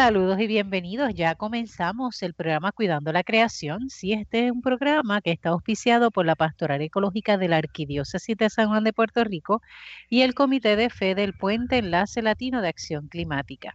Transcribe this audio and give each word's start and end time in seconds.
Saludos 0.00 0.38
y 0.38 0.46
bienvenidos. 0.46 1.12
Ya 1.12 1.34
comenzamos 1.34 2.22
el 2.22 2.32
programa 2.32 2.70
Cuidando 2.70 3.12
la 3.12 3.24
Creación. 3.24 3.90
Sí, 3.90 4.12
este 4.12 4.46
es 4.46 4.52
un 4.52 4.62
programa 4.62 5.20
que 5.20 5.32
está 5.32 5.48
auspiciado 5.48 6.12
por 6.12 6.24
la 6.24 6.36
Pastoral 6.36 6.80
Ecológica 6.82 7.36
de 7.36 7.48
la 7.48 7.56
Arquidiócesis 7.56 8.36
de 8.36 8.48
San 8.48 8.68
Juan 8.68 8.84
de 8.84 8.92
Puerto 8.92 9.24
Rico 9.24 9.60
y 10.08 10.20
el 10.22 10.34
Comité 10.34 10.76
de 10.76 10.88
Fe 10.88 11.16
del 11.16 11.32
Puente 11.32 11.78
Enlace 11.78 12.22
Latino 12.22 12.62
de 12.62 12.68
Acción 12.68 13.08
Climática. 13.08 13.74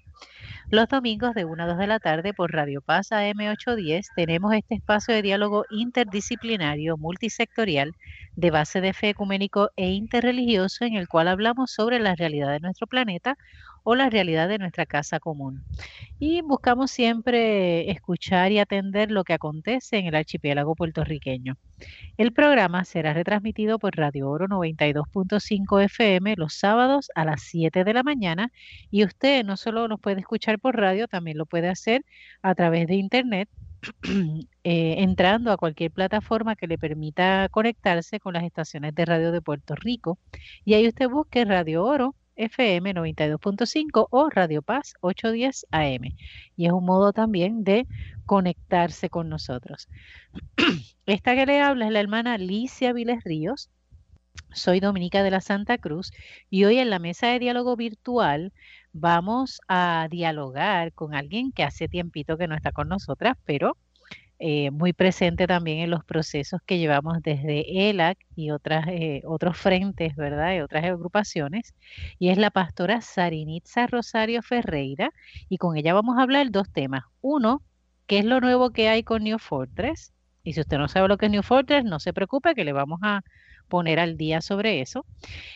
Los 0.70 0.88
domingos 0.88 1.36
de 1.36 1.44
1 1.44 1.62
a 1.62 1.68
2 1.68 1.78
de 1.78 1.88
la 1.88 2.00
tarde 2.00 2.34
por 2.34 2.54
Radio 2.54 2.80
Paz 2.82 3.12
AM810 3.12 4.06
tenemos 4.16 4.54
este 4.54 4.76
espacio 4.76 5.14
de 5.14 5.24
diálogo 5.24 5.66
interdisciplinario, 5.72 6.96
multisectorial, 6.96 7.92
de 8.38 8.50
base 8.50 8.80
de 8.80 8.94
fe 8.94 9.10
ecuménico 9.10 9.72
e 9.76 9.92
interreligioso 9.92 10.86
en 10.86 10.96
el 10.96 11.10
cual 11.10 11.28
hablamos 11.28 11.72
sobre 11.72 12.00
la 12.00 12.16
realidad 12.16 12.50
de 12.50 12.62
nuestro 12.62 12.88
planeta 12.88 13.38
o 13.84 13.96
la 13.96 14.10
realidad 14.10 14.48
de 14.48 14.58
nuestra 14.58 14.86
casa 14.86 15.20
común. 15.20 15.64
Y 16.20 16.42
buscamos 16.42 16.92
siempre 16.92 17.92
escuchar 17.92 18.52
y 18.52 18.60
atender 18.60 19.12
lo 19.12 19.24
que 19.24 19.34
acontece 19.34 19.98
en 19.98 20.08
el 20.08 20.16
archipiélago 20.16 20.76
puertorriqueño. 20.76 21.56
El 22.18 22.32
programa 22.34 22.86
será 22.86 23.14
retransmitido 23.14 23.80
por 23.80 23.96
Radio 23.96 24.30
Oro 24.30 24.48
92.5 24.48 25.84
FM 25.84 26.36
los 26.38 26.54
sábados 26.54 27.12
a 27.16 27.26
las 27.26 27.42
7 27.44 27.84
de 27.84 27.94
la 27.94 28.04
mañana 28.04 28.52
y 28.90 29.04
usted 29.04 29.44
no 29.44 29.58
solo 29.58 29.88
nos 29.88 30.00
puede 30.00 30.22
escuchar 30.22 30.60
por 30.60 30.78
radio, 30.78 31.08
también 31.08 31.38
lo 31.38 31.46
puede 31.46 31.70
hacer 31.70 32.06
a 32.42 32.56
través 32.56 32.88
de 32.88 32.96
internet 32.96 33.50
eh, 34.64 34.96
entrando 35.00 35.52
a 35.52 35.58
cualquier 35.58 35.92
plataforma 35.92 36.56
que 36.56 36.68
le 36.68 36.78
permita 36.78 37.50
conectarse 37.50 38.20
con 38.20 38.34
las 38.34 38.44
estaciones 38.44 38.96
de 38.96 39.06
radio 39.06 39.32
de 39.32 39.42
Puerto 39.42 39.76
Rico 39.76 40.18
y 40.64 40.74
ahí 40.76 40.88
usted 40.88 41.10
busque 41.10 41.44
Radio 41.44 41.84
Oro 41.84 42.16
FM 42.36 42.94
92.5 42.94 44.08
o 44.10 44.30
Radio 44.30 44.62
Paz 44.62 44.94
810 45.02 45.66
AM. 45.72 46.16
Y 46.56 46.66
es 46.66 46.72
un 46.72 46.86
modo 46.86 47.14
también 47.14 47.64
de 47.64 47.88
conectarse 48.26 49.10
con 49.10 49.30
nosotros. 49.30 49.88
Esta 51.06 51.36
que 51.36 51.46
le 51.46 51.62
habla 51.62 51.86
es 51.86 51.92
la 51.92 52.00
hermana 52.00 52.34
Alicia 52.34 52.94
Viles 52.94 53.24
Ríos. 53.24 53.70
Soy 54.52 54.80
Dominica 54.80 55.24
de 55.24 55.32
la 55.32 55.42
Santa 55.42 55.78
Cruz 55.78 56.12
y 56.50 56.64
hoy 56.64 56.78
en 56.78 56.90
la 56.90 57.00
mesa 57.00 57.28
de 57.28 57.40
diálogo 57.40 57.76
virtual 57.76 58.52
vamos 58.92 59.62
a 59.68 60.08
dialogar 60.10 60.94
con 60.94 61.14
alguien 61.14 61.52
que 61.52 61.64
hace 61.64 61.88
tiempito 61.88 62.38
que 62.38 62.48
no 62.48 62.56
está 62.56 62.72
con 62.72 62.88
nosotras, 62.88 63.38
pero 63.46 63.78
eh, 64.46 64.72
muy 64.72 64.92
presente 64.92 65.48
también 65.48 65.80
en 65.80 65.90
los 65.90 66.04
procesos 66.04 66.60
que 66.66 66.78
llevamos 66.78 67.22
desde 67.24 67.90
ELAC 67.90 68.18
y 68.36 68.52
otras, 68.52 68.86
eh, 68.90 69.22
otros 69.26 69.56
frentes, 69.58 70.18
¿verdad? 70.18 70.54
Y 70.58 70.60
otras 70.60 70.84
agrupaciones. 70.84 71.74
Y 72.20 72.28
es 72.28 72.38
la 72.38 72.52
pastora 72.52 73.00
Sarinitza 73.00 73.88
Rosario 73.88 74.42
Ferreira. 74.42 75.12
Y 75.48 75.60
con 75.60 75.78
ella 75.78 75.94
vamos 75.94 76.18
a 76.18 76.24
hablar 76.24 76.52
dos 76.52 76.70
temas. 76.74 77.06
Uno, 77.22 77.64
¿qué 78.06 78.20
es 78.20 78.26
lo 78.26 78.42
nuevo 78.42 78.72
que 78.72 78.90
hay 78.90 79.04
con 79.04 79.24
New 79.24 79.40
Fortress? 79.40 80.12
Y 80.44 80.52
si 80.52 80.60
usted 80.60 80.78
no 80.78 80.90
sabe 80.90 81.08
lo 81.08 81.18
que 81.18 81.28
es 81.28 81.32
New 81.32 81.44
Fortress, 81.44 81.86
no 81.86 82.02
se 82.02 82.12
preocupe 82.12 82.54
que 82.54 82.66
le 82.66 82.74
vamos 82.74 83.00
a 83.02 83.22
poner 83.70 83.98
al 83.98 84.18
día 84.18 84.42
sobre 84.42 84.82
eso. 84.82 85.06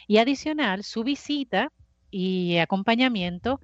Y 0.08 0.20
adicional, 0.20 0.86
su 0.86 1.04
visita 1.04 1.74
y 2.10 2.56
acompañamiento 2.60 3.60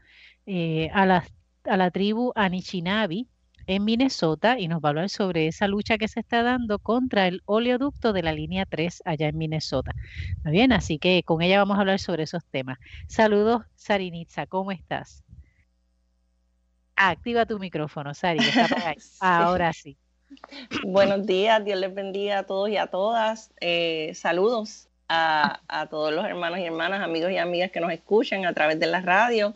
eh, 0.45 0.89
a, 0.93 1.05
la, 1.05 1.23
a 1.63 1.77
la 1.77 1.91
tribu 1.91 2.33
Anishinaabe, 2.35 3.27
en 3.67 3.85
Minnesota 3.85 4.59
y 4.59 4.67
nos 4.67 4.81
va 4.81 4.89
a 4.89 4.91
hablar 4.91 5.09
sobre 5.09 5.47
esa 5.47 5.67
lucha 5.67 5.97
que 5.97 6.07
se 6.07 6.19
está 6.19 6.43
dando 6.43 6.79
contra 6.79 7.27
el 7.27 7.41
oleoducto 7.45 8.13
de 8.13 8.23
la 8.23 8.33
línea 8.33 8.65
3 8.65 9.03
allá 9.05 9.27
en 9.27 9.37
Minnesota. 9.37 9.93
Muy 10.43 10.53
bien, 10.53 10.71
así 10.71 10.99
que 10.99 11.23
con 11.23 11.41
ella 11.41 11.59
vamos 11.59 11.77
a 11.77 11.81
hablar 11.81 11.99
sobre 11.99 12.23
esos 12.23 12.43
temas. 12.45 12.77
Saludos, 13.07 13.63
Sarinitza, 13.75 14.45
¿cómo 14.47 14.71
estás? 14.71 15.23
Activa 16.95 17.45
tu 17.45 17.59
micrófono, 17.59 18.13
Sari. 18.13 18.39
Ahora 19.19 19.73
sí. 19.73 19.97
Buenos 20.83 21.25
días, 21.25 21.63
Dios 21.63 21.79
les 21.79 21.93
bendiga 21.93 22.39
a 22.39 22.43
todos 22.43 22.69
y 22.69 22.77
a 22.77 22.87
todas. 22.87 23.51
Eh, 23.61 24.11
saludos 24.15 24.89
a, 25.07 25.61
a 25.67 25.87
todos 25.87 26.13
los 26.13 26.25
hermanos 26.25 26.59
y 26.59 26.63
hermanas, 26.63 27.01
amigos 27.01 27.31
y 27.31 27.37
amigas 27.37 27.71
que 27.71 27.79
nos 27.79 27.91
escuchan 27.91 28.45
a 28.45 28.53
través 28.53 28.79
de 28.79 28.87
la 28.87 29.01
radio 29.01 29.53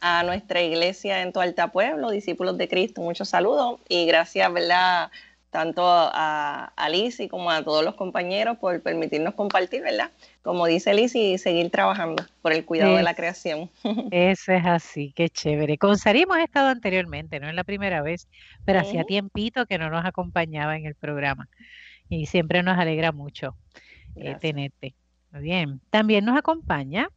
a 0.00 0.22
nuestra 0.22 0.62
iglesia 0.62 1.22
en 1.22 1.32
Alta 1.34 1.72
Pueblo, 1.72 2.10
discípulos 2.10 2.58
de 2.58 2.68
Cristo. 2.68 3.00
Muchos 3.00 3.28
saludos 3.28 3.80
y 3.88 4.06
gracias, 4.06 4.52
¿verdad? 4.52 5.10
Tanto 5.50 5.82
a, 5.86 6.72
a 6.76 6.88
como 7.30 7.50
a 7.50 7.62
todos 7.62 7.84
los 7.84 7.94
compañeros 7.94 8.58
por 8.58 8.82
permitirnos 8.82 9.34
compartir, 9.34 9.82
¿verdad? 9.82 10.10
Como 10.42 10.66
dice 10.66 10.92
y 11.14 11.38
seguir 11.38 11.70
trabajando 11.70 12.24
por 12.42 12.52
el 12.52 12.64
cuidado 12.64 12.96
de 12.96 13.02
la 13.02 13.14
creación. 13.14 13.70
Eso 14.10 14.52
es 14.52 14.66
así, 14.66 15.12
qué 15.16 15.30
chévere. 15.30 15.78
Con 15.78 15.96
Sari 15.96 16.22
hemos 16.22 16.38
estado 16.38 16.68
anteriormente, 16.68 17.40
no 17.40 17.48
es 17.48 17.54
la 17.54 17.64
primera 17.64 18.02
vez, 18.02 18.28
pero 18.64 18.80
hacía 18.80 19.04
tiempito 19.04 19.66
que 19.66 19.78
no 19.78 19.88
nos 19.88 20.04
acompañaba 20.04 20.76
en 20.76 20.84
el 20.84 20.94
programa 20.94 21.48
y 22.08 22.26
siempre 22.26 22.62
nos 22.62 22.78
alegra 22.78 23.12
mucho 23.12 23.56
eh, 24.14 24.36
tenerte. 24.40 24.94
Muy 25.32 25.42
bien. 25.42 25.80
También 25.90 26.24
nos 26.24 26.36
acompaña 26.36 27.08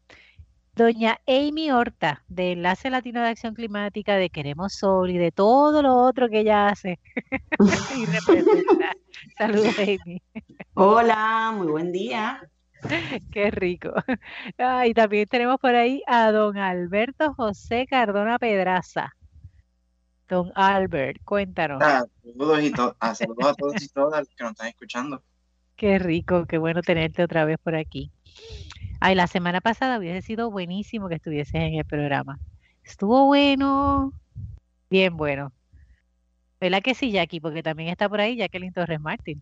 doña 0.79 1.19
Amy 1.27 1.71
Horta, 1.71 2.23
de 2.29 2.53
Enlace 2.53 2.89
Latino 2.89 3.21
de 3.21 3.27
Acción 3.27 3.53
Climática, 3.53 4.15
de 4.15 4.29
Queremos 4.29 4.73
Sol 4.73 5.09
y 5.09 5.17
de 5.17 5.29
todo 5.33 5.81
lo 5.81 5.97
otro 5.97 6.29
que 6.29 6.39
ella 6.39 6.69
hace 6.69 6.99
y 7.97 8.05
representa. 8.05 8.95
Saludos, 9.37 9.77
Amy. 9.77 10.21
Hola, 10.75 11.51
muy 11.53 11.67
buen 11.67 11.91
día. 11.91 12.49
Qué 13.33 13.51
rico. 13.51 13.91
y 14.85 14.93
también 14.93 15.27
tenemos 15.27 15.57
por 15.59 15.75
ahí 15.75 16.01
a 16.07 16.31
don 16.31 16.57
Alberto 16.57 17.33
José 17.33 17.85
Cardona 17.85 18.39
Pedraza. 18.39 19.13
Don 20.29 20.49
Albert, 20.55 21.21
cuéntanos. 21.25 21.79
Ah, 21.81 22.05
saludos, 22.23 22.63
y 22.63 22.71
ah, 23.01 23.15
saludos 23.15 23.47
a 23.47 23.53
todos 23.53 23.81
y 23.81 23.89
todas 23.89 24.29
que 24.29 24.43
nos 24.45 24.51
están 24.51 24.67
escuchando. 24.69 25.21
Qué 25.75 25.99
rico, 25.99 26.45
qué 26.45 26.57
bueno 26.57 26.81
tenerte 26.81 27.21
otra 27.21 27.43
vez 27.43 27.57
por 27.61 27.75
aquí. 27.75 28.13
Ay, 29.01 29.15
la 29.15 29.27
semana 29.27 29.61
pasada 29.61 29.97
hubiese 29.97 30.21
sido 30.21 30.51
buenísimo 30.51 31.07
que 31.07 31.15
estuvieses 31.15 31.55
en 31.55 31.75
el 31.75 31.85
programa. 31.85 32.37
Estuvo 32.83 33.27
bueno, 33.27 34.11
bien 34.89 35.15
bueno. 35.15 35.53
¿Verdad 36.59 36.81
que 36.81 36.93
sí, 36.93 37.11
Jackie? 37.11 37.39
Porque 37.39 37.63
también 37.63 37.89
está 37.89 38.09
por 38.09 38.19
ahí 38.19 38.35
Jacqueline 38.35 38.73
Torres 38.73 38.99
Martín. 38.99 39.41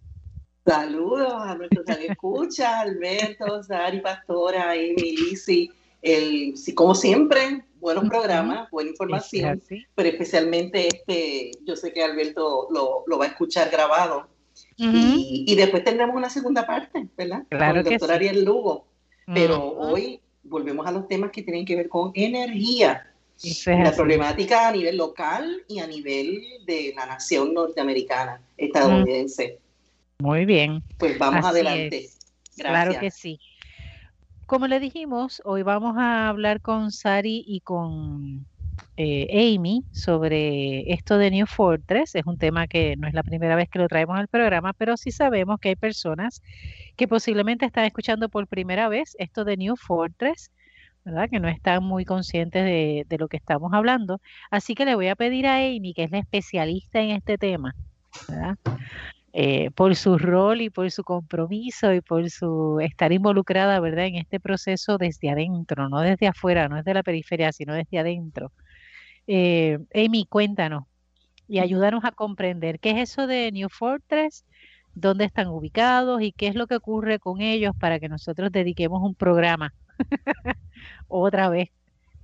Saludos 0.63 1.33
a 1.41 1.55
nuestros 1.55 1.87
escucha, 2.07 2.81
Alberto, 2.81 3.63
Sari 3.63 3.99
Pastora, 3.99 4.71
Amy, 4.71 5.15
Lisi. 5.17 5.71
El, 6.03 6.53
como 6.75 6.93
siempre, 6.93 7.63
buenos 7.79 8.07
programas, 8.07 8.69
buena 8.69 8.91
información, 8.91 9.59
pero 9.95 10.09
especialmente 10.09 10.87
este, 10.87 11.49
yo 11.65 11.75
sé 11.75 11.91
que 11.91 12.03
Alberto 12.03 12.67
lo, 12.69 13.17
va 13.17 13.25
a 13.25 13.29
escuchar 13.29 13.71
grabado. 13.71 14.27
y, 14.75 15.55
después 15.55 15.83
tendremos 15.83 16.15
una 16.15 16.29
segunda 16.29 16.67
parte, 16.67 17.07
¿verdad? 17.17 17.43
Claro 17.49 17.83
con 17.83 17.91
el 17.91 17.99
doctor 17.99 18.11
Ariel 18.15 18.45
Lugo 18.45 18.85
pero 19.33 19.71
hoy 19.73 20.19
volvemos 20.43 20.85
a 20.87 20.91
los 20.91 21.07
temas 21.07 21.31
que 21.31 21.43
tienen 21.43 21.65
que 21.65 21.75
ver 21.75 21.89
con 21.89 22.11
energía. 22.15 23.11
la 23.65 23.91
problemática 23.91 24.69
a 24.69 24.71
nivel 24.71 24.97
local 24.97 25.63
y 25.67 25.79
a 25.79 25.87
nivel 25.87 26.43
de 26.65 26.93
la 26.95 27.05
nación 27.05 27.53
norteamericana, 27.53 28.41
estadounidense. 28.57 29.59
Muy 30.19 30.45
bien. 30.45 30.81
Pues 30.97 31.19
vamos 31.19 31.45
adelante. 31.45 32.09
Claro 32.57 32.99
que 32.99 33.11
sí. 33.11 33.39
Como 34.47 34.67
le 34.67 34.79
dijimos, 34.79 35.41
hoy 35.45 35.61
vamos 35.61 35.95
a 35.97 36.29
hablar 36.29 36.61
con 36.61 36.91
Sari 36.91 37.43
y 37.45 37.59
con 37.59 38.45
eh, 38.97 39.55
Amy 39.55 39.83
sobre 39.91 40.91
esto 40.91 41.19
de 41.19 41.29
New 41.29 41.45
Fortress. 41.45 42.15
Es 42.15 42.25
un 42.25 42.37
tema 42.39 42.67
que 42.67 42.95
no 42.97 43.07
es 43.07 43.13
la 43.13 43.21
primera 43.21 43.55
vez 43.55 43.69
que 43.69 43.77
lo 43.77 43.87
traemos 43.87 44.17
al 44.17 44.27
programa, 44.27 44.73
pero 44.73 44.97
sí 44.97 45.11
sabemos 45.11 45.59
que 45.59 45.69
hay 45.69 45.75
personas 45.75 46.41
que 46.95 47.07
posiblemente 47.07 47.65
están 47.65 47.85
escuchando 47.85 48.27
por 48.27 48.47
primera 48.47 48.89
vez 48.89 49.15
esto 49.19 49.45
de 49.45 49.55
New 49.55 49.75
Fortress, 49.75 50.51
¿verdad? 51.05 51.29
Que 51.29 51.39
no 51.39 51.47
están 51.47 51.83
muy 51.83 52.05
conscientes 52.05 52.65
de, 52.65 53.17
lo 53.19 53.27
que 53.27 53.37
estamos 53.37 53.71
hablando. 53.73 54.19
Así 54.49 54.73
que 54.73 54.83
le 54.83 54.95
voy 54.95 55.09
a 55.09 55.15
pedir 55.15 55.45
a 55.45 55.57
Amy, 55.57 55.93
que 55.93 56.03
es 56.03 56.11
la 56.11 56.17
especialista 56.17 56.99
en 56.99 57.11
este 57.11 57.37
tema, 57.37 57.75
eh, 59.31 59.69
por 59.75 59.95
su 59.95 60.17
rol 60.17 60.61
y 60.61 60.71
por 60.71 60.89
su 60.89 61.03
compromiso 61.03 61.93
y 61.93 62.01
por 62.01 62.27
su 62.31 62.79
estar 62.81 63.11
involucrada, 63.11 63.79
¿verdad? 63.79 64.07
En 64.07 64.15
este 64.15 64.39
proceso 64.39 64.97
desde 64.97 65.29
adentro, 65.29 65.87
no 65.87 66.01
desde 66.01 66.25
afuera, 66.27 66.67
no 66.67 66.77
desde 66.77 66.95
la 66.95 67.03
periferia, 67.03 67.51
sino 67.51 67.75
desde 67.75 67.99
adentro. 67.99 68.51
Eh, 69.27 69.79
Amy, 69.93 70.25
cuéntanos 70.25 70.85
y 71.47 71.59
ayúdanos 71.59 72.03
a 72.05 72.11
comprender 72.11 72.79
qué 72.79 72.91
es 72.91 73.11
eso 73.11 73.27
de 73.27 73.51
New 73.51 73.69
Fortress, 73.69 74.45
dónde 74.93 75.25
están 75.25 75.47
ubicados 75.47 76.21
y 76.21 76.31
qué 76.31 76.47
es 76.47 76.55
lo 76.55 76.67
que 76.67 76.75
ocurre 76.75 77.19
con 77.19 77.41
ellos 77.41 77.75
para 77.79 77.99
que 77.99 78.09
nosotros 78.09 78.51
dediquemos 78.51 79.01
un 79.03 79.15
programa 79.15 79.73
otra 81.07 81.49
vez 81.49 81.69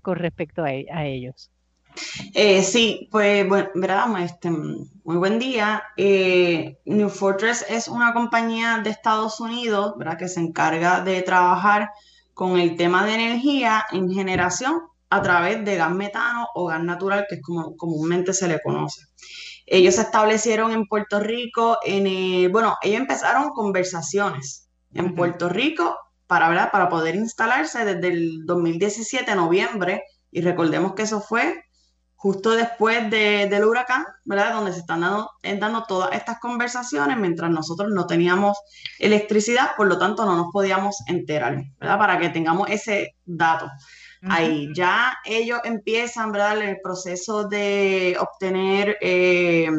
con 0.01 0.17
respecto 0.17 0.63
a, 0.63 0.73
e, 0.73 0.87
ellos. 1.03 1.49
Eh, 2.33 2.63
sí, 2.63 3.07
pues 3.11 3.47
bueno, 3.47 3.69
verdad, 3.75 4.07
este, 4.21 4.49
muy 4.49 5.17
buen 5.17 5.37
día. 5.39 5.83
Eh, 5.95 6.79
New 6.85 7.09
Fortress 7.09 7.65
es 7.69 7.87
una 7.87 8.13
compañía 8.13 8.79
de 8.83 8.89
Estados 8.89 9.39
Unidos, 9.39 9.93
¿verdad? 9.97 10.17
Que 10.17 10.27
se 10.27 10.39
encarga 10.39 11.01
de 11.01 11.21
trabajar 11.21 11.91
con 12.33 12.59
el 12.59 12.75
tema 12.75 13.05
de 13.05 13.13
energía 13.13 13.85
en 13.91 14.11
generación 14.11 14.81
a 15.13 15.21
través 15.21 15.63
de 15.63 15.75
gas 15.75 15.91
metano 15.91 16.47
o 16.55 16.65
gas 16.65 16.83
natural, 16.83 17.27
que 17.29 17.35
es 17.35 17.41
como 17.43 17.77
comúnmente 17.77 18.33
se 18.33 18.47
le 18.47 18.59
conoce. 18.63 19.01
Ellos 19.67 19.95
se 19.95 20.01
establecieron 20.01 20.71
en 20.71 20.87
Puerto 20.87 21.19
Rico, 21.19 21.77
en, 21.83 22.07
eh, 22.07 22.47
bueno, 22.51 22.75
ellos 22.81 23.01
empezaron 23.01 23.51
conversaciones 23.51 24.69
en 24.91 25.13
Puerto 25.13 25.49
Rico 25.49 25.95
para, 26.25 26.71
para 26.71 26.89
poder 26.89 27.13
instalarse 27.13 27.85
desde 27.85 28.07
el 28.07 28.45
2017, 28.45 29.35
noviembre, 29.35 30.01
y 30.31 30.41
recordemos 30.41 30.95
que 30.95 31.03
eso 31.03 31.21
fue 31.21 31.63
justo 32.15 32.51
después 32.51 33.11
del 33.11 33.65
huracán, 33.65 34.05
¿verdad? 34.25 34.53
Donde 34.53 34.73
se 34.73 34.79
están 34.79 35.01
dando, 35.01 35.29
dando 35.59 35.83
todas 35.83 36.13
estas 36.13 36.39
conversaciones 36.39 37.17
mientras 37.17 37.51
nosotros 37.51 37.91
no 37.93 38.07
teníamos 38.07 38.57
electricidad, 38.97 39.75
por 39.77 39.87
lo 39.87 39.99
tanto 39.99 40.25
no 40.25 40.37
nos 40.37 40.47
podíamos 40.51 40.95
enterar, 41.07 41.61
¿verdad? 41.79 41.99
Para 41.99 42.17
que 42.17 42.29
tengamos 42.29 42.69
ese 42.69 43.15
dato. 43.25 43.69
Ahí 44.29 44.69
ya 44.73 45.17
ellos 45.25 45.59
empiezan, 45.65 46.31
¿verdad? 46.31 46.61
El 46.61 46.79
proceso 46.81 47.47
de 47.47 48.15
obtener, 48.19 48.97
eh, 49.01 49.69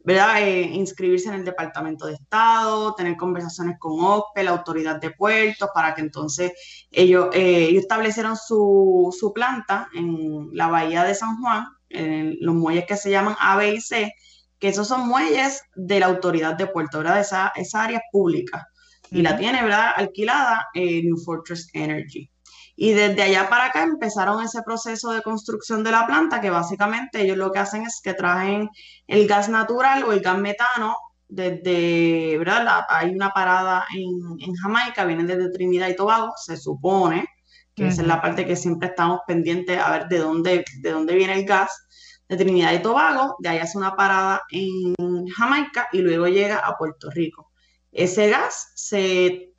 ¿verdad? 0.00 0.42
Eh, 0.42 0.62
inscribirse 0.62 1.28
en 1.28 1.34
el 1.34 1.44
Departamento 1.44 2.06
de 2.06 2.14
Estado, 2.14 2.94
tener 2.94 3.16
conversaciones 3.16 3.76
con 3.78 3.92
OPE, 4.00 4.42
la 4.42 4.50
Autoridad 4.50 5.00
de 5.00 5.12
Puertos, 5.12 5.68
para 5.72 5.94
que 5.94 6.00
entonces 6.00 6.52
ellos, 6.90 7.28
eh, 7.32 7.68
ellos 7.70 7.82
establecieron 7.82 8.36
su, 8.36 9.14
su, 9.18 9.32
planta 9.32 9.88
en 9.94 10.48
la 10.52 10.66
Bahía 10.66 11.04
de 11.04 11.14
San 11.14 11.40
Juan, 11.40 11.66
en 11.90 12.36
los 12.40 12.56
muelles 12.56 12.86
que 12.86 12.96
se 12.96 13.10
llaman 13.10 13.36
A, 13.38 13.56
B 13.56 13.74
y 13.74 13.80
C, 13.80 14.12
que 14.58 14.68
esos 14.68 14.88
son 14.88 15.06
muelles 15.06 15.62
de 15.76 16.00
la 16.00 16.06
Autoridad 16.06 16.56
de 16.56 16.66
Puerto, 16.66 16.98
¿verdad? 16.98 17.20
Esa, 17.20 17.52
esa 17.54 17.84
área 17.84 18.02
pública. 18.10 18.66
Y 19.10 19.22
la 19.22 19.36
tiene, 19.36 19.62
¿verdad? 19.62 19.92
Alquilada 19.94 20.66
New 20.74 21.16
Fortress 21.18 21.68
Energy. 21.72 22.28
Y 22.76 22.92
desde 22.92 23.22
allá 23.22 23.48
para 23.48 23.66
acá 23.66 23.84
empezaron 23.84 24.42
ese 24.42 24.62
proceso 24.62 25.12
de 25.12 25.22
construcción 25.22 25.84
de 25.84 25.92
la 25.92 26.06
planta, 26.06 26.40
que 26.40 26.50
básicamente 26.50 27.22
ellos 27.22 27.36
lo 27.36 27.52
que 27.52 27.60
hacen 27.60 27.82
es 27.82 28.00
que 28.02 28.14
traen 28.14 28.68
el 29.06 29.28
gas 29.28 29.48
natural 29.48 30.02
o 30.04 30.12
el 30.12 30.20
gas 30.20 30.38
metano 30.38 30.96
desde, 31.28 32.36
¿verdad? 32.38 32.84
hay 32.88 33.10
una 33.10 33.30
parada 33.30 33.84
en, 33.94 34.54
Jamaica, 34.54 35.04
vienen 35.04 35.26
desde 35.26 35.50
Trinidad 35.50 35.88
y 35.88 35.96
Tobago, 35.96 36.32
se 36.36 36.56
supone, 36.56 37.26
que 37.74 37.88
esa 37.88 38.02
es 38.02 38.08
la 38.08 38.22
parte 38.22 38.46
que 38.46 38.56
siempre 38.56 38.88
estamos 38.88 39.20
pendientes 39.26 39.78
a 39.78 39.90
ver 39.90 40.08
de 40.08 40.18
dónde, 40.18 40.64
de 40.80 40.90
dónde 40.90 41.14
viene 41.14 41.34
el 41.34 41.44
gas, 41.44 41.70
de 42.28 42.36
Trinidad 42.36 42.72
y 42.72 42.82
Tobago, 42.82 43.36
de 43.40 43.48
ahí 43.50 43.58
hace 43.58 43.78
una 43.78 43.96
parada 43.96 44.42
en 44.50 45.26
Jamaica 45.26 45.88
y 45.92 45.98
luego 45.98 46.26
llega 46.26 46.58
a 46.58 46.76
Puerto 46.76 47.10
Rico. 47.10 47.50
Ese 47.94 48.28
gas 48.28 48.72
se, 48.74 49.52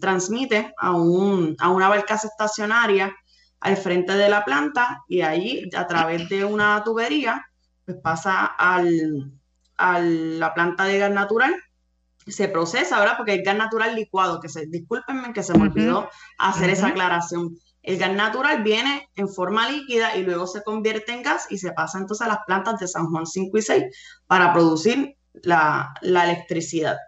transmite 0.00 0.72
a, 0.78 0.92
un, 0.92 1.56
a 1.58 1.68
una 1.70 1.88
barcaza 1.88 2.28
estacionaria 2.28 3.14
al 3.60 3.76
frente 3.76 4.14
de 4.14 4.28
la 4.28 4.44
planta 4.44 5.02
y 5.08 5.20
allí 5.20 5.68
a 5.76 5.86
través 5.86 6.28
de 6.28 6.44
una 6.44 6.82
tubería 6.84 7.44
pues 7.84 7.98
pasa 8.02 8.46
al, 8.46 9.32
a 9.76 9.98
la 10.00 10.54
planta 10.54 10.84
de 10.84 10.98
gas 10.98 11.10
natural 11.10 11.54
se 12.26 12.48
procesa, 12.48 12.98
¿verdad? 12.98 13.14
Porque 13.16 13.34
el 13.34 13.42
gas 13.42 13.56
natural 13.56 13.94
licuado, 13.94 14.40
que 14.40 14.48
se, 14.48 14.66
discúlpenme 14.66 15.32
que 15.32 15.42
se 15.42 15.56
me 15.56 15.64
olvidó 15.64 16.08
hacer 16.38 16.70
esa 16.70 16.88
aclaración. 16.88 17.56
El 17.82 17.98
gas 17.98 18.12
natural 18.12 18.62
viene 18.62 19.08
en 19.16 19.28
forma 19.28 19.70
líquida 19.70 20.16
y 20.16 20.22
luego 20.22 20.46
se 20.46 20.62
convierte 20.62 21.12
en 21.12 21.22
gas 21.22 21.46
y 21.50 21.58
se 21.58 21.72
pasa 21.72 21.98
entonces 21.98 22.26
a 22.26 22.28
las 22.28 22.40
plantas 22.46 22.78
de 22.78 22.88
San 22.88 23.06
Juan 23.06 23.26
5 23.26 23.58
y 23.58 23.62
6 23.62 23.84
para 24.26 24.52
producir 24.52 25.16
la, 25.42 25.92
la 26.02 26.24
electricidad. 26.24 26.98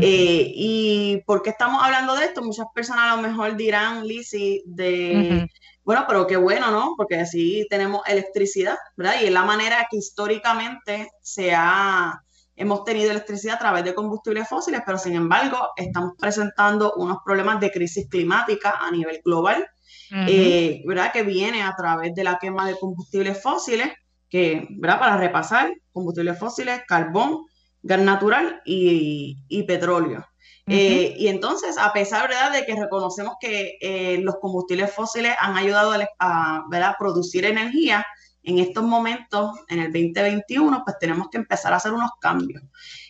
Eh, 0.00 0.52
¿Y 0.54 1.22
por 1.26 1.42
qué 1.42 1.50
estamos 1.50 1.82
hablando 1.82 2.14
de 2.14 2.26
esto? 2.26 2.42
Muchas 2.42 2.66
personas 2.74 3.12
a 3.12 3.16
lo 3.16 3.22
mejor 3.22 3.56
dirán, 3.56 4.06
Lizzie, 4.06 4.62
de, 4.66 5.48
bueno, 5.84 6.04
pero 6.06 6.26
qué 6.26 6.36
bueno, 6.36 6.70
¿no? 6.70 6.94
Porque 6.96 7.16
así 7.16 7.66
tenemos 7.70 8.02
electricidad, 8.06 8.76
¿verdad? 8.96 9.14
Y 9.22 9.26
es 9.26 9.32
la 9.32 9.44
manera 9.44 9.86
que 9.90 9.96
históricamente 9.96 11.10
se 11.22 11.54
ha, 11.54 12.20
hemos 12.54 12.84
tenido 12.84 13.10
electricidad 13.10 13.56
a 13.56 13.58
través 13.58 13.84
de 13.84 13.94
combustibles 13.94 14.48
fósiles, 14.48 14.82
pero 14.84 14.98
sin 14.98 15.14
embargo 15.14 15.70
estamos 15.76 16.12
presentando 16.18 16.92
unos 16.96 17.18
problemas 17.24 17.58
de 17.60 17.70
crisis 17.70 18.06
climática 18.10 18.74
a 18.80 18.90
nivel 18.90 19.22
global, 19.24 19.66
eh, 20.10 20.82
¿verdad? 20.86 21.12
Que 21.12 21.22
viene 21.22 21.62
a 21.62 21.74
través 21.76 22.14
de 22.14 22.24
la 22.24 22.38
quema 22.38 22.66
de 22.66 22.78
combustibles 22.78 23.42
fósiles, 23.42 23.88
que, 24.28 24.66
¿verdad? 24.70 24.98
Para 24.98 25.16
repasar, 25.16 25.72
combustibles 25.92 26.38
fósiles, 26.38 26.82
carbón, 26.86 27.46
gas 27.82 28.00
natural 28.00 28.60
y, 28.64 29.62
petróleo. 29.66 30.26
Eh, 30.66 31.14
y 31.16 31.28
entonces, 31.28 31.78
a 31.78 31.94
pesar 31.94 32.28
¿verdad? 32.28 32.52
de 32.52 32.66
que 32.66 32.74
reconocemos 32.74 33.36
que 33.40 33.78
eh, 33.80 34.18
los 34.18 34.36
combustibles 34.36 34.92
fósiles 34.92 35.34
han 35.40 35.56
ayudado 35.56 35.94
a, 36.18 36.64
¿verdad? 36.70 36.94
producir 36.98 37.46
energía, 37.46 38.04
en 38.42 38.58
estos 38.58 38.84
momentos, 38.84 39.58
en 39.68 39.80
el 39.80 39.92
2021, 39.92 40.82
pues 40.84 40.96
tenemos 40.98 41.28
que 41.30 41.38
empezar 41.38 41.72
a 41.72 41.76
hacer 41.76 41.92
unos 41.92 42.10
cambios. 42.20 42.62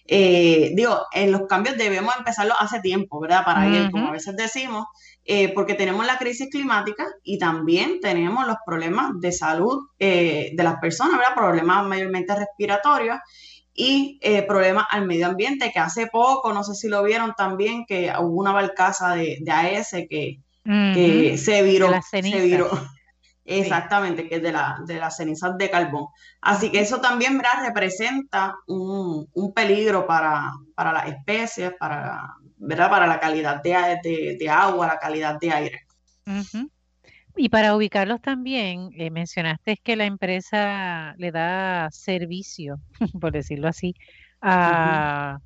Eh, 0.04 0.72
digo, 0.74 1.00
en 1.12 1.30
los 1.30 1.42
cambios 1.42 1.76
debemos 1.76 2.16
empezarlos 2.16 2.56
hace 2.58 2.80
tiempo, 2.80 3.20
¿verdad? 3.20 3.44
Para 3.44 3.68
ir, 3.68 3.90
como 3.90 4.08
a 4.08 4.12
veces 4.12 4.34
decimos, 4.36 4.86
porque 5.54 5.74
tenemos 5.74 6.06
la 6.06 6.18
crisis 6.18 6.48
climática 6.50 7.06
y 7.22 7.38
también 7.38 8.00
tenemos 8.00 8.46
los 8.46 8.56
problemas 8.64 9.12
de 9.20 9.30
salud 9.30 9.88
de 9.98 10.54
las 10.56 10.76
personas, 10.80 11.18
¿verdad? 11.18 11.34
Problemas 11.36 11.86
mayormente 11.86 12.34
respiratorios 12.34 13.18
y 13.80 14.18
eh, 14.22 14.42
problemas 14.42 14.86
al 14.90 15.06
medio 15.06 15.28
ambiente, 15.28 15.70
que 15.72 15.78
hace 15.78 16.08
poco, 16.08 16.52
no 16.52 16.64
sé 16.64 16.74
si 16.74 16.88
lo 16.88 17.04
vieron 17.04 17.32
también, 17.36 17.86
que 17.86 18.12
hubo 18.18 18.40
una 18.40 18.50
barcaza 18.52 19.14
de, 19.14 19.38
de 19.40 19.52
AES 19.52 19.90
que, 20.10 20.40
se 21.38 21.62
viró. 21.62 21.88
se 22.10 22.20
viró. 22.20 22.68
Exactamente, 23.44 24.28
que 24.28 24.34
es 24.34 24.42
de, 24.42 24.50
la, 24.50 24.80
de 24.84 24.98
las 24.98 25.16
cenizas 25.16 25.56
de 25.56 25.70
carbón. 25.70 26.08
Así 26.40 26.72
que 26.72 26.80
eso 26.80 27.00
también 27.00 27.40
representa 27.64 28.56
un, 28.66 29.28
peligro 29.54 30.08
para, 30.08 30.50
para, 30.74 30.92
las 30.92 31.06
especies, 31.06 31.72
para, 31.78 32.34
¿verdad? 32.56 32.90
para 32.90 33.06
la 33.06 33.20
calidad 33.20 33.62
de, 33.62 34.36
de, 34.38 34.50
agua, 34.50 34.88
la 34.88 34.98
calidad 34.98 35.38
de 35.40 35.52
aire. 35.52 35.80
Y 37.40 37.50
para 37.50 37.76
ubicarlos 37.76 38.20
también, 38.20 38.90
eh, 38.96 39.12
mencionaste 39.12 39.76
que 39.76 39.94
la 39.94 40.06
empresa 40.06 41.14
le 41.18 41.30
da 41.30 41.88
servicio, 41.92 42.80
por 43.20 43.30
decirlo 43.30 43.68
así, 43.68 43.94
a 44.42 45.38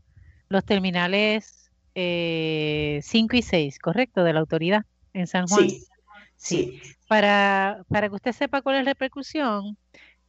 los 0.48 0.64
terminales 0.64 1.70
5 1.94 1.96
eh, 1.96 3.00
y 3.04 3.42
6, 3.42 3.78
¿correcto? 3.78 4.24
De 4.24 4.32
la 4.32 4.40
autoridad 4.40 4.86
en 5.12 5.26
San 5.26 5.46
Juan. 5.46 5.68
Sí. 5.68 5.84
sí. 6.36 6.80
Para, 7.08 7.84
para 7.90 8.08
que 8.08 8.14
usted 8.14 8.32
sepa 8.32 8.62
cuál 8.62 8.76
es 8.76 8.84
la 8.84 8.92
repercusión, 8.92 9.76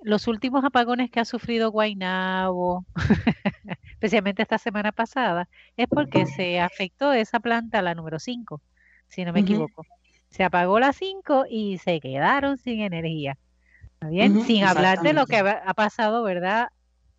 los 0.01 0.27
últimos 0.27 0.65
apagones 0.65 1.11
que 1.11 1.21
ha 1.21 1.25
sufrido 1.25 1.71
Guainabo, 1.71 2.85
especialmente 3.93 4.41
esta 4.41 4.57
semana 4.57 4.91
pasada, 4.91 5.47
es 5.77 5.87
porque 5.87 6.25
se 6.25 6.59
afectó 6.59 7.13
esa 7.13 7.39
planta, 7.39 7.81
la 7.81 7.95
número 7.95 8.19
5, 8.19 8.61
si 9.07 9.23
no 9.23 9.31
me 9.31 9.39
equivoco 9.39 9.85
se 10.33 10.43
apagó 10.43 10.79
las 10.79 10.95
5 10.95 11.45
y 11.47 11.77
se 11.77 11.99
quedaron 11.99 12.57
sin 12.57 12.81
energía. 12.81 13.37
¿Está 13.93 14.07
bien? 14.07 14.41
sin 14.41 14.63
hablar 14.63 15.01
de 15.01 15.13
lo 15.13 15.27
que 15.27 15.37
ha 15.37 15.73
pasado, 15.75 16.23
¿verdad? 16.23 16.69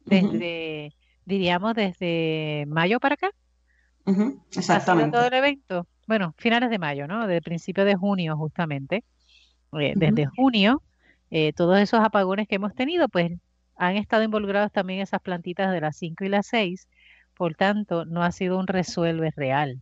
Desde, 0.04 0.92
diríamos, 1.24 1.74
desde 1.74 2.64
mayo 2.66 2.98
para 2.98 3.14
acá. 3.14 3.30
Exactamente. 4.56 5.16
todo 5.16 5.28
el 5.28 5.32
evento. 5.32 5.86
Bueno, 6.08 6.34
finales 6.38 6.70
de 6.70 6.78
mayo, 6.78 7.06
¿no? 7.06 7.28
Del 7.28 7.40
principio 7.40 7.84
de 7.84 7.94
junio, 7.94 8.36
justamente. 8.36 9.04
Eh, 9.78 9.92
desde 9.94 10.26
junio, 10.26 10.82
eh, 11.30 11.52
todos 11.52 11.78
esos 11.78 12.00
apagones 12.00 12.48
que 12.48 12.56
hemos 12.56 12.74
tenido, 12.74 13.08
pues 13.08 13.32
han 13.76 13.96
estado 13.96 14.24
involucrados 14.24 14.72
también 14.72 15.00
esas 15.00 15.20
plantitas 15.20 15.72
de 15.72 15.80
las 15.80 15.96
5 15.96 16.24
y 16.24 16.28
las 16.28 16.48
6. 16.48 16.88
Por 17.36 17.54
tanto, 17.54 18.04
no 18.06 18.24
ha 18.24 18.32
sido 18.32 18.58
un 18.58 18.66
resuelve 18.66 19.30
real. 19.36 19.80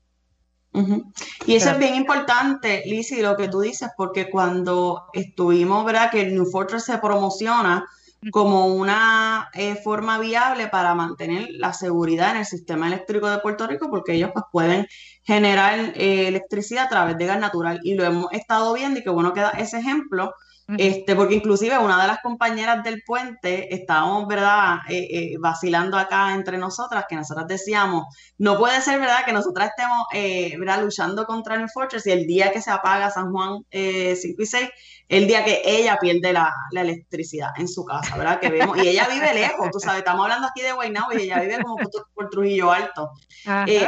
Y 1.47 1.55
eso 1.57 1.71
es 1.71 1.79
bien 1.79 1.95
importante, 1.95 2.83
Lizzy, 2.87 3.21
lo 3.21 3.37
que 3.37 3.49
tú 3.49 3.61
dices, 3.61 3.91
porque 3.97 4.31
cuando 4.31 5.07
estuvimos, 5.13 5.85
¿verdad? 5.85 6.11
Que 6.11 6.23
el 6.23 6.35
New 6.35 6.47
Fortress 6.47 6.85
se 6.85 6.99
promociona 6.99 7.87
como 8.31 8.67
una 8.67 9.51
eh, 9.53 9.75
forma 9.75 10.19
viable 10.19 10.69
para 10.69 10.95
mantener 10.95 11.49
la 11.51 11.73
seguridad 11.73 12.31
en 12.31 12.39
el 12.39 12.47
sistema 12.47 12.87
eléctrico 12.87 13.29
de 13.29 13.39
Puerto 13.39 13.67
Rico, 13.67 13.91
porque 13.91 14.15
ellos 14.15 14.31
pues, 14.33 14.45
pueden 14.53 14.87
generar 15.25 15.93
eh, 15.97 16.29
electricidad 16.29 16.87
a 16.87 16.89
través 16.89 17.19
de 17.19 17.27
gas 17.27 17.41
natural. 17.41 17.81
Y 17.83 17.95
lo 17.95 18.05
hemos 18.05 18.33
estado 18.33 18.73
viendo 18.75 19.01
y 19.01 19.03
qué 19.03 19.11
bueno 19.11 19.33
que 19.33 19.41
da 19.41 19.51
ese 19.51 19.79
ejemplo, 19.79 20.33
este, 20.79 21.17
porque 21.17 21.35
inclusive 21.35 21.77
una 21.79 22.01
de 22.01 22.07
las 22.07 22.21
compañeras 22.21 22.83
del 22.85 23.03
puente 23.05 23.75
estábamos, 23.75 24.27
¿verdad?, 24.29 24.79
eh, 24.89 25.09
eh, 25.11 25.37
vacilando 25.39 25.99
acá 25.99 26.35
entre 26.35 26.57
nosotras, 26.57 27.05
que 27.09 27.17
nosotras 27.17 27.47
decíamos, 27.49 28.05
no 28.39 28.59
puede 28.59 28.81
ser, 28.81 29.01
¿verdad?, 29.01 29.25
que 29.25 29.33
nosotras 29.33 29.71
estemos, 29.71 30.07
eh, 30.13 30.57
¿verdad?, 30.59 30.83
luchando 30.83 31.27
contra 31.27 31.57
el 31.57 31.69
Fortress 31.69 32.07
y 32.07 32.13
el 32.13 32.27
día 32.27 32.53
que 32.53 32.63
se 32.63 32.71
apaga 32.71 33.11
San 33.11 33.33
Juan 33.33 33.65
5 33.71 34.43
y 34.43 34.47
6, 34.47 34.69
el 35.09 35.27
día 35.27 35.45
que 35.45 35.63
ella 35.65 35.99
pierde 36.01 36.33
la, 36.33 36.53
electricidad 36.73 37.51
en 37.57 37.69
su 37.69 37.85
casa, 37.85 38.17
¿verdad?, 38.17 38.41
que 38.41 38.49
vemos, 38.49 38.79
y 38.79 38.89
ella 38.89 39.09
vive 39.09 39.35
lejos, 39.35 39.71
tú 39.71 39.81
sabes, 39.81 39.99
estamos 39.99 40.25
hablando 40.25 40.49
aquí 40.49 40.63
de 40.63 40.73
Guaynabo 40.73 41.13
y 41.13 41.23
ella 41.23 41.41
vive 41.41 41.63
como 41.63 41.77
por, 42.15 42.31
Trujillo 42.31 42.73
Alto. 42.73 43.11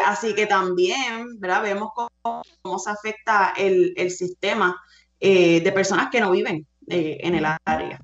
así 0.07 0.35
que 0.35 0.47
también, 0.47 1.39
¿verdad?, 1.39 1.63
vemos 1.63 1.91
cómo, 1.95 2.79
se 2.79 2.91
afecta 2.91 3.53
el, 3.57 3.95
el 3.97 4.11
sistema 4.11 4.77
eh, 5.21 5.61
de 5.61 5.73
personas 5.73 6.09
que 6.11 6.21
no 6.21 6.31
viven 6.31 6.67
eh, 6.89 7.19
en 7.21 7.35
el 7.35 7.47
área. 7.65 8.01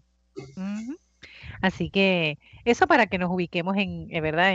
Así 1.60 1.90
que 1.90 2.38
eso 2.64 2.86
para 2.86 3.06
que 3.06 3.18
nos 3.18 3.30
ubiquemos 3.30 3.76
en, 3.76 4.08
¿verdad? 4.08 4.54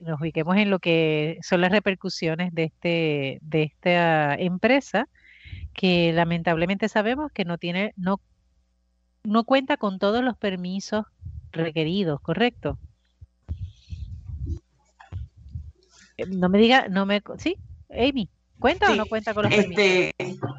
nos 0.00 0.20
ubiquemos 0.20 0.56
en 0.56 0.70
lo 0.70 0.78
que 0.78 1.38
son 1.42 1.62
las 1.62 1.72
repercusiones 1.72 2.54
de 2.54 2.64
este, 2.64 3.38
de 3.42 3.62
esta 3.62 4.34
empresa 4.34 5.08
que 5.72 6.12
lamentablemente 6.12 6.88
sabemos 6.88 7.32
que 7.32 7.44
no 7.44 7.58
tiene, 7.58 7.92
no, 7.96 8.20
no 9.24 9.44
cuenta 9.44 9.76
con 9.76 9.98
todos 9.98 10.22
los 10.22 10.36
permisos 10.36 11.06
requeridos, 11.50 12.20
¿correcto? 12.20 12.78
Eh, 16.16 16.26
no 16.26 16.48
me 16.48 16.58
diga, 16.58 16.88
no 16.88 17.06
me, 17.06 17.22
sí, 17.38 17.56
Amy, 17.90 18.28
¿cuenta 18.58 18.92
o 18.92 18.96
no 18.96 19.06
cuenta 19.06 19.34
con 19.34 19.44
los 19.44 19.52
este, 19.52 20.12
permisos? 20.16 20.50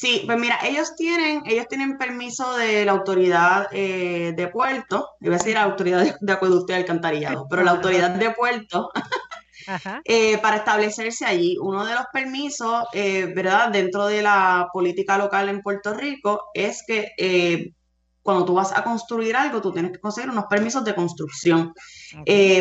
Sí, 0.00 0.22
pues 0.24 0.38
mira, 0.38 0.58
ellos 0.64 0.96
tienen, 0.96 1.42
ellos 1.44 1.68
tienen 1.68 1.98
permiso 1.98 2.56
de 2.56 2.86
la 2.86 2.92
autoridad 2.92 3.68
eh, 3.70 4.32
de 4.34 4.48
puerto, 4.48 5.10
iba 5.20 5.34
a 5.34 5.38
decir 5.38 5.52
la 5.52 5.64
autoridad 5.64 6.16
de, 6.18 6.32
acueducto 6.32 6.72
y 6.72 6.76
alcantarillado, 6.76 7.46
pero 7.50 7.62
la 7.62 7.72
autoridad 7.72 8.08
de 8.08 8.30
puerto 8.30 8.90
eh, 10.06 10.38
para 10.38 10.56
establecerse 10.56 11.26
allí. 11.26 11.58
Uno 11.60 11.84
de 11.84 11.92
los 11.92 12.06
permisos, 12.14 12.84
eh, 12.94 13.30
¿verdad? 13.36 13.68
Dentro 13.72 14.06
de 14.06 14.22
la 14.22 14.70
política 14.72 15.18
local 15.18 15.50
en 15.50 15.60
Puerto 15.60 15.92
Rico 15.92 16.44
es 16.54 16.82
que 16.86 17.74
cuando 18.22 18.46
tú 18.46 18.54
vas 18.54 18.72
a 18.74 18.82
construir 18.82 19.36
algo, 19.36 19.60
tú 19.60 19.70
tienes 19.70 19.92
que 19.92 20.00
conseguir 20.00 20.30
unos 20.30 20.46
permisos 20.46 20.82
de 20.82 20.94
construcción 20.94 21.74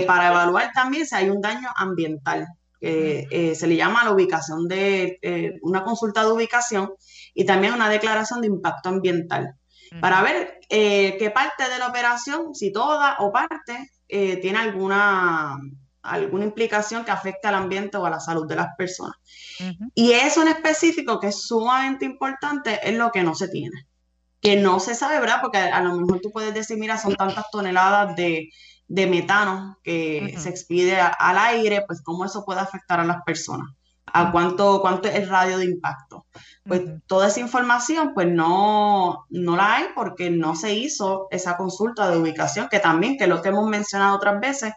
para 0.06 0.28
evaluar 0.28 0.72
también 0.74 1.06
si 1.06 1.16
hay 1.16 1.30
un 1.30 1.40
daño 1.40 1.70
ambiental. 1.74 2.46
se 2.82 3.68
le 3.68 3.76
llama 3.78 4.04
la 4.04 4.12
ubicación 4.12 4.68
de 4.68 5.20
una 5.62 5.86
consulta 5.86 6.26
de 6.26 6.32
ubicación 6.34 6.92
y 7.40 7.46
también 7.46 7.74
una 7.74 7.88
declaración 7.88 8.42
de 8.42 8.48
impacto 8.48 8.90
ambiental 8.90 9.56
para 10.02 10.22
ver 10.22 10.60
eh, 10.68 11.16
qué 11.18 11.30
parte 11.30 11.70
de 11.70 11.80
la 11.80 11.88
operación, 11.88 12.54
si 12.54 12.74
toda 12.74 13.16
o 13.20 13.32
parte, 13.32 13.92
eh, 14.10 14.36
tiene 14.42 14.60
alguna, 14.60 15.58
alguna 16.02 16.44
implicación 16.44 17.06
que 17.06 17.12
afecte 17.12 17.48
al 17.48 17.56
ambiente 17.56 17.96
o 17.96 18.06
a 18.06 18.10
la 18.10 18.20
salud 18.20 18.46
de 18.46 18.58
las 18.58 18.76
personas. 18.78 19.16
Y 19.96 20.12
eso 20.12 20.42
en 20.42 20.50
específico, 20.50 21.22
que 21.22 21.28
es 21.28 21.48
sumamente 21.48 22.04
importante, 22.04 22.78
es 22.84 22.98
lo 22.98 23.10
que 23.10 23.24
no 23.24 23.34
se 23.34 23.48
tiene. 23.48 23.88
Que 24.42 24.58
no 24.58 24.82
se 24.82 24.94
sabe, 24.94 25.22
¿verdad? 25.22 25.40
Porque 25.42 25.60
a, 25.60 25.82
lo 25.82 25.96
mejor 25.96 26.20
tú 26.20 26.32
puedes 26.32 26.54
decir, 26.54 26.78
mira, 26.78 26.98
son 26.98 27.16
tantas 27.16 27.50
toneladas 27.52 28.18
de, 28.18 28.50
metano 28.90 29.78
que 29.82 30.36
se 30.38 30.50
expide 30.50 31.00
al 31.00 31.38
aire, 31.38 31.86
pues 31.88 32.02
cómo 32.02 32.26
eso 32.26 32.44
puede 32.44 32.60
afectar 32.60 33.00
a 33.00 33.06
las 33.06 33.24
personas 33.24 33.70
a 34.14 34.32
cuánto, 34.32 34.82
cuánto 34.82 35.08
es 35.08 35.16
el 35.16 35.30
radio 35.30 35.58
de 35.58 35.66
impacto. 35.66 36.26
Pues 36.64 36.82
toda 37.08 37.28
esa 37.28 37.40
información 37.40 38.14
pues 38.14 38.28
no, 38.28 39.26
no 39.30 39.56
la 39.56 39.76
hay 39.76 39.86
porque 39.96 40.30
no 40.30 40.56
se 40.56 40.74
hizo 40.74 41.28
esa 41.32 41.58
consulta 41.58 42.10
de 42.10 42.18
ubicación, 42.18 42.68
que 42.70 42.80
también, 42.80 43.18
que 43.18 43.28
lo 43.28 43.42
que 43.42 43.50
hemos 43.50 43.68
mencionado 43.70 44.16
otras 44.16 44.40
veces, 44.40 44.74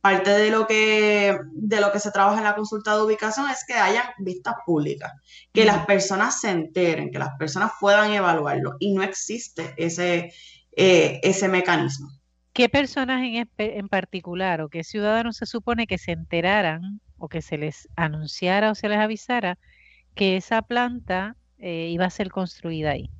parte 0.00 0.30
de 0.30 0.50
lo 0.50 0.66
que, 0.66 1.38
de 1.52 1.80
lo 1.80 1.92
que 1.92 2.00
se 2.00 2.10
trabaja 2.10 2.38
en 2.38 2.44
la 2.44 2.54
consulta 2.54 2.96
de 2.96 3.02
ubicación 3.02 3.48
es 3.50 3.64
que 3.66 3.74
haya 3.74 4.14
vistas 4.18 4.54
públicas, 4.64 5.12
que 5.52 5.64
las 5.64 5.84
personas 5.86 6.40
se 6.40 6.50
enteren, 6.50 7.10
que 7.10 7.18
las 7.18 7.36
personas 7.38 7.72
puedan 7.78 8.12
evaluarlo 8.12 8.76
y 8.78 8.92
no 8.92 9.02
existe 9.02 9.74
ese, 9.76 10.32
eh, 10.72 11.20
ese 11.22 11.48
mecanismo. 11.48 12.08
¿Qué 12.52 12.68
personas 12.68 13.22
en, 13.22 13.48
en 13.58 13.88
particular 13.88 14.60
o 14.60 14.68
qué 14.68 14.82
ciudadanos 14.84 15.36
se 15.36 15.46
supone 15.46 15.86
que 15.86 15.98
se 15.98 16.12
enteraran 16.12 17.00
o 17.20 17.28
que 17.28 17.42
se 17.42 17.58
les 17.58 17.88
anunciara 17.94 18.72
o 18.72 18.74
se 18.74 18.88
les 18.88 18.98
avisara 18.98 19.58
que 20.16 20.36
esa 20.36 20.62
planta 20.62 21.36
eh, 21.58 21.88
iba 21.90 22.06
a 22.06 22.10
ser 22.10 22.30
construida 22.30 22.90
ahí. 22.90 23.10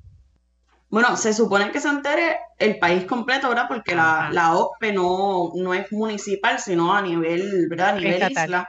Bueno, 0.89 1.17
se 1.17 1.33
supone 1.33 1.71
que 1.71 1.81
se 1.81 1.89
entere 1.89 2.41
el 2.59 2.81
país 2.81 3.05
completo, 3.05 3.49
¿verdad? 3.49 3.67
Porque 3.69 3.95
la, 3.95 4.29
la, 4.33 4.57
OSPE 4.57 4.93
no, 4.93 5.53
no 5.55 5.73
es 5.73 5.93
municipal, 5.93 6.59
sino 6.59 6.93
a 6.93 7.01
nivel, 7.01 7.69
¿verdad? 7.69 7.91
A 7.91 8.01
nivel 8.01 8.33
isla. 8.33 8.69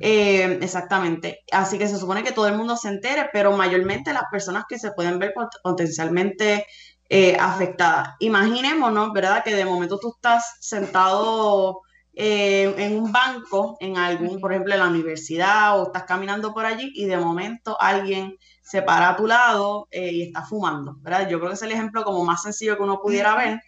Eh, 0.00 0.58
exactamente. 0.62 1.44
Así 1.52 1.78
que 1.78 1.86
se 1.86 1.98
supone 1.98 2.24
que 2.24 2.32
todo 2.32 2.48
el 2.48 2.56
mundo 2.56 2.76
se 2.76 2.88
entere, 2.88 3.28
pero 3.32 3.56
mayormente 3.56 4.12
las 4.12 4.24
personas 4.32 4.64
que 4.68 4.78
se 4.78 4.92
pueden 4.92 5.20
ver 5.20 5.32
potencialmente 5.62 6.66
eh, 7.08 7.36
afectadas. 7.38 8.14
Imaginémonos, 8.18 9.12
¿verdad? 9.12 9.44
Que 9.44 9.54
de 9.54 9.64
momento 9.64 9.98
tú 10.00 10.12
estás 10.16 10.56
sentado 10.60 11.82
eh, 12.16 12.72
en 12.78 12.96
un 12.96 13.10
banco, 13.10 13.76
en 13.80 13.98
algún, 13.98 14.40
por 14.40 14.52
ejemplo, 14.52 14.72
en 14.72 14.80
la 14.80 14.86
universidad 14.86 15.80
o 15.80 15.86
estás 15.86 16.04
caminando 16.04 16.54
por 16.54 16.64
allí 16.64 16.92
y 16.94 17.06
de 17.06 17.16
momento 17.16 17.76
alguien 17.80 18.38
se 18.62 18.82
para 18.82 19.10
a 19.10 19.16
tu 19.16 19.26
lado 19.26 19.88
eh, 19.90 20.12
y 20.12 20.22
está 20.22 20.42
fumando, 20.42 20.96
¿verdad? 21.00 21.28
Yo 21.28 21.38
creo 21.38 21.50
que 21.50 21.56
es 21.56 21.62
el 21.62 21.72
ejemplo 21.72 22.04
como 22.04 22.24
más 22.24 22.42
sencillo 22.42 22.76
que 22.76 22.84
uno 22.84 23.00
pudiera 23.00 23.34
ver. 23.34 23.60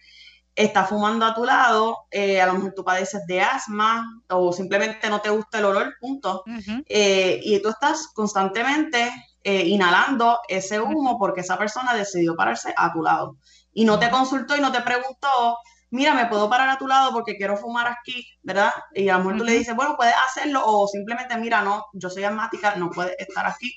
Está 0.55 0.85
fumando 0.85 1.25
a 1.25 1.35
tu 1.35 1.43
lado, 1.43 2.07
eh, 2.09 2.41
a 2.41 2.47
lo 2.47 2.53
mejor 2.53 2.73
tú 2.73 2.83
padeces 2.83 3.27
de 3.27 3.41
asma 3.41 4.07
o 4.29 4.53
simplemente 4.53 5.09
no 5.09 5.19
te 5.19 5.29
gusta 5.29 5.59
el 5.59 5.65
olor, 5.65 5.95
punto. 5.99 6.43
y 6.87 7.61
tú 7.61 7.69
estás 7.69 8.07
constantemente 8.13 9.11
inhalando 9.43 10.39
ese 10.47 10.79
humo 10.79 11.17
porque 11.17 11.41
esa 11.41 11.57
persona 11.57 11.93
decidió 11.93 12.35
pararse 12.35 12.73
a 12.75 12.91
tu 12.91 13.01
lado 13.01 13.37
y 13.71 13.85
no 13.85 13.99
te 13.99 14.09
consultó 14.09 14.57
y 14.57 14.61
no 14.61 14.71
te 14.71 14.81
preguntó 14.81 15.57
mira, 15.89 16.13
me 16.13 16.25
puedo 16.27 16.49
parar 16.49 16.69
a 16.69 16.77
tu 16.77 16.87
lado 16.87 17.11
porque 17.11 17.37
quiero 17.37 17.57
fumar 17.57 17.87
aquí, 17.87 18.27
¿verdad? 18.41 18.71
Y 18.93 19.09
a 19.09 19.13
lo 19.13 19.19
mejor 19.19 19.37
tú 19.37 19.43
le 19.43 19.53
dices, 19.53 19.75
bueno, 19.75 19.95
puedes 19.95 20.13
hacerlo 20.27 20.61
o 20.65 20.87
simplemente, 20.87 21.37
mira, 21.37 21.61
no, 21.61 21.85
yo 21.93 22.09
soy 22.09 22.23
asmática, 22.23 22.75
no 22.75 22.89
puedes 22.89 23.15
estar 23.17 23.45
aquí, 23.45 23.73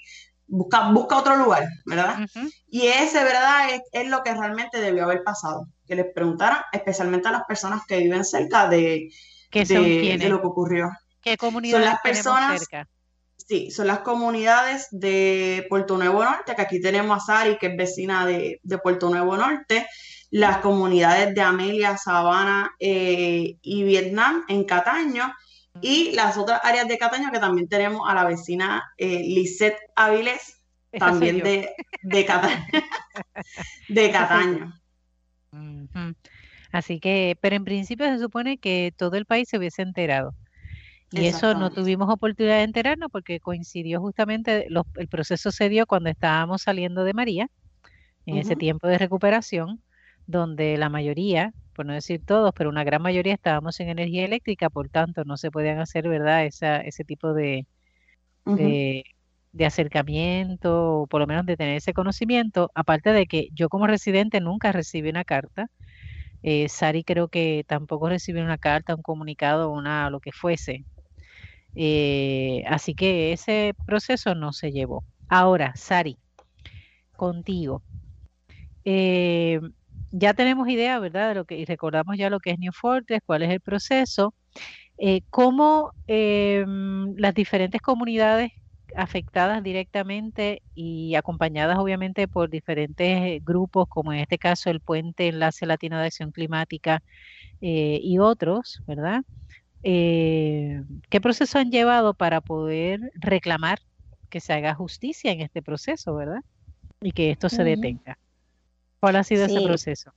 busca, 0.47 0.91
busca 0.91 1.19
otro 1.19 1.37
lugar, 1.37 1.69
¿verdad? 1.87 2.27
Y 2.67 2.87
ese, 2.87 3.23
¿verdad? 3.23 3.81
Es, 3.93 4.09
lo 4.09 4.23
que 4.23 4.35
realmente 4.35 4.81
debió 4.81 5.05
haber 5.05 5.23
pasado, 5.23 5.67
que 5.87 5.95
les 5.95 6.07
preguntaran 6.13 6.61
especialmente 6.73 7.29
a 7.29 7.33
las 7.33 7.45
personas 7.45 7.83
que 7.87 7.99
viven 7.99 8.25
cerca 8.25 8.69
de, 8.69 9.09
de, 9.53 10.29
lo 10.29 10.41
que 10.41 10.47
ocurrió. 10.47 10.91
¿Qué 11.23 11.37
comunidades 11.37 11.85
son 11.85 11.93
las 11.93 12.01
personas 12.03 12.59
cerca? 12.61 12.89
Sí, 13.37 13.71
son 13.73 13.89
las 13.89 14.01
comunidades 14.01 14.87
de 14.93 15.67
Puerto 15.69 15.97
Nuevo 15.97 16.23
Norte, 16.23 16.55
que 16.55 16.63
aquí 16.63 16.81
tenemos 16.81 17.17
a 17.17 17.27
Sari, 17.27 17.59
que 17.59 17.67
es 17.67 17.77
vecina 17.77 18.25
de, 18.25 18.61
de 18.63 18.79
Puerto 18.79 19.11
Nuevo 19.11 19.37
Norte, 19.37 19.89
las 20.31 20.59
comunidades 20.59 21.35
de 21.35 21.41
Amelia, 21.41 21.97
Sabana 21.97 22.73
eh, 22.79 23.57
y 23.61 23.83
Vietnam 23.83 24.45
en 24.49 24.65
Cataño 24.65 25.33
y 25.81 26.13
las 26.13 26.37
otras 26.37 26.61
áreas 26.63 26.87
de 26.89 26.99
Cataño 26.99 27.31
que 27.33 27.39
también 27.39 27.69
tenemos 27.69 28.09
a 28.09 28.15
la 28.15 28.25
vecina 28.25 28.93
eh, 28.97 29.21
Lisette 29.21 29.79
Avilés, 29.97 30.61
también 30.99 31.39
de, 31.39 31.71
de, 32.03 32.25
Cataño. 32.25 32.65
de 33.89 34.11
Cataño. 34.11 34.81
Así 36.73 37.01
que, 37.01 37.37
pero 37.41 37.57
en 37.57 37.65
principio 37.65 38.07
se 38.07 38.19
supone 38.19 38.59
que 38.59 38.93
todo 38.97 39.17
el 39.17 39.27
país 39.27 39.49
se 39.49 39.59
hubiese 39.59 39.83
enterado. 39.83 40.35
Y 41.13 41.27
eso 41.27 41.55
no 41.55 41.73
tuvimos 41.73 42.09
oportunidad 42.09 42.59
de 42.59 42.63
enterarnos 42.63 43.11
porque 43.11 43.41
coincidió 43.41 44.01
justamente, 44.01 44.69
el 44.69 45.09
proceso 45.09 45.51
se 45.51 45.69
dio 45.69 45.87
cuando 45.87 46.09
estábamos 46.09 46.63
saliendo 46.63 47.03
de 47.03 47.15
María, 47.15 47.51
en 48.27 48.37
ese 48.37 48.55
tiempo 48.55 48.87
de 48.87 48.97
recuperación 48.97 49.83
donde 50.27 50.77
la 50.79 50.89
mayoría, 50.89 51.53
por 51.75 51.87
no 51.87 51.93
decir 51.93 52.21
todos, 52.25 52.53
pero 52.55 52.71
una 52.71 52.85
gran 52.85 53.03
mayoría 53.03 53.35
estábamos 53.35 53.81
en 53.81 53.89
energía 53.89 54.25
eléctrica, 54.25 54.71
por 54.71 54.89
tanto 54.89 55.25
no 55.25 55.37
se 55.37 55.51
podían 55.51 55.79
hacer, 55.79 56.09
¿verdad?, 56.09 56.45
Esa, 56.45 56.79
ese 56.79 57.05
tipo 57.05 57.33
de, 57.35 57.67
de, 58.45 59.67
acercamiento, 59.67 61.01
o 61.03 61.07
por 61.07 61.21
lo 61.21 61.27
menos 61.27 61.47
de 61.47 61.57
tener 61.57 61.77
ese 61.77 61.93
conocimiento, 61.93 62.71
aparte 62.75 63.13
de 63.13 63.27
que 63.27 63.49
yo 63.53 63.69
como 63.69 63.87
residente 63.87 64.41
nunca 64.41 64.73
recibí 64.73 65.09
una 65.09 65.25
carta, 65.25 65.69
eh, 66.43 66.69
Sari 66.69 67.05
creo 67.05 67.29
que 67.29 67.65
tampoco 67.67 68.09
recibió 68.09 68.43
una 68.43 68.59
carta, 68.59 68.95
un 68.95 69.03
comunicado, 69.03 69.71
una 69.71 70.11
lo 70.11 70.21
que 70.21 70.33
fuese. 70.33 70.85
Eh, 71.75 72.65
así 72.67 72.95
que 72.95 73.33
ese 73.33 73.75
proceso 73.87 74.35
no 74.35 74.53
se 74.53 74.73
llevó. 74.73 75.05
Ahora, 75.29 75.73
Sari, 75.77 76.19
contigo. 77.17 77.83
Eh, 78.85 79.61
ya 80.11 80.35
tenemos 80.35 80.69
idea, 80.69 80.99
¿verdad? 80.99 81.31
De 81.31 81.35
lo 81.37 81.45
que, 81.45 81.57
y 81.57 81.65
recordamos 81.65 82.17
ya 82.19 82.31
lo 82.31 82.41
que 82.41 82.51
es 82.51 82.59
New 82.59 82.73
Fortress, 82.73 83.21
cuál 83.27 83.43
es 83.43 83.51
el 83.51 83.61
proceso, 83.61 84.35
eh, 84.99 85.23
cómo 85.31 85.93
em, 86.07 87.15
las 87.17 87.35
diferentes 87.35 87.81
comunidades 87.83 88.51
afectadas 88.97 89.63
directamente 89.63 90.63
y 90.75 91.15
acompañadas 91.17 91.79
obviamente 91.79 92.29
por 92.29 92.51
diferentes 92.51 93.43
grupos, 93.45 93.87
como 93.89 94.13
en 94.13 94.21
este 94.21 94.39
caso 94.39 94.71
el 94.71 94.81
Puente 94.81 95.29
Enlace 95.29 95.67
Latino 95.67 95.99
de 95.99 96.07
Acción 96.07 96.33
Climática 96.33 97.01
eh, 97.61 98.01
y 98.03 98.19
otros, 98.19 98.83
¿verdad? 98.87 99.23
Eh, 99.83 100.83
¿Qué 101.11 101.21
proceso 101.23 101.59
han 101.59 101.71
llevado 101.73 102.15
para 102.15 102.41
poder 102.43 103.01
reclamar 103.15 103.79
que 104.31 104.41
se 104.41 104.53
haga 104.55 104.75
justicia 104.75 105.33
en 105.33 105.43
este 105.43 105.63
proceso, 105.63 106.15
¿verdad? 106.17 106.41
Y 107.03 107.13
que 107.13 107.31
esto 107.33 107.51
se 107.51 107.65
detenga. 107.65 108.20
¿Cuál 109.01 109.17
ha 109.17 109.25
sido 109.25 109.47
ese 109.47 109.61
proceso? 109.63 110.13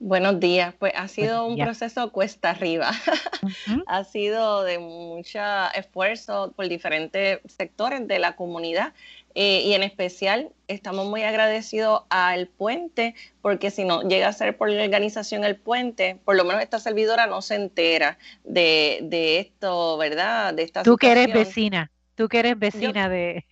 Buenos 0.00 0.40
días, 0.40 0.74
pues 0.78 0.92
ha 0.96 1.08
sido 1.08 1.46
un 1.46 1.56
proceso 1.56 2.10
cuesta 2.10 2.50
arriba, 2.50 2.90
ha 3.86 4.04
sido 4.04 4.64
de 4.64 4.78
mucho 4.78 5.40
esfuerzo 5.74 6.52
por 6.54 6.68
diferentes 6.68 7.38
sectores 7.46 8.06
de 8.06 8.18
la 8.18 8.36
comunidad. 8.36 8.92
eh, 9.36 9.62
y 9.64 9.72
en 9.72 9.82
especial 9.82 10.50
estamos 10.68 11.06
muy 11.06 11.22
agradecidos 11.22 12.02
al 12.10 12.48
puente 12.48 13.14
porque 13.40 13.70
si 13.70 13.84
no 13.84 14.02
llega 14.02 14.28
a 14.28 14.32
ser 14.32 14.56
por 14.56 14.68
la 14.68 14.82
organización 14.82 15.44
el 15.44 15.56
puente, 15.56 16.18
por 16.24 16.36
lo 16.36 16.44
menos 16.44 16.62
esta 16.62 16.80
servidora 16.80 17.26
no 17.26 17.40
se 17.40 17.54
entera 17.54 18.18
de, 18.42 19.38
esto, 19.38 19.96
¿verdad? 19.96 20.52
De 20.52 20.64
esta 20.64 20.82
Tú 20.82 20.96
que 20.96 21.12
eres 21.12 21.32
vecina. 21.32 21.90
Tú 22.14 22.28
que 22.28 22.38
eres 22.38 22.58
vecina 22.58 23.08
de... 23.08 23.44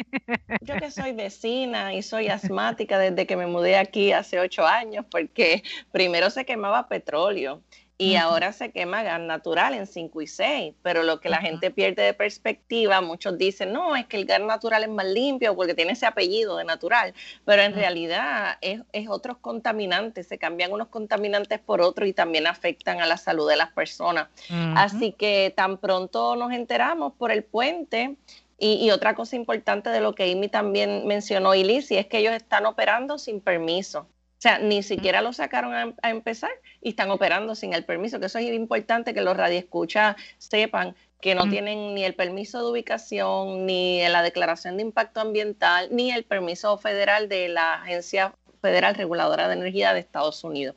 yo 0.61 0.77
que 0.77 0.91
soy 0.91 1.13
vecina 1.15 1.95
y 1.95 2.03
soy 2.03 2.29
asmática 2.29 2.99
desde 2.99 3.27
que 3.27 3.37
me 3.37 3.47
mudé 3.47 3.77
aquí 3.77 4.13
hace 4.13 4.39
ocho 4.39 4.67
años, 4.67 5.05
porque 5.11 5.63
primero 5.91 6.31
se 6.31 6.45
quemaba 6.45 6.89
petróleo 6.89 7.63
y 8.03 8.17
ahora 8.17 8.53
se 8.53 8.73
quema 8.73 9.03
gas 9.03 9.21
natural 9.21 9.75
en 9.75 9.87
5 9.87 10.23
y 10.23 10.27
6, 10.27 10.75
pero 10.83 11.03
lo 11.03 11.21
que 11.21 11.29
la 11.29 11.39
gente 11.39 11.71
pierde 11.71 12.03
de 12.03 12.15
perspectiva, 12.15 13.01
muchos 13.01 13.39
dicen, 13.39 13.73
no, 13.73 13.95
es 13.95 14.07
que 14.07 14.17
el 14.17 14.25
gas 14.25 14.41
natural 14.41 14.83
es 14.83 14.89
más 14.89 15.07
limpio 15.07 15.55
porque 15.55 15.75
tiene 15.75 15.93
ese 15.93 16.07
apellido 16.07 16.57
de 16.57 16.65
natural, 16.65 17.15
pero 17.45 17.63
en 17.63 17.75
realidad 17.75 18.59
es, 18.61 18.81
es, 18.93 19.09
otros 19.09 19.39
contaminantes, 19.39 20.27
se 20.27 20.39
cambian 20.39 20.73
unos 20.73 20.89
contaminantes 20.89 21.61
por 21.61 21.81
otros 21.81 22.09
y 22.09 22.13
también 22.13 22.47
afectan 22.47 23.01
a 23.01 23.07
la 23.07 23.17
salud 23.17 23.49
de 23.49 23.57
las 23.57 23.73
personas. 23.73 24.29
Así 24.75 25.13
que 25.13 25.53
tan 25.55 25.79
pronto 25.79 26.35
nos 26.35 26.53
enteramos 26.53 27.13
por 27.13 27.31
el 27.31 27.45
puente, 27.45 28.17
y, 28.65 28.91
otra 28.93 29.17
cosa 29.17 29.35
importante 29.35 29.91
de 29.91 30.01
lo 30.01 30.15
que 30.15 30.31
Amy 30.31 30.49
también 30.49 31.05
mencionó, 31.07 31.53
y 31.55 31.69
es 31.69 32.07
que 32.07 32.19
ellos 32.19 32.33
están 32.33 32.65
operando 32.65 33.19
sin 33.19 33.41
permiso. 33.41 34.01
O 34.01 34.43
sea, 34.43 34.59
ni 34.59 34.85
siquiera 34.85 35.21
lo 35.21 35.33
sacaron 35.33 35.75
a, 35.75 36.11
empezar 36.11 36.51
y 36.81 36.91
están 36.91 37.11
operando 37.11 37.57
sin 37.57 37.75
el 37.75 37.85
permiso, 37.85 38.21
que 38.21 38.27
eso 38.27 38.39
es 38.39 38.53
importante 38.53 39.15
que 39.15 39.21
los 39.21 39.37
radioescuchas 39.37 40.17
sepan 40.39 40.95
que 41.21 41.35
no 41.37 41.49
tienen 41.49 41.95
ni 41.95 42.05
el 42.05 42.15
permiso 42.15 42.59
de 42.59 42.71
ubicación, 42.71 43.67
ni 43.67 44.03
la 44.09 44.23
declaración 44.23 44.77
de 44.77 44.83
impacto 44.83 45.21
ambiental, 45.21 45.89
ni 45.91 46.11
el 46.11 46.25
permiso 46.25 46.77
federal 46.79 47.29
de 47.29 47.49
la 47.49 47.75
Agencia 47.75 48.35
Federal 48.63 48.95
Reguladora 48.95 49.49
de 49.49 49.55
Energía 49.55 49.93
de 49.93 50.01
Estados 50.01 50.43
Unidos. 50.45 50.77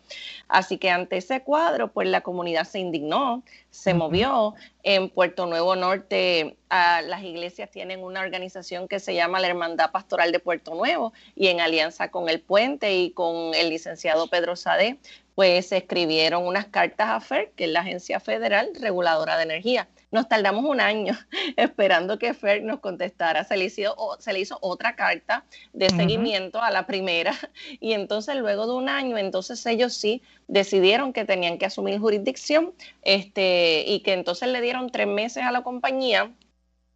Así 0.50 0.77
que 0.77 0.89
ante 0.89 1.18
ese 1.18 1.44
cuadro, 1.44 1.92
pues 1.94 2.10
la 2.10 2.22
comunidad 2.22 2.65
se 2.65 2.80
indignó, 2.80 3.44
se 3.70 3.94
movió. 3.94 4.56
En 4.84 5.10
Puerto 5.10 5.46
Nuevo 5.46 5.75
Norte, 5.75 6.58
las 6.70 7.24
iglesias 7.24 7.72
tienen 7.72 8.04
una 8.04 8.22
organización 8.22 8.88
que 8.88 9.00
se 9.00 9.15
llama 9.15 9.39
la 9.39 9.48
Hermandad 9.48 9.92
Pastoral 9.92 10.32
de 10.32 10.39
Puerto 10.39 10.75
Nuevo 10.75 11.13
y 11.36 11.48
en 11.48 11.62
alianza 11.62 12.10
con 12.12 12.27
el 12.27 12.42
puente 12.42 12.94
y 12.96 13.12
con 13.12 13.54
el 13.56 13.70
licenciado 13.70 14.27
Pedro 14.27 14.56
Sade, 14.56 14.98
pues 15.34 15.68
se 15.68 15.77
escribieron 15.77 16.46
unas 16.46 16.65
cartas 16.65 17.10
a 17.10 17.20
FER, 17.20 17.51
que 17.56 17.65
es 17.65 17.70
la 17.72 17.82
Agencia 17.82 18.20
Federal 18.20 18.70
Reguladora 18.80 19.38
de 19.38 19.44
Energía 19.44 19.88
nos 20.12 20.27
tardamos 20.27 20.65
un 20.65 20.79
año 20.79 21.17
esperando 21.57 22.17
que 22.19 22.33
FER 22.33 22.63
nos 22.63 22.79
contestara. 22.79 23.43
Se 23.43 23.57
le, 23.57 23.65
hizo, 23.65 23.95
se 24.19 24.33
le 24.33 24.39
hizo 24.39 24.57
otra 24.62 24.95
carta 24.95 25.45
de 25.74 25.89
seguimiento 25.89 26.62
a 26.62 26.71
la 26.71 26.85
primera 26.85 27.33
y 27.79 27.93
entonces 27.93 28.35
luego 28.35 28.67
de 28.67 28.74
un 28.74 28.89
año, 28.89 29.17
entonces 29.17 29.65
ellos 29.65 29.93
sí 29.93 30.21
decidieron 30.47 31.13
que 31.13 31.25
tenían 31.25 31.57
que 31.57 31.65
asumir 31.65 32.00
jurisdicción 32.00 32.74
este, 33.01 33.83
y 33.88 34.01
que 34.01 34.13
entonces 34.13 34.50
le 34.50 34.62
dieron 34.62 34.91
tres 34.91 35.07
meses 35.07 35.43
a 35.43 35.51
la 35.51 35.63
compañía 35.63 36.31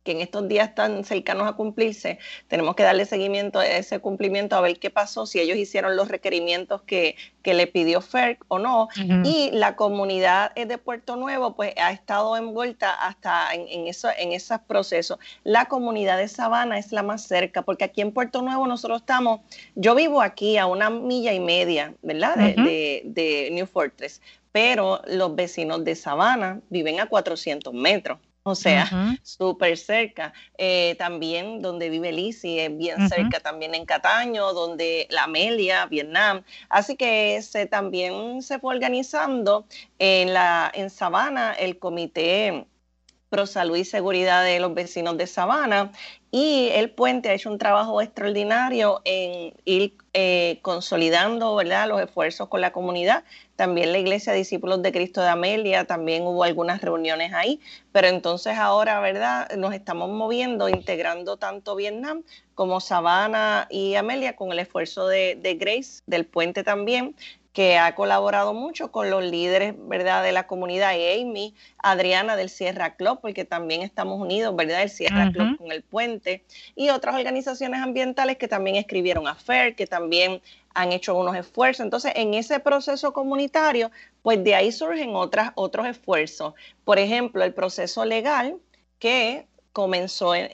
que 0.03 0.11
en 0.11 0.21
estos 0.21 0.47
días 0.47 0.69
están 0.69 1.03
cercanos 1.03 1.47
a 1.47 1.53
cumplirse, 1.53 2.19
tenemos 2.47 2.75
que 2.75 2.83
darle 2.83 3.05
seguimiento 3.05 3.59
a 3.59 3.67
ese 3.67 3.99
cumplimiento, 3.99 4.55
a 4.55 4.61
ver 4.61 4.79
qué 4.79 4.89
pasó, 4.89 5.25
si 5.25 5.39
ellos 5.39 5.57
hicieron 5.57 5.95
los 5.95 6.07
requerimientos 6.07 6.81
que, 6.83 7.15
le 7.49 7.65
pidió 7.65 7.99
FERC 7.99 8.45
o 8.47 8.59
no. 8.59 8.89
Y 9.23 9.49
la 9.51 9.75
comunidad 9.75 10.53
de 10.53 10.77
Puerto 10.77 11.15
Nuevo, 11.15 11.55
pues 11.55 11.73
ha 11.77 11.91
estado 11.91 12.37
envuelta 12.37 12.91
hasta 12.91 13.55
en, 13.55 13.87
eso, 13.87 14.07
en 14.15 14.33
esos 14.33 14.59
procesos. 14.67 15.17
La 15.43 15.65
comunidad 15.65 16.19
de 16.19 16.27
Sabana 16.27 16.77
es 16.77 16.91
la 16.91 17.01
más 17.01 17.23
cerca, 17.23 17.63
porque 17.63 17.85
aquí 17.85 18.01
en 18.01 18.11
Puerto 18.11 18.43
Nuevo 18.43 18.67
nosotros 18.67 19.01
estamos, 19.01 19.39
yo 19.73 19.95
vivo 19.95 20.21
aquí 20.21 20.59
a 20.59 20.67
una 20.67 20.91
milla 20.91 21.33
y 21.33 21.39
media, 21.39 21.95
¿verdad? 22.03 22.35
de, 22.35 23.01
de 23.05 23.49
New 23.51 23.65
Fortress, 23.65 24.21
pero 24.51 25.01
los 25.07 25.35
vecinos 25.35 25.83
de 25.83 25.95
Sabana 25.95 26.61
viven 26.69 26.99
a 26.99 27.07
400 27.07 27.73
metros. 27.73 28.19
O 28.49 28.55
sea, 28.55 28.89
súper 29.21 29.77
cerca. 29.77 30.33
Eh, 30.57 30.95
también 30.97 31.61
donde 31.61 31.89
vive 31.89 32.11
Lisi 32.11 32.59
es 32.59 32.75
bien 32.75 33.07
cerca, 33.07 33.39
también 33.39 33.75
en 33.75 33.85
Cataño, 33.85 34.53
donde 34.53 35.07
la 35.09 35.25
Amelia, 35.25 35.85
Vietnam. 35.85 36.43
Así 36.69 36.95
que 36.95 37.41
se 37.41 37.67
también 37.67 38.41
se 38.41 38.59
fue 38.59 38.73
organizando 38.73 39.65
en 39.99 40.33
la 40.33 40.71
en 40.73 40.89
Sabana 40.89 41.53
el 41.53 41.77
comité 41.77 42.65
Pro 43.29 43.45
Salud 43.45 43.77
y 43.77 43.85
Seguridad 43.85 44.43
de 44.43 44.59
los 44.59 44.73
vecinos 44.73 45.17
de 45.17 45.27
Sabana 45.27 45.91
y 46.31 46.69
el 46.73 46.91
puente 46.91 47.29
ha 47.29 47.33
hecho 47.33 47.49
un 47.49 47.57
trabajo 47.57 48.01
extraordinario 48.01 49.01
en 49.05 49.53
ir 49.65 49.95
eh, 50.13 50.59
consolidando 50.61 51.55
¿verdad? 51.55 51.87
los 51.87 52.01
esfuerzos 52.01 52.49
con 52.49 52.61
la 52.61 52.71
comunidad. 52.71 53.23
También 53.55 53.91
la 53.91 53.99
Iglesia 53.99 54.33
Discípulos 54.33 54.81
de 54.81 54.91
Cristo 54.91 55.21
de 55.21 55.29
Amelia, 55.29 55.85
también 55.85 56.23
hubo 56.23 56.43
algunas 56.43 56.81
reuniones 56.81 57.33
ahí, 57.33 57.59
pero 57.91 58.07
entonces 58.07 58.57
ahora 58.57 58.99
¿verdad? 58.99 59.49
nos 59.57 59.73
estamos 59.73 60.09
moviendo, 60.09 60.69
integrando 60.69 61.37
tanto 61.37 61.75
Vietnam 61.75 62.23
como 62.55 62.79
Sabana 62.79 63.67
y 63.69 63.95
Amelia 63.95 64.35
con 64.35 64.51
el 64.51 64.59
esfuerzo 64.59 65.07
de 65.07 65.57
Grace, 65.59 66.01
del 66.07 66.25
puente 66.25 66.63
también, 66.63 67.15
que 67.59 67.77
ha 67.77 67.93
colaborado 67.93 68.53
mucho 68.53 68.89
con 68.89 69.09
los 69.09 69.21
líderes, 69.21 69.73
¿verdad?, 69.77 70.23
de 70.23 70.31
la 70.31 70.47
comunidad, 70.47 70.91
Amy, 70.91 71.53
Adriana 71.77 72.37
del 72.37 72.49
Sierra 72.49 72.95
Club, 72.95 73.19
porque 73.21 73.43
también 73.43 73.81
estamos 73.81 74.17
unidos, 74.17 74.55
¿verdad?, 74.55 74.81
el 74.81 74.89
Sierra 74.89 75.29
Club 75.29 75.57
con 75.57 75.69
el 75.69 75.83
puente, 75.83 76.45
y 76.73 76.87
otras 76.87 77.15
organizaciones 77.15 77.81
ambientales 77.81 78.37
que 78.37 78.47
también 78.47 78.77
escribieron 78.77 79.27
a 79.27 79.35
FER, 79.35 79.75
que 79.75 79.87
también 79.87 80.41
han 80.73 80.93
hecho 80.93 81.17
unos 81.17 81.35
esfuerzos. 81.35 81.83
Entonces, 81.83 82.13
en 82.15 82.33
ese 82.33 82.61
proceso 82.61 83.11
comunitario, 83.11 83.91
pues 84.21 84.41
de 84.41 84.55
ahí 84.55 84.71
surgen 84.71 85.13
otras, 85.17 85.51
otros 85.55 85.85
esfuerzos. 85.85 86.53
Por 86.85 86.97
ejemplo, 86.97 87.43
el 87.43 87.53
proceso 87.53 88.05
legal, 88.05 88.55
que 88.99 89.48
comenzó 89.73 90.35
en, 90.35 90.49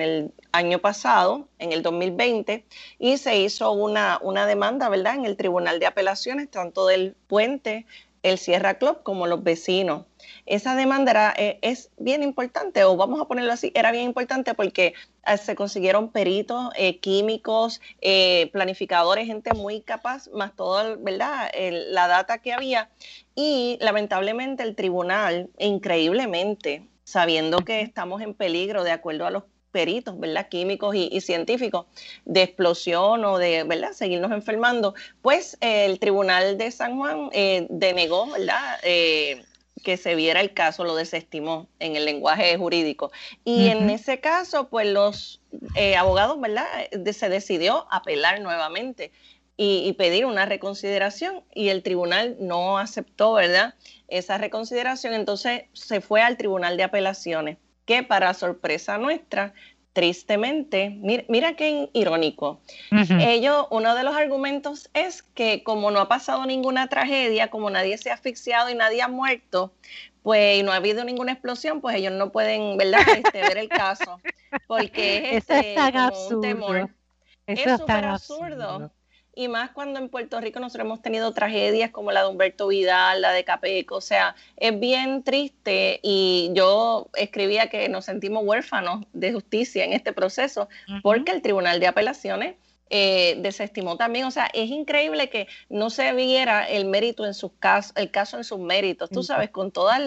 el 0.00 0.32
año 0.52 0.78
pasado, 0.78 1.48
en 1.58 1.72
el 1.72 1.82
2020, 1.82 2.64
y 2.98 3.18
se 3.18 3.38
hizo 3.38 3.72
una, 3.72 4.18
una 4.22 4.46
demanda, 4.46 4.88
¿verdad?, 4.88 5.14
en 5.14 5.24
el 5.24 5.36
Tribunal 5.36 5.80
de 5.80 5.86
Apelaciones, 5.86 6.50
tanto 6.50 6.86
del 6.86 7.14
puente, 7.26 7.86
el 8.22 8.38
Sierra 8.38 8.74
Club, 8.74 9.02
como 9.02 9.26
los 9.26 9.42
vecinos. 9.42 10.04
Esa 10.46 10.74
demanda 10.74 11.32
eh, 11.36 11.58
es 11.62 11.90
bien 11.96 12.22
importante, 12.22 12.84
o 12.84 12.96
vamos 12.96 13.20
a 13.20 13.24
ponerlo 13.24 13.52
así, 13.52 13.72
era 13.74 13.92
bien 13.92 14.04
importante 14.04 14.54
porque 14.54 14.94
eh, 15.26 15.36
se 15.38 15.54
consiguieron 15.54 16.10
peritos, 16.10 16.70
eh, 16.76 16.98
químicos, 16.98 17.80
planificadores, 18.52 19.26
gente 19.26 19.54
muy 19.54 19.80
capaz, 19.80 20.28
más 20.28 20.54
todo, 20.54 20.98
¿verdad?, 20.98 21.50
la 21.56 22.08
data 22.08 22.38
que 22.38 22.52
había. 22.52 22.90
Y 23.34 23.78
lamentablemente 23.80 24.62
el 24.62 24.74
tribunal, 24.74 25.48
increíblemente, 25.58 26.89
sabiendo 27.10 27.58
que 27.58 27.80
estamos 27.80 28.22
en 28.22 28.34
peligro 28.34 28.84
de 28.84 28.92
acuerdo 28.92 29.26
a 29.26 29.30
los 29.30 29.44
peritos, 29.70 30.18
¿verdad? 30.18 30.48
Químicos 30.48 30.94
y, 30.94 31.20
científicos 31.20 31.86
de 32.24 32.42
explosión 32.42 33.24
o 33.24 33.38
de, 33.38 33.64
¿verdad? 33.64 33.92
Seguirnos 33.92 34.32
enfermando, 34.32 34.94
pues 35.22 35.56
el 35.60 35.98
Tribunal 35.98 36.58
de 36.58 36.70
San 36.70 36.96
Juan 36.96 37.30
eh, 37.32 37.66
denegó, 37.70 38.26
¿verdad? 38.26 38.78
Eh, 38.82 39.44
que 39.82 39.96
se 39.96 40.14
viera 40.14 40.40
el 40.40 40.52
caso, 40.52 40.84
lo 40.84 40.94
desestimó 40.94 41.66
en 41.78 41.96
el 41.96 42.04
lenguaje 42.04 42.56
jurídico. 42.58 43.10
Y 43.44 43.68
en 43.68 43.88
ese 43.88 44.20
caso, 44.20 44.68
pues 44.68 44.86
los 44.86 45.40
eh, 45.74 45.96
abogados, 45.96 46.38
¿verdad? 46.38 46.66
se 47.12 47.28
decidió 47.30 47.86
apelar 47.90 48.40
nuevamente 48.40 49.10
y, 49.62 49.92
pedir 49.92 50.24
una 50.24 50.46
reconsideración 50.46 51.42
y 51.54 51.68
el 51.68 51.82
tribunal 51.82 52.34
no 52.40 52.78
aceptó, 52.78 53.34
¿verdad? 53.34 53.74
Esa 54.08 54.38
reconsideración, 54.38 55.12
entonces 55.12 55.64
se 55.74 56.00
fue 56.00 56.22
al 56.22 56.38
tribunal 56.38 56.78
de 56.78 56.84
apelaciones, 56.84 57.58
que 57.84 58.02
para 58.02 58.32
sorpresa 58.32 58.96
nuestra, 58.96 59.52
tristemente, 59.92 60.96
mira, 61.28 61.56
qué 61.56 61.90
irónico. 61.92 62.62
Ellos, 63.20 63.66
uno 63.70 63.94
de 63.94 64.02
los 64.02 64.16
argumentos 64.16 64.88
es 64.94 65.22
que 65.22 65.62
como 65.62 65.90
no 65.90 66.00
ha 66.00 66.08
pasado 66.08 66.46
ninguna 66.46 66.88
tragedia, 66.88 67.50
como 67.50 67.68
nadie 67.68 67.98
se 67.98 68.10
ha 68.10 68.14
asfixiado 68.14 68.70
y 68.70 68.74
nadie 68.74 69.02
ha 69.02 69.08
muerto, 69.08 69.74
pues 70.22 70.58
y 70.58 70.62
no 70.62 70.72
ha 70.72 70.76
habido 70.76 71.04
ninguna 71.04 71.32
explosión, 71.32 71.82
pues 71.82 71.96
ellos 71.96 72.14
no 72.14 72.32
pueden, 72.32 72.78
¿verdad? 72.78 73.02
Este, 73.14 73.42
ver 73.42 73.58
el 73.58 73.68
caso, 73.68 74.22
porque 74.66 75.36
es, 75.36 75.44
este, 75.50 75.76
un 76.30 76.40
temor. 76.40 76.88
es 77.46 77.60
súper 77.78 78.06
absurdo 78.06 78.90
y 79.40 79.48
más 79.48 79.70
cuando 79.70 79.98
en 79.98 80.10
Puerto 80.10 80.38
Rico 80.38 80.60
nosotros 80.60 80.84
hemos 80.84 81.00
tenido 81.00 81.32
tragedias 81.32 81.90
como 81.90 82.12
la 82.12 82.22
de 82.22 82.28
Humberto 82.28 82.68
Vidal, 82.68 83.22
la 83.22 83.32
de 83.32 83.42
Capeco, 83.42 83.96
o 83.96 84.00
sea, 84.02 84.36
es 84.58 84.78
bien 84.78 85.22
triste 85.22 85.98
y 86.02 86.50
yo 86.52 87.08
escribía 87.14 87.70
que 87.70 87.88
nos 87.88 88.04
sentimos 88.04 88.44
huérfanos 88.44 89.06
de 89.14 89.32
justicia 89.32 89.84
en 89.84 89.94
este 89.94 90.12
proceso 90.12 90.68
porque 91.02 91.32
el 91.32 91.40
Tribunal 91.40 91.80
de 91.80 91.86
Apelaciones 91.86 92.56
eh, 92.92 93.36
desestimó 93.38 93.96
también. 93.96 94.24
O 94.24 94.32
sea, 94.32 94.50
es 94.52 94.68
increíble 94.68 95.30
que 95.30 95.46
no 95.68 95.90
se 95.90 96.12
viera 96.12 96.68
el 96.68 96.86
mérito 96.86 97.24
en 97.24 97.34
sus 97.34 97.52
casos, 97.60 97.92
el 97.94 98.10
caso 98.10 98.36
en 98.36 98.42
sus 98.42 98.58
méritos, 98.58 99.10
tú 99.10 99.22
sabes, 99.22 99.50
con 99.50 99.70
todas 99.70 100.00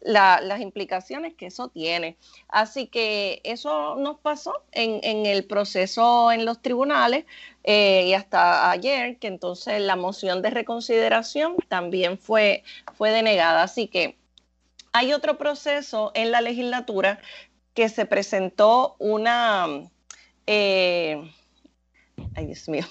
las 0.00 0.60
implicaciones 0.60 1.34
que 1.34 1.46
eso 1.46 1.68
tiene. 1.68 2.16
Así 2.48 2.88
que 2.88 3.40
eso 3.44 3.94
nos 3.94 4.18
pasó 4.18 4.54
en, 4.72 5.24
el 5.24 5.44
proceso 5.44 6.32
en 6.32 6.44
los 6.44 6.60
tribunales 6.62 7.26
eh, 7.68 8.04
y 8.06 8.14
hasta 8.14 8.70
ayer, 8.70 9.18
que 9.18 9.26
entonces 9.26 9.80
la 9.80 9.96
moción 9.96 10.40
de 10.40 10.50
reconsideración 10.50 11.56
también 11.68 12.16
fue, 12.16 12.62
fue 12.94 13.10
denegada. 13.10 13.64
Así 13.64 13.88
que 13.88 14.16
hay 14.92 15.12
otro 15.12 15.36
proceso 15.36 16.12
en 16.14 16.30
la 16.30 16.40
legislatura 16.40 17.20
que 17.74 17.88
se 17.88 18.06
presentó 18.06 18.94
una... 19.00 19.66
Eh, 20.46 21.28
ay 22.36 22.46
Dios 22.46 22.68
mío, 22.68 22.86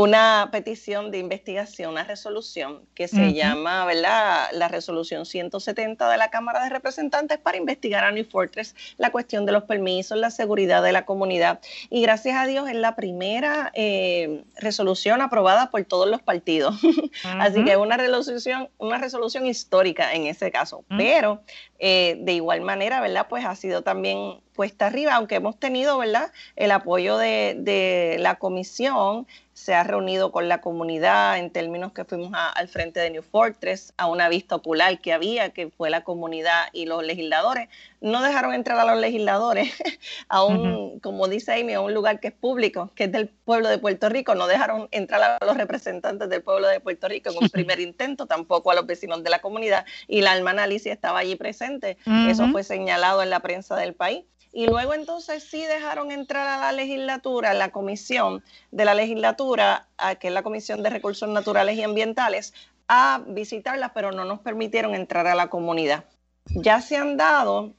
una 0.00 0.48
petición 0.50 1.10
de 1.10 1.18
investigación, 1.18 1.90
una 1.90 2.04
resolución 2.04 2.80
que 2.94 3.06
se 3.06 3.34
llama, 3.34 3.84
¿verdad? 3.84 4.48
La 4.52 4.68
resolución 4.68 5.26
170 5.26 6.08
de 6.08 6.16
la 6.16 6.30
Cámara 6.30 6.64
de 6.64 6.70
Representantes 6.70 7.36
para 7.36 7.58
investigar 7.58 8.04
a 8.04 8.10
New 8.10 8.24
Fortress 8.24 8.74
la 8.96 9.12
cuestión 9.12 9.44
de 9.44 9.52
los 9.52 9.64
permisos, 9.64 10.16
la 10.16 10.30
seguridad 10.30 10.82
de 10.82 10.92
la 10.92 11.04
comunidad. 11.04 11.60
Y 11.90 12.00
gracias 12.00 12.38
a 12.38 12.46
Dios 12.46 12.66
es 12.70 12.76
la 12.76 12.96
primera 12.96 13.72
eh, 13.74 14.42
resolución 14.56 15.20
aprobada 15.20 15.70
por 15.70 15.84
todos 15.84 16.08
los 16.08 16.22
partidos. 16.22 16.76
Así 17.38 17.62
que 17.62 17.72
es 17.72 17.76
una 17.76 17.98
resolución, 17.98 18.70
una 18.78 18.96
resolución 18.96 19.44
histórica 19.44 20.14
en 20.14 20.26
ese 20.26 20.50
caso. 20.50 20.82
Pero 20.96 21.42
eh, 21.78 22.16
de 22.20 22.32
igual 22.32 22.62
manera, 22.62 23.02
¿verdad? 23.02 23.26
Pues 23.28 23.44
ha 23.44 23.54
sido 23.54 23.82
también 23.82 24.40
puesta 24.54 24.86
arriba, 24.86 25.14
aunque 25.14 25.36
hemos 25.36 25.58
tenido, 25.58 25.98
¿verdad? 25.98 26.32
El 26.56 26.70
apoyo 26.70 27.16
de, 27.16 27.56
de 27.58 28.16
la 28.18 28.36
comisión 28.36 29.26
se 29.60 29.74
ha 29.74 29.84
reunido 29.84 30.32
con 30.32 30.48
la 30.48 30.62
comunidad 30.62 31.38
en 31.38 31.50
términos 31.50 31.92
que 31.92 32.06
fuimos 32.06 32.32
al 32.32 32.68
frente 32.68 32.98
de 32.98 33.10
New 33.10 33.22
Fortress, 33.22 33.92
a 33.98 34.06
una 34.06 34.30
vista 34.30 34.54
ocular 34.54 35.00
que 35.00 35.12
había, 35.12 35.50
que 35.50 35.68
fue 35.68 35.90
la 35.90 36.02
comunidad 36.02 36.68
y 36.72 36.86
los 36.86 37.04
legisladores. 37.04 37.68
No 38.00 38.22
dejaron 38.22 38.54
entrar 38.54 38.78
a 38.78 38.86
los 38.86 38.98
legisladores 38.98 39.70
a 40.28 40.44
un, 40.44 40.98
como 41.00 41.28
dice 41.28 41.60
Amy, 41.60 41.74
a 41.74 41.82
un 41.82 41.92
lugar 41.92 42.20
que 42.20 42.28
es 42.28 42.34
público, 42.34 42.90
que 42.94 43.04
es 43.04 43.12
del 43.12 43.28
pueblo 43.28 43.68
de 43.68 43.76
Puerto 43.76 44.08
Rico. 44.08 44.34
No 44.34 44.46
dejaron 44.46 44.88
entrar 44.92 45.38
a 45.38 45.44
los 45.44 45.58
representantes 45.58 46.30
del 46.30 46.42
pueblo 46.42 46.66
de 46.66 46.80
Puerto 46.80 47.06
Rico 47.08 47.30
en 47.30 47.36
un 47.36 47.48
primer 47.50 47.80
intento, 47.80 48.24
tampoco 48.24 48.70
a 48.70 48.74
los 48.74 48.86
vecinos 48.86 49.22
de 49.22 49.28
la 49.28 49.40
comunidad. 49.40 49.84
Y 50.08 50.22
la 50.22 50.34
hermana 50.34 50.62
Alicia 50.62 50.92
estaba 50.92 51.18
allí 51.18 51.36
presente. 51.36 51.98
Eso 52.28 52.48
fue 52.48 52.64
señalado 52.64 53.22
en 53.22 53.28
la 53.28 53.40
prensa 53.40 53.76
del 53.76 53.92
país 53.92 54.24
y 54.52 54.66
luego 54.66 54.94
entonces 54.94 55.44
sí 55.44 55.64
dejaron 55.64 56.10
entrar 56.10 56.46
a 56.46 56.58
la 56.58 56.72
legislatura, 56.72 57.54
la 57.54 57.70
comisión 57.70 58.42
de 58.72 58.84
la 58.84 58.94
legislatura, 58.94 59.86
que 60.18 60.28
es 60.28 60.34
la 60.34 60.42
Comisión 60.42 60.82
de 60.82 60.90
Recursos 60.90 61.28
Naturales 61.28 61.76
y 61.76 61.82
Ambientales, 61.82 62.52
a 62.88 63.22
visitarlas, 63.26 63.92
pero 63.94 64.10
no 64.10 64.24
nos 64.24 64.40
permitieron 64.40 64.94
entrar 64.94 65.26
a 65.28 65.36
la 65.36 65.48
comunidad. 65.48 66.04
Ya 66.46 66.80
se 66.80 66.96
han 66.96 67.16
dado 67.16 67.74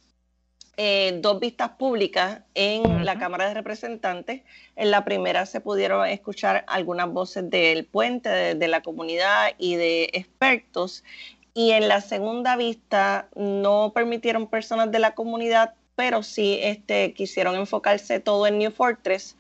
eh, 0.78 1.20
dos 1.22 1.42
vistas 1.42 1.72
públicas 1.72 2.40
en 2.54 3.04
la 3.06 3.20
Cámara 3.20 3.50
de 3.50 3.54
Representantes. 3.54 4.44
En 4.78 4.90
la 4.90 5.04
primera 5.04 5.46
se 5.46 5.60
pudieron 5.60 6.08
escuchar 6.08 6.64
algunas 6.68 7.12
voces 7.12 7.50
del 7.50 7.86
puente, 7.86 8.56
de 8.56 8.68
la 8.70 8.82
comunidad 8.82 9.52
y 9.58 9.76
de 9.76 10.10
expertos. 10.14 11.04
Y 11.54 11.72
en 11.72 11.90
la 11.90 12.00
segunda 12.00 12.56
vista 12.56 13.28
no 13.36 13.92
permitieron 13.94 14.48
personas 14.48 14.90
de 14.92 15.00
la 15.00 15.14
comunidad 15.14 15.74
pero 15.96 16.24
sí 16.24 16.60
este, 16.62 17.14
quisieron 17.14 17.56
enfocarse 17.56 18.20
todo 18.20 18.48
en 18.48 18.58
New 18.58 18.72
Fortress, 18.72 19.38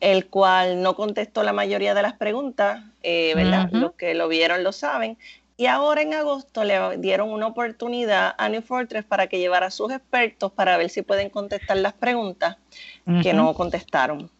el 0.00 0.26
cual 0.26 0.82
no 0.82 0.94
contestó 0.94 1.42
la 1.42 1.52
mayoría 1.52 1.94
de 1.94 2.02
las 2.02 2.14
preguntas, 2.14 2.84
eh, 3.02 3.34
¿verdad? 3.34 3.68
Los 3.72 3.92
que 3.94 4.14
lo 4.14 4.28
vieron 4.28 4.62
lo 4.62 4.72
saben. 4.72 5.18
Y 5.58 5.66
ahora 5.66 6.02
en 6.02 6.12
agosto 6.12 6.64
le 6.64 6.98
dieron 6.98 7.30
una 7.30 7.46
oportunidad 7.46 8.34
a 8.36 8.48
New 8.50 8.60
Fortress 8.60 9.04
para 9.04 9.26
que 9.26 9.38
llevara 9.38 9.66
a 9.66 9.70
sus 9.70 9.90
expertos 9.90 10.52
para 10.52 10.76
ver 10.76 10.90
si 10.90 11.00
pueden 11.00 11.30
contestar 11.30 11.78
las 11.78 11.94
preguntas 11.94 12.58
que 13.22 13.32
no 13.32 13.54
contestaron. 13.54 14.30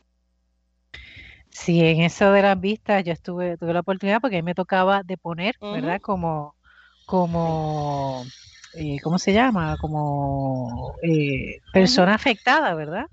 Sí, 1.49 1.81
en 1.81 2.03
eso 2.03 2.33
de 2.33 2.43
las 2.43 2.61
vistas 2.61 3.03
yo 3.03 3.15
estuve, 3.15 3.57
tuve 3.57 3.73
la 3.73 3.81
oportunidad 3.81 4.21
porque 4.21 4.37
a 4.37 4.43
mí 4.43 4.45
me 4.45 4.55
tocaba 4.55 5.03
de 5.03 5.17
poner, 5.17 5.57
¿verdad? 5.59 6.03
Como, 6.03 6.55
como 7.07 8.27
eh, 8.79 8.99
¿cómo 9.03 9.19
se 9.19 9.33
llama? 9.33 9.79
Como 9.81 10.95
eh, 11.03 11.61
persona 11.73 12.15
afectada, 12.15 12.75
¿verdad? 12.75 13.07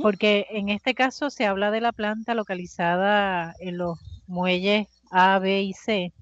Porque 0.00 0.46
en 0.50 0.68
este 0.68 0.94
caso 0.94 1.30
se 1.30 1.46
habla 1.46 1.70
de 1.70 1.80
la 1.80 1.92
planta 1.92 2.34
localizada 2.34 3.54
en 3.58 3.78
los 3.78 3.98
muelles 4.26 4.86
A, 5.10 5.38
B 5.38 5.62
y 5.62 5.72
C 5.72 6.12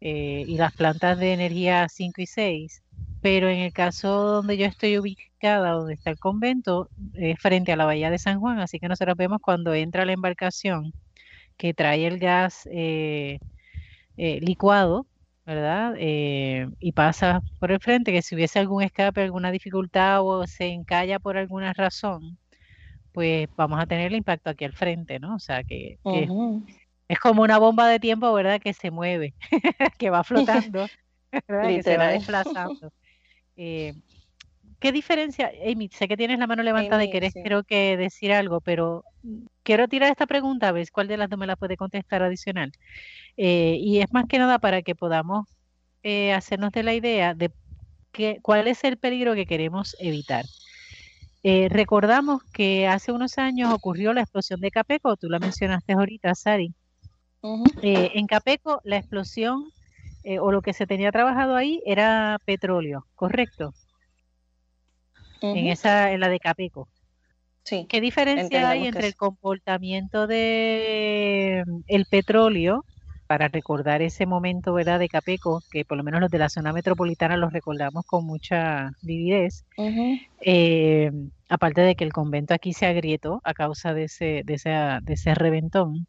eh, 0.00 0.44
y 0.46 0.56
las 0.56 0.74
plantas 0.74 1.18
de 1.18 1.32
energía 1.32 1.88
5 1.88 2.20
y 2.20 2.26
6, 2.26 2.82
pero 3.22 3.48
en 3.48 3.60
el 3.60 3.72
caso 3.72 4.08
donde 4.24 4.58
yo 4.58 4.66
estoy 4.66 4.98
ubicada, 4.98 5.70
donde 5.70 5.94
está 5.94 6.10
el 6.10 6.18
convento, 6.18 6.90
es 7.14 7.38
frente 7.38 7.72
a 7.72 7.76
la 7.76 7.86
bahía 7.86 8.10
de 8.10 8.18
San 8.18 8.40
Juan, 8.40 8.58
así 8.58 8.80
que 8.80 8.88
nosotros 8.88 9.16
vemos 9.16 9.40
cuando 9.40 9.72
entra 9.72 10.04
la 10.04 10.12
embarcación 10.12 10.92
que 11.56 11.74
trae 11.74 12.06
el 12.06 12.18
gas 12.18 12.68
licuado 14.16 15.06
¿verdad? 15.48 15.94
Eh, 15.96 16.68
y 16.78 16.92
pasa 16.92 17.42
por 17.58 17.72
el 17.72 17.80
frente, 17.80 18.12
que 18.12 18.20
si 18.20 18.34
hubiese 18.34 18.58
algún 18.58 18.82
escape, 18.82 19.22
alguna 19.22 19.50
dificultad 19.50 20.20
o 20.20 20.46
se 20.46 20.66
encalla 20.66 21.18
por 21.18 21.38
alguna 21.38 21.72
razón, 21.72 22.36
pues 23.12 23.48
vamos 23.56 23.80
a 23.80 23.86
tener 23.86 24.08
el 24.08 24.18
impacto 24.18 24.50
aquí 24.50 24.66
al 24.66 24.74
frente, 24.74 25.18
¿no? 25.18 25.36
O 25.36 25.38
sea, 25.38 25.64
que, 25.64 25.98
es 27.08 27.18
como 27.18 27.40
una 27.40 27.56
bomba 27.56 27.88
de 27.88 27.98
tiempo, 27.98 28.30
¿verdad? 28.34 28.60
Que 28.60 28.74
se 28.74 28.90
mueve, 28.90 29.32
que 29.98 30.10
va 30.10 30.22
flotando, 30.68 30.86
¿verdad? 31.32 31.68
que 31.68 31.82
se 31.82 31.96
va 31.96 32.08
desplazando. 32.08 32.92
Eh, 33.56 33.94
¿Qué 34.78 34.92
diferencia, 34.92 35.50
Amy? 35.66 35.88
Sé 35.92 36.06
que 36.06 36.16
tienes 36.16 36.38
la 36.38 36.46
mano 36.46 36.62
levantada 36.62 37.02
y 37.04 37.10
querés 37.10 37.34
creo 37.34 37.64
que 37.64 37.96
decir 37.96 38.32
algo, 38.32 38.60
pero 38.60 39.04
quiero 39.64 39.88
tirar 39.88 40.10
esta 40.10 40.26
pregunta, 40.26 40.68
a 40.68 40.72
ver 40.72 40.88
cuál 40.92 41.08
de 41.08 41.16
las 41.16 41.28
dos 41.28 41.38
me 41.38 41.46
la 41.46 41.56
puede 41.56 41.76
contestar 41.76 42.22
adicional. 42.22 42.72
Eh, 43.36 43.76
y 43.80 44.00
es 44.00 44.06
más 44.12 44.26
que 44.26 44.38
nada 44.38 44.58
para 44.58 44.82
que 44.82 44.94
podamos 44.94 45.46
eh, 46.02 46.32
hacernos 46.32 46.70
de 46.72 46.84
la 46.84 46.94
idea 46.94 47.34
de 47.34 47.50
que, 48.12 48.38
cuál 48.40 48.68
es 48.68 48.84
el 48.84 48.98
peligro 48.98 49.34
que 49.34 49.46
queremos 49.46 49.96
evitar. 49.98 50.44
Eh, 51.42 51.68
recordamos 51.70 52.42
que 52.52 52.86
hace 52.86 53.10
unos 53.10 53.36
años 53.38 53.72
ocurrió 53.72 54.12
la 54.12 54.22
explosión 54.22 54.60
de 54.60 54.70
Capeco, 54.70 55.16
tú 55.16 55.28
la 55.28 55.38
mencionaste 55.40 55.92
ahorita, 55.92 56.34
Sari. 56.34 56.72
en 57.82 58.26
Capeco, 58.26 58.80
la 58.84 58.96
explosión 58.96 59.70
o 60.40 60.52
lo 60.52 60.62
que 60.62 60.72
se 60.72 60.86
tenía 60.86 61.10
trabajado 61.10 61.56
ahí 61.56 61.82
era 61.86 62.38
petróleo, 62.44 63.06
¿correcto? 63.14 63.72
En 65.40 65.66
esa, 65.68 66.12
en 66.12 66.20
la 66.20 66.28
de 66.28 66.40
Capeco. 66.40 66.88
Sí, 67.64 67.86
¿Qué 67.88 68.00
diferencia 68.00 68.70
hay 68.70 68.86
entre 68.86 69.06
el 69.06 69.14
comportamiento 69.14 70.26
de 70.26 71.64
mm, 71.66 71.80
el 71.86 72.06
petróleo 72.06 72.84
para 73.26 73.48
recordar 73.48 74.00
ese 74.00 74.24
momento, 74.24 74.72
¿verdad? 74.72 74.98
De 74.98 75.08
Capeco, 75.08 75.62
que 75.70 75.84
por 75.84 75.98
lo 75.98 76.02
menos 76.02 76.20
los 76.20 76.30
de 76.30 76.38
la 76.38 76.48
zona 76.48 76.72
metropolitana 76.72 77.36
los 77.36 77.52
recordamos 77.52 78.06
con 78.06 78.24
mucha 78.24 78.90
vividez. 79.02 79.66
Eh, 80.40 81.10
aparte 81.50 81.82
de 81.82 81.94
que 81.94 82.04
el 82.04 82.12
convento 82.12 82.54
aquí 82.54 82.72
se 82.72 82.86
agrietó 82.86 83.42
a 83.44 83.52
causa 83.52 83.92
de 83.92 84.04
ese, 84.04 84.42
de 84.46 85.00
de 85.02 85.12
ese 85.12 85.34
reventón. 85.34 86.06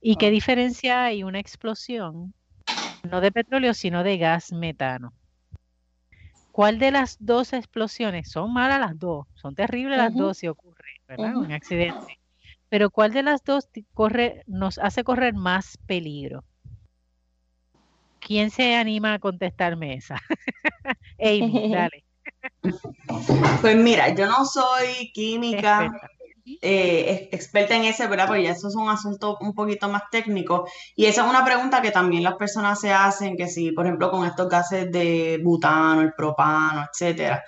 ¿Y 0.00 0.14
qué 0.14 0.30
diferencia 0.30 1.04
hay 1.04 1.24
una 1.24 1.40
explosión, 1.40 2.34
no 3.10 3.20
de 3.20 3.32
petróleo, 3.32 3.74
sino 3.74 4.04
de 4.04 4.18
gas 4.18 4.52
metano? 4.52 5.12
¿Cuál 6.54 6.78
de 6.78 6.92
las 6.92 7.16
dos 7.18 7.52
explosiones? 7.52 8.30
Son 8.30 8.52
malas 8.52 8.78
las 8.78 8.96
dos, 8.96 9.26
son 9.34 9.56
terribles 9.56 9.98
las 9.98 10.14
dos 10.14 10.38
si 10.38 10.46
ocurre, 10.46 11.00
¿verdad? 11.08 11.36
Un 11.36 11.50
accidente. 11.50 12.20
Pero 12.68 12.90
¿cuál 12.90 13.12
de 13.12 13.24
las 13.24 13.42
dos 13.42 13.68
corre, 13.92 14.44
nos 14.46 14.78
hace 14.78 15.02
correr 15.02 15.34
más 15.34 15.76
peligro? 15.84 16.44
¿Quién 18.20 18.52
se 18.52 18.76
anima 18.76 19.14
a 19.14 19.18
contestarme 19.18 19.94
esa? 19.94 20.14
Amy, 21.18 21.72
dale. 21.72 22.04
Pues 23.60 23.74
mira, 23.74 24.14
yo 24.14 24.28
no 24.28 24.44
soy 24.44 25.10
química, 25.12 25.90
eh, 26.46 27.28
experta 27.32 27.74
en 27.76 27.84
ese, 27.84 28.06
¿verdad? 28.06 28.26
Porque 28.26 28.42
ya 28.42 28.50
eso 28.52 28.68
es 28.68 28.74
un 28.74 28.88
asunto 28.88 29.38
un 29.40 29.54
poquito 29.54 29.88
más 29.88 30.02
técnico. 30.10 30.66
Y 30.94 31.06
esa 31.06 31.22
es 31.22 31.28
una 31.30 31.44
pregunta 31.44 31.80
que 31.82 31.90
también 31.90 32.22
las 32.22 32.34
personas 32.34 32.80
se 32.80 32.92
hacen, 32.92 33.36
que 33.36 33.48
si, 33.48 33.72
por 33.72 33.86
ejemplo, 33.86 34.10
con 34.10 34.26
estos 34.26 34.48
gases 34.48 34.90
de 34.92 35.40
butano, 35.42 36.02
el 36.02 36.12
propano, 36.14 36.86
etcétera, 36.90 37.42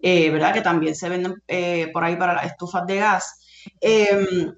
eh, 0.00 0.30
¿verdad? 0.30 0.52
Que 0.54 0.60
también 0.62 0.94
se 0.94 1.08
venden 1.08 1.34
eh, 1.48 1.88
por 1.92 2.04
ahí 2.04 2.16
para 2.16 2.34
las 2.34 2.46
estufas 2.46 2.86
de 2.86 2.96
gas. 2.96 3.38
Em, 3.80 4.52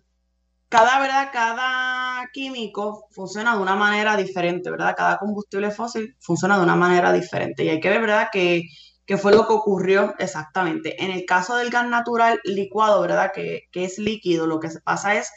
cada, 0.68 0.98
¿verdad? 1.00 1.30
Cada 1.33 2.28
químico 2.33 3.07
funciona 3.12 3.54
de 3.54 3.62
una 3.62 3.76
manera 3.76 4.16
diferente, 4.16 4.70
¿verdad? 4.70 4.94
Cada 4.96 5.18
combustible 5.18 5.70
fósil 5.70 6.16
funciona 6.20 6.57
de 6.59 6.64
una 6.64 6.76
manera 6.76 7.12
diferente. 7.12 7.64
Y 7.64 7.68
hay 7.68 7.80
que 7.80 7.90
ver, 7.90 8.00
¿verdad? 8.00 8.28
Que 8.33 8.62
¿Qué 9.07 9.19
fue 9.19 9.33
lo 9.33 9.47
que 9.47 9.53
ocurrió 9.53 10.14
exactamente? 10.19 11.03
En 11.03 11.11
el 11.11 11.27
caso 11.27 11.57
del 11.57 11.71
gas 11.71 11.87
natural 11.88 12.40
licuado, 12.45 13.03
¿verdad? 13.03 13.33
Que, 13.35 13.69
es 13.73 13.99
líquido, 13.99 14.47
lo 14.47 14.61
que 14.61 14.71
se 14.71 14.81
pasa 14.81 15.17
es 15.17 15.31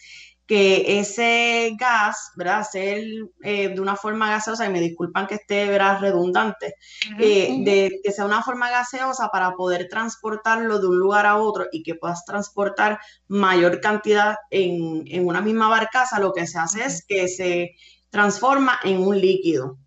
que 0.46 1.00
ese 1.00 1.76
gas, 1.78 2.32
¿verdad? 2.38 2.66
Ser 2.70 3.04
eh, 3.44 3.68
de 3.68 3.82
una 3.82 3.98
forma 3.98 4.30
gaseosa, 4.30 4.66
y 4.66 4.70
me 4.70 4.80
disculpan 4.80 5.28
que 5.28 5.36
esté, 5.36 5.68
¿verdad? 5.68 6.00
Redundante, 6.00 6.76
eh, 7.20 7.58
de 7.66 8.00
que 8.02 8.14
sea 8.14 8.24
una 8.24 8.42
forma 8.42 8.70
gaseosa 8.70 9.28
para 9.28 9.52
poder 9.56 9.90
transportarlo 9.90 10.80
de 10.80 10.88
un 10.88 10.98
lugar 10.98 11.26
a 11.26 11.36
otro 11.36 11.66
y 11.70 11.84
que 11.84 11.96
puedas 11.96 12.24
transportar 12.24 13.00
mayor 13.28 13.82
cantidad 13.82 14.38
en, 14.50 15.28
una 15.28 15.42
misma 15.42 15.68
barcaza, 15.68 16.20
lo 16.20 16.32
que 16.32 16.48
se 16.48 16.58
hace 16.58 16.86
es 16.86 17.06
que 17.06 17.28
se 17.28 17.72
transforma 18.10 18.80
en 18.86 19.02
un 19.06 19.20
líquido. 19.20 19.78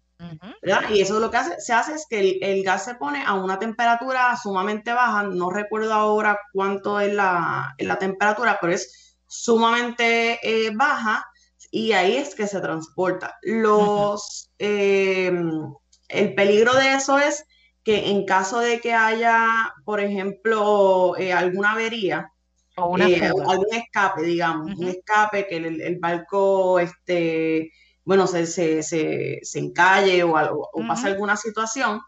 ¿Verdad? 0.63 0.91
Y 0.91 1.01
eso 1.01 1.21
lo 1.21 1.31
que 1.31 1.37
hace, 1.37 1.61
se 1.61 1.73
hace 1.73 1.95
es 1.95 2.07
que 2.09 2.39
el, 2.41 2.63
gas 2.63 2.85
se 2.85 2.95
pone 2.95 3.23
a 3.25 3.35
una 3.35 3.59
temperatura 3.59 4.37
sumamente 4.37 4.93
baja, 4.93 5.25
no 5.25 5.51
recuerdo 5.51 5.95
ahora 5.95 6.39
cuánto 6.53 7.01
es 7.01 7.13
la, 7.13 7.75
temperatura, 7.99 8.59
pero 8.61 8.73
es 8.73 9.17
sumamente 9.27 10.39
eh, 10.43 10.71
baja 10.75 11.25
y 11.71 11.93
ahí 11.93 12.17
es 12.17 12.35
que 12.35 12.47
se 12.47 12.61
transporta. 12.61 13.39
Los, 13.43 14.51
em, 14.59 15.73
el 16.09 16.35
peligro 16.35 16.75
de 16.75 16.95
eso 16.95 17.19
es 17.19 17.45
que 17.85 18.11
en 18.11 18.27
caso 18.27 18.59
de 18.61 18.81
que 18.81 18.93
haya, 18.93 19.49
por 19.85 20.01
ejemplo, 20.01 21.17
eh, 21.17 21.33
alguna 21.33 21.73
avería, 21.73 22.31
o 22.77 22.99
eh, 22.99 23.21
algún 23.25 23.67
escape, 23.73 24.23
digamos, 24.23 24.79
un 24.79 24.89
escape, 24.89 25.47
que 25.47 25.57
el, 25.57 25.99
barco, 25.99 26.79
este, 26.79 27.73
bueno, 28.05 28.27
se, 28.27 28.47
se, 28.47 28.83
se, 28.83 29.59
encalle 29.59 30.23
o, 30.23 30.37
algo, 30.37 30.69
o 30.73 30.87
pase 30.87 31.09
alguna 31.09 31.37
situación, 31.37 32.01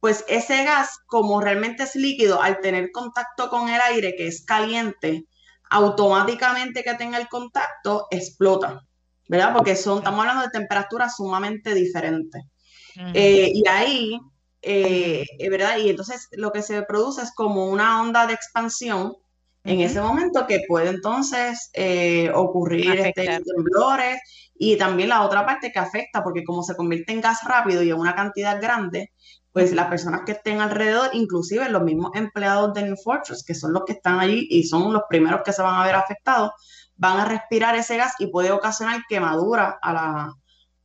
pues 0.00 0.24
ese 0.28 0.64
gas, 0.64 0.98
como 1.06 1.40
realmente 1.40 1.84
es 1.84 1.96
líquido, 1.96 2.42
al 2.42 2.60
tener 2.60 2.90
contacto 2.92 3.48
con 3.48 3.68
el 3.68 3.80
aire, 3.80 4.14
que 4.16 4.26
es 4.26 4.44
caliente, 4.44 5.26
automáticamente 5.70 6.82
que 6.82 6.94
tenga 6.94 7.18
el 7.18 7.28
contacto, 7.28 8.06
explota, 8.10 8.84
¿verdad? 9.28 9.54
Porque 9.54 9.76
son, 9.76 9.98
estamos 9.98 10.20
hablando 10.20 10.42
de 10.42 10.50
temperaturas 10.50 11.16
sumamente 11.16 11.74
diferentes. 11.74 12.42
Eh, 13.12 13.50
y 13.52 13.66
ahí, 13.68 14.20
eh, 14.62 15.26
¿verdad? 15.50 15.78
Y 15.78 15.90
entonces 15.90 16.28
lo 16.32 16.52
que 16.52 16.62
se 16.62 16.82
produce 16.82 17.22
es 17.22 17.32
como 17.34 17.66
una 17.66 18.00
onda 18.02 18.26
de 18.26 18.34
expansión 18.34 19.16
en 19.64 19.80
ese 19.80 20.00
momento 20.00 20.46
que 20.46 20.60
puede 20.68 20.90
entonces 20.90 21.70
eh, 21.72 22.30
ocurrir 22.34 23.00
este, 23.00 23.40
temblores 23.40 24.20
y 24.56 24.76
también 24.76 25.08
la 25.08 25.22
otra 25.22 25.44
parte 25.44 25.72
que 25.72 25.78
afecta, 25.78 26.22
porque 26.22 26.44
como 26.44 26.62
se 26.62 26.76
convierte 26.76 27.12
en 27.12 27.22
gas 27.22 27.42
rápido 27.44 27.82
y 27.82 27.90
en 27.90 27.98
una 27.98 28.14
cantidad 28.14 28.60
grande, 28.60 29.10
pues 29.52 29.72
las 29.72 29.86
personas 29.86 30.22
que 30.26 30.32
estén 30.32 30.60
alrededor, 30.60 31.10
inclusive 31.14 31.68
los 31.70 31.82
mismos 31.82 32.10
empleados 32.14 32.74
de 32.74 32.82
New 32.82 32.96
Fortress, 33.02 33.42
que 33.42 33.54
son 33.54 33.72
los 33.72 33.84
que 33.84 33.94
están 33.94 34.20
allí 34.20 34.46
y 34.50 34.64
son 34.64 34.92
los 34.92 35.02
primeros 35.08 35.40
que 35.44 35.52
se 35.52 35.62
van 35.62 35.80
a 35.80 35.86
ver 35.86 35.94
afectados, 35.94 36.50
van 36.96 37.20
a 37.20 37.24
respirar 37.24 37.74
ese 37.74 37.96
gas 37.96 38.14
y 38.18 38.26
puede 38.26 38.52
ocasionar 38.52 39.02
quemadura 39.08 39.78
a, 39.80 39.92
la, 39.92 40.34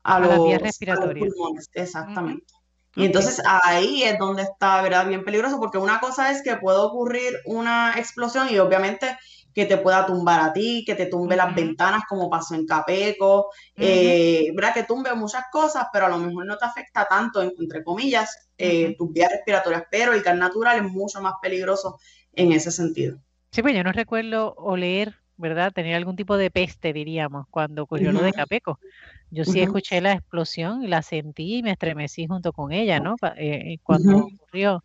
a, 0.03 0.19
los, 0.19 0.45
vías 0.45 0.61
respiratorias. 0.61 1.33
Exactamente. 1.73 2.53
Y 2.95 3.05
entonces 3.05 3.41
ahí 3.45 4.03
es 4.03 4.17
donde 4.17 4.43
está, 4.43 4.81
¿verdad? 4.81 5.07
Bien 5.07 5.23
peligroso, 5.23 5.59
porque 5.59 5.77
una 5.77 5.99
cosa 5.99 6.31
es 6.31 6.41
que 6.41 6.57
puede 6.57 6.79
ocurrir 6.79 7.33
una 7.45 7.93
explosión 7.97 8.47
y 8.49 8.57
obviamente 8.57 9.17
que 9.53 9.65
te 9.65 9.77
pueda 9.77 10.05
tumbar 10.05 10.39
a 10.41 10.53
ti, 10.53 10.83
que 10.85 10.95
te 10.95 11.07
tumbe 11.07 11.35
las 11.35 11.53
ventanas 11.53 12.03
como 12.07 12.29
pasó 12.29 12.55
en 12.55 12.65
Capeco, 12.65 13.49
eh, 13.75 14.51
¿verdad? 14.55 14.73
Que 14.73 14.83
tumbe 14.83 15.13
muchas 15.15 15.45
cosas, 15.51 15.87
pero 15.91 16.05
a 16.05 16.09
lo 16.09 16.17
mejor 16.17 16.45
no 16.45 16.57
te 16.57 16.65
afecta 16.65 17.05
tanto, 17.07 17.41
entre 17.41 17.83
comillas, 17.83 18.49
eh, 18.57 18.95
tus 18.97 19.11
vías 19.11 19.31
respiratorias, 19.31 19.83
pero 19.89 20.13
el 20.13 20.21
gas 20.21 20.37
natural 20.37 20.77
es 20.77 20.91
mucho 20.91 21.21
más 21.21 21.33
peligroso 21.41 21.99
en 22.33 22.51
ese 22.51 22.71
sentido. 22.71 23.19
Sí, 23.51 23.61
pues 23.61 23.75
yo 23.75 23.83
no 23.83 23.91
recuerdo 23.91 24.53
oler, 24.55 25.15
¿verdad? 25.37 25.71
Tener 25.73 25.95
algún 25.95 26.15
tipo 26.15 26.37
de 26.37 26.51
peste, 26.51 26.93
diríamos, 26.93 27.47
cuando 27.49 27.83
ocurrió 27.83 28.11
lo 28.11 28.21
de 28.21 28.33
Capeco. 28.33 28.79
Yo 29.31 29.45
sí 29.45 29.61
escuché 29.61 30.01
la 30.01 30.13
explosión 30.13 30.83
y 30.83 30.87
la 30.87 31.01
sentí 31.01 31.57
y 31.57 31.63
me 31.63 31.71
estremecí 31.71 32.25
junto 32.27 32.51
con 32.51 32.71
ella, 32.71 32.99
¿no? 32.99 33.15
Eh, 33.37 33.77
cuando 33.83 34.17
ocurrió. 34.17 34.83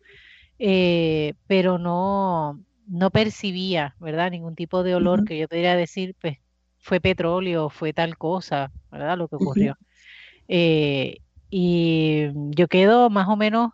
pero 0.57 1.77
no, 1.77 2.59
no 2.87 3.09
percibía, 3.11 3.95
¿verdad? 3.99 4.31
Ningún 4.31 4.55
tipo 4.55 4.83
de 4.83 4.95
olor 4.95 5.25
que 5.25 5.37
yo 5.37 5.47
podría 5.47 5.75
decir, 5.75 6.15
pues 6.21 6.37
fue 6.77 6.99
petróleo, 6.99 7.69
fue 7.69 7.93
tal 7.93 8.17
cosa, 8.17 8.71
¿verdad? 8.91 9.17
Lo 9.17 9.27
que 9.27 9.37
ocurrió. 9.37 9.75
Eh, 10.47 11.17
y 11.49 12.27
yo 12.55 12.67
quedo 12.67 13.09
más 13.09 13.27
o 13.27 13.35
menos 13.35 13.71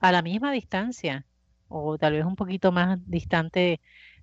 a 0.00 0.12
la 0.12 0.20
misma 0.20 0.52
distancia, 0.52 1.24
o 1.68 1.96
tal 1.96 2.12
vez 2.12 2.26
un 2.26 2.36
poquito 2.36 2.72
más 2.72 2.98
distante 3.06 3.80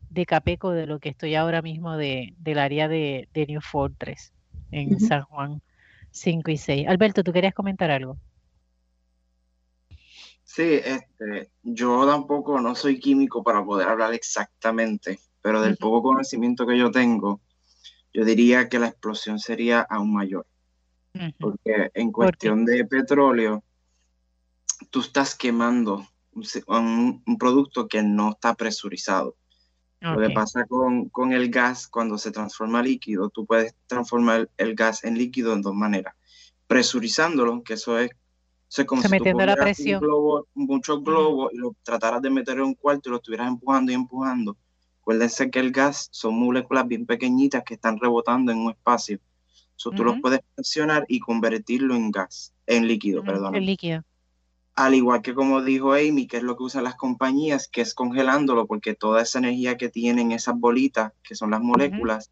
de 0.09 0.25
Capeco 0.27 0.71
de 0.71 0.85
lo 0.85 0.99
que 0.99 1.09
estoy 1.09 1.33
ahora 1.33 1.63
mismo 1.63 1.97
de, 1.97 2.35
del 2.37 2.59
área 2.59 2.87
de, 2.87 3.27
New 3.33 3.61
Fortress, 3.61 4.31
en 4.71 4.99
San 4.99 5.23
Juan 5.23 5.61
5 6.11 6.51
y 6.51 6.57
6. 6.57 6.87
Alberto, 6.87 7.23
¿tú 7.23 7.31
querías 7.31 7.53
comentar 7.53 7.91
algo? 7.91 8.17
Sí, 10.43 10.81
este, 10.83 11.49
yo 11.63 12.05
tampoco 12.05 12.59
no 12.59 12.75
soy 12.75 12.99
químico 12.99 13.41
para 13.41 13.63
poder 13.63 13.87
hablar 13.87 14.13
exactamente, 14.13 15.19
pero 15.41 15.61
del 15.61 15.77
poco 15.77 16.01
conocimiento 16.01 16.67
que 16.67 16.77
yo 16.77 16.91
tengo, 16.91 17.39
yo 18.13 18.25
diría 18.25 18.67
que 18.67 18.79
la 18.79 18.87
explosión 18.87 19.39
sería 19.39 19.81
aún 19.81 20.13
mayor. 20.13 20.45
Porque 21.39 21.91
en 21.93 22.11
cuestión 22.11 22.65
de 22.65 22.85
petróleo, 22.85 23.63
tú 24.89 25.01
estás 25.01 25.35
quemando 25.35 26.07
un, 26.67 27.37
producto 27.37 27.87
que 27.87 28.01
no 28.03 28.31
está 28.31 28.55
presurizado. 28.55 29.35
Lo 30.01 30.19
que 30.19 30.31
pasa 30.31 30.65
con, 30.65 31.09
con, 31.09 31.31
el 31.31 31.51
gas, 31.51 31.87
cuando 31.87 32.17
se 32.17 32.31
transforma 32.31 32.81
líquido, 32.81 33.29
tú 33.29 33.45
puedes 33.45 33.75
transformar 33.85 34.49
el 34.57 34.73
gas 34.73 35.03
en 35.03 35.15
líquido 35.15 35.53
en 35.53 35.61
dos 35.61 35.75
maneras. 35.75 36.15
Presurizándolo, 36.65 37.61
que 37.61 37.75
eso 37.75 37.99
es 37.99 38.09
se 38.67 38.85
como 38.85 39.03
metiendo 39.09 39.45
la 39.45 39.55
presión. 39.55 39.99
Globo, 39.99 40.47
muchos 40.55 41.03
globos 41.03 41.51
y 41.53 41.57
lo 41.57 41.75
trataras 41.83 42.21
de 42.21 42.29
meter 42.29 42.57
en 42.57 42.63
un 42.63 42.73
cuarto 42.73 43.09
y 43.09 43.11
lo 43.11 43.17
estuvieras 43.17 43.49
empujando 43.49 43.91
y 43.91 43.95
empujando. 43.95 44.57
Acuérdense 45.01 45.51
que 45.51 45.59
el 45.59 45.71
gas 45.71 46.07
son 46.11 46.39
moléculas 46.39 46.87
bien 46.87 47.05
pequeñitas 47.05 47.63
que 47.63 47.73
están 47.73 47.99
rebotando 47.99 48.51
en 48.51 48.59
un 48.59 48.71
espacio. 48.71 49.19
So, 49.75 49.91
Tú 49.91 50.05
los 50.05 50.21
puedes 50.21 50.39
presionar 50.55 51.05
y 51.09 51.19
convertirlo 51.19 51.95
en 51.95 52.11
gas, 52.11 52.53
en 52.65 52.87
líquido, 52.87 53.23
perdón. 53.23 53.55
En 53.55 53.65
líquido. 53.65 54.03
Al 54.75 54.95
igual 54.95 55.21
que 55.21 55.33
como 55.33 55.61
dijo 55.61 55.93
Amy, 55.93 56.27
que 56.27 56.37
es 56.37 56.43
lo 56.43 56.55
que 56.55 56.63
usan 56.63 56.85
las 56.85 56.95
compañías, 56.95 57.67
que 57.67 57.81
es 57.81 57.93
congelándolo, 57.93 58.67
porque 58.67 58.95
toda 58.95 59.21
esa 59.21 59.39
energía 59.39 59.77
que 59.77 59.89
tienen 59.89 60.31
esas 60.31 60.57
bolitas, 60.57 61.13
que 61.23 61.35
son 61.35 61.51
las 61.51 61.61
moléculas, 61.61 62.31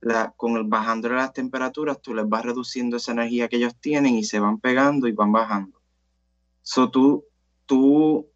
la, 0.00 0.32
con 0.36 0.56
el 0.56 0.64
bajando 0.64 1.08
las 1.08 1.32
temperaturas, 1.32 2.00
tú 2.02 2.14
les 2.14 2.28
vas 2.28 2.44
reduciendo 2.44 2.96
esa 2.96 3.12
energía 3.12 3.48
que 3.48 3.56
ellos 3.56 3.76
tienen 3.76 4.14
y 4.16 4.24
se 4.24 4.40
van 4.40 4.58
pegando 4.58 5.06
y 5.08 5.12
van 5.12 5.32
bajando. 5.32 5.80
So, 6.62 6.90
tú, 6.90 7.24
tú, 7.66 8.28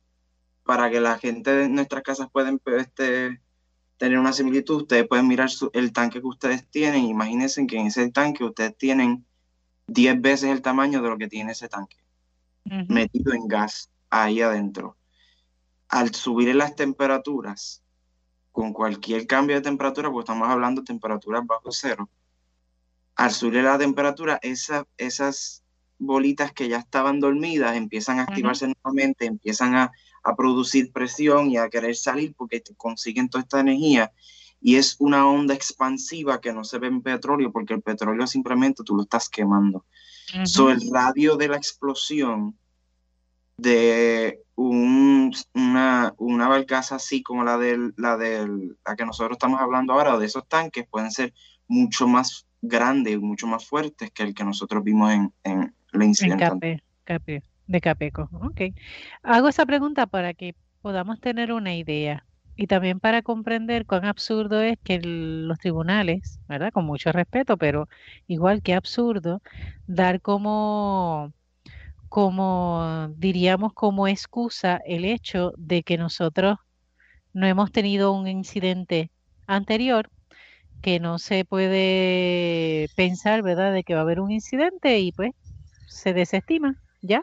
para 0.65 0.91
que 0.91 1.01
la 1.01 1.19
gente 1.19 1.53
de 1.53 1.69
nuestras 1.69 2.03
casas 2.03 2.29
puedan 2.31 2.61
este, 2.79 3.41
tener 3.97 4.19
una 4.19 4.33
similitud, 4.33 4.83
ustedes 4.83 5.07
pueden 5.07 5.29
mirar 5.29 5.49
el 5.73 5.93
tanque 5.93 6.21
que 6.21 6.27
ustedes 6.27 6.69
tienen. 6.69 7.05
Imagínense 7.05 7.67
que 7.67 7.79
en 7.79 7.87
ese 7.87 8.11
tanque 8.11 8.45
ustedes 8.45 8.77
tienen 8.77 9.25
10 9.89 10.21
veces 10.21 10.51
el 10.51 10.63
tamaño 10.63 11.03
de 11.03 11.09
lo 11.09 11.19
que 11.19 11.29
tiene 11.29 11.53
ese 11.53 11.69
tanque, 11.69 11.97
metido 12.89 13.33
en 13.33 13.49
gas 13.49 13.91
ahí 14.11 14.41
adentro. 14.41 14.97
Al 15.89 16.15
subir 16.15 16.55
las 16.55 16.75
temperaturas, 16.75 17.83
con 18.53 18.73
cualquier 18.73 19.27
cambio 19.27 19.57
de 19.57 19.63
temperatura, 19.63 20.11
porque 20.11 20.25
estamos 20.25 20.49
hablando 20.49 20.81
de 20.81 20.87
temperaturas 20.87 21.47
bajo 21.47 21.71
cero, 21.71 22.09
al 23.17 23.31
subir 23.31 23.65
la 23.65 23.79
temperatura, 23.79 24.39
esas 24.43 25.63
bolitas 25.99 26.53
que 26.53 26.69
ya 26.69 26.79
estaban 26.79 27.21
dormidas 27.21 27.77
empiezan 27.77 28.19
a 28.19 28.25
activarse 28.25 28.67
nuevamente, 28.67 29.27
empiezan 29.27 29.75
a, 29.75 29.93
producir 30.37 30.91
presión 30.91 31.53
y 31.53 31.57
a 31.57 31.69
querer 31.69 31.95
salir 31.95 32.35
porque 32.37 32.61
consiguen 32.77 33.29
toda 33.29 33.43
esta 33.43 33.61
energía. 33.61 34.13
Y 34.61 34.75
es 34.75 34.97
una 34.99 35.29
onda 35.29 35.55
expansiva 35.55 36.41
que 36.41 36.53
no 36.53 36.65
se 36.65 36.79
ve 36.79 36.89
en 36.89 37.01
petróleo 37.01 37.53
porque 37.53 37.75
el 37.75 37.83
petróleo 37.83 38.27
simplemente 38.27 38.83
tú 38.83 38.97
lo 38.97 39.03
estás 39.05 39.29
quemando. 39.29 39.85
So, 40.45 40.71
el 40.71 40.81
radio 40.93 41.37
de 41.37 41.49
la 41.49 41.57
explosión 41.57 42.57
de 43.57 44.43
una, 44.57 46.15
una 46.19 46.49
barcaza 46.49 46.97
así 46.97 47.23
como 47.23 47.45
la, 47.45 47.59
de 47.59 47.93
la, 47.97 48.17
del, 48.17 48.77
la 48.85 48.97
que 48.97 49.07
nosotros 49.07 49.37
estamos 49.37 49.61
hablando 49.61 49.93
ahora, 49.93 50.19
de 50.19 50.27
esos 50.27 50.47
tanques, 50.49 50.87
pueden 50.89 51.11
ser 51.11 51.33
mucho 51.69 52.09
más 52.09 52.47
grandes, 52.61 53.19
mucho 53.19 53.47
más 53.47 53.67
fuertes 53.67 54.11
que 54.11 54.25
el 54.25 54.35
que 54.35 54.45
nosotros 54.45 54.83
vimos 54.83 55.13
en, 55.13 55.33
en 55.45 55.75
la 55.93 56.05
incidente. 56.05 56.83
de 57.67 57.81
Capeco. 57.81 58.29
Ok. 58.33 58.61
Hago 59.23 59.49
esa 59.49 59.67
pregunta 59.67 60.07
para 60.07 60.35
que 60.35 60.55
podamos 60.83 61.21
tener 61.21 61.53
una 61.53 61.75
idea 61.75 62.26
y 62.57 62.67
también 62.69 63.01
para 63.01 63.23
comprender 63.23 63.87
cuán 63.87 64.05
absurdo 64.07 64.61
es 64.63 64.79
que 64.85 65.01
los 65.03 65.59
tribunales, 65.59 66.41
¿verdad? 66.49 66.73
Con 66.73 66.87
mucho 66.87 67.13
respeto, 67.13 67.57
pero 67.59 67.89
igual 68.27 68.63
que 68.63 68.75
absurdo, 68.75 69.43
dar 69.87 70.21
como 70.23 71.33
como 72.11 73.09
diríamos 73.17 73.73
como 73.75 74.09
excusa 74.09 74.81
el 74.87 75.05
hecho 75.05 75.53
de 75.59 75.83
que 75.85 75.99
nosotros 75.99 76.59
no 77.35 77.47
hemos 77.47 77.73
tenido 77.73 78.13
un 78.13 78.29
incidente 78.29 79.11
anterior 79.47 80.11
que 80.83 81.01
no 81.01 81.19
se 81.19 81.45
puede 81.45 82.89
pensar, 82.97 83.43
¿verdad?, 83.43 83.73
de 83.75 83.85
que 83.85 83.95
va 83.95 84.01
a 84.01 84.03
haber 84.05 84.21
un 84.21 84.31
incidente 84.33 85.01
y 85.01 85.13
pues 85.13 85.33
se 85.89 86.13
desestima, 86.15 86.77
¿ya? 87.03 87.23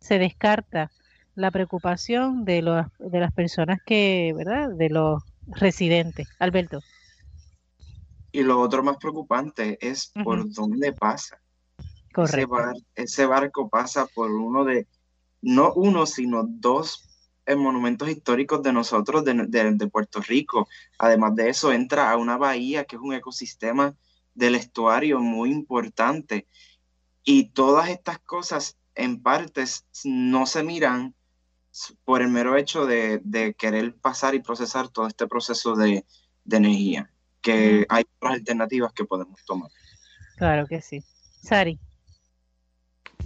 Se 0.00 0.18
descarta 0.18 0.92
la 1.34 1.50
preocupación 1.50 2.44
de, 2.44 2.62
los, 2.62 2.86
de 2.98 3.20
las 3.20 3.32
personas 3.32 3.80
que, 3.84 4.32
¿verdad?, 4.36 4.70
de 4.70 4.90
los 4.90 5.22
residentes. 5.46 6.28
Alberto. 6.38 6.80
Y 8.32 8.42
lo 8.42 8.60
otro 8.60 8.82
más 8.82 8.96
preocupante 8.96 9.78
es 9.80 10.12
por 10.24 10.50
dónde 10.52 10.92
pasa. 10.92 11.38
Correcto. 12.12 12.56
Ese, 12.94 13.26
barco 13.26 13.68
pasa 13.68 14.06
por 14.06 14.30
uno 14.30 14.64
de, 14.64 14.86
no 15.40 15.72
uno, 15.74 16.06
sino 16.06 16.44
dos 16.44 17.08
eh, 17.46 17.56
monumentos 17.56 18.08
históricos 18.08 18.62
de 18.62 18.72
nosotros, 18.72 19.24
de, 19.24 19.34
de, 19.48 19.88
Puerto 19.88 20.20
Rico. 20.20 20.68
Además 20.98 21.34
de 21.34 21.50
eso, 21.50 21.72
entra 21.72 22.10
a 22.10 22.16
una 22.16 22.36
bahía 22.36 22.84
que 22.84 22.96
es 22.96 23.02
un 23.02 23.14
ecosistema 23.14 23.94
del 24.34 24.54
estuario 24.54 25.20
muy 25.20 25.50
importante. 25.50 26.46
Y 27.24 27.50
todas 27.50 27.88
estas 27.88 28.18
cosas 28.18 28.78
en 28.94 29.22
partes 29.22 29.86
no 30.04 30.46
se 30.46 30.62
miran 30.62 31.14
por 32.04 32.22
el 32.22 32.28
mero 32.28 32.56
hecho 32.56 32.86
de, 32.86 33.54
querer 33.58 33.94
pasar 33.94 34.34
y 34.34 34.40
procesar 34.40 34.88
todo 34.88 35.06
este 35.06 35.26
proceso 35.26 35.74
de, 35.74 36.04
energía, 36.50 37.10
que 37.40 37.86
hay 37.88 38.04
otras 38.16 38.34
alternativas 38.34 38.92
que 38.92 39.04
podemos 39.04 39.44
tomar. 39.44 39.70
Claro 40.36 40.66
que 40.66 40.82
sí. 40.82 41.02
Sari. 41.42 41.78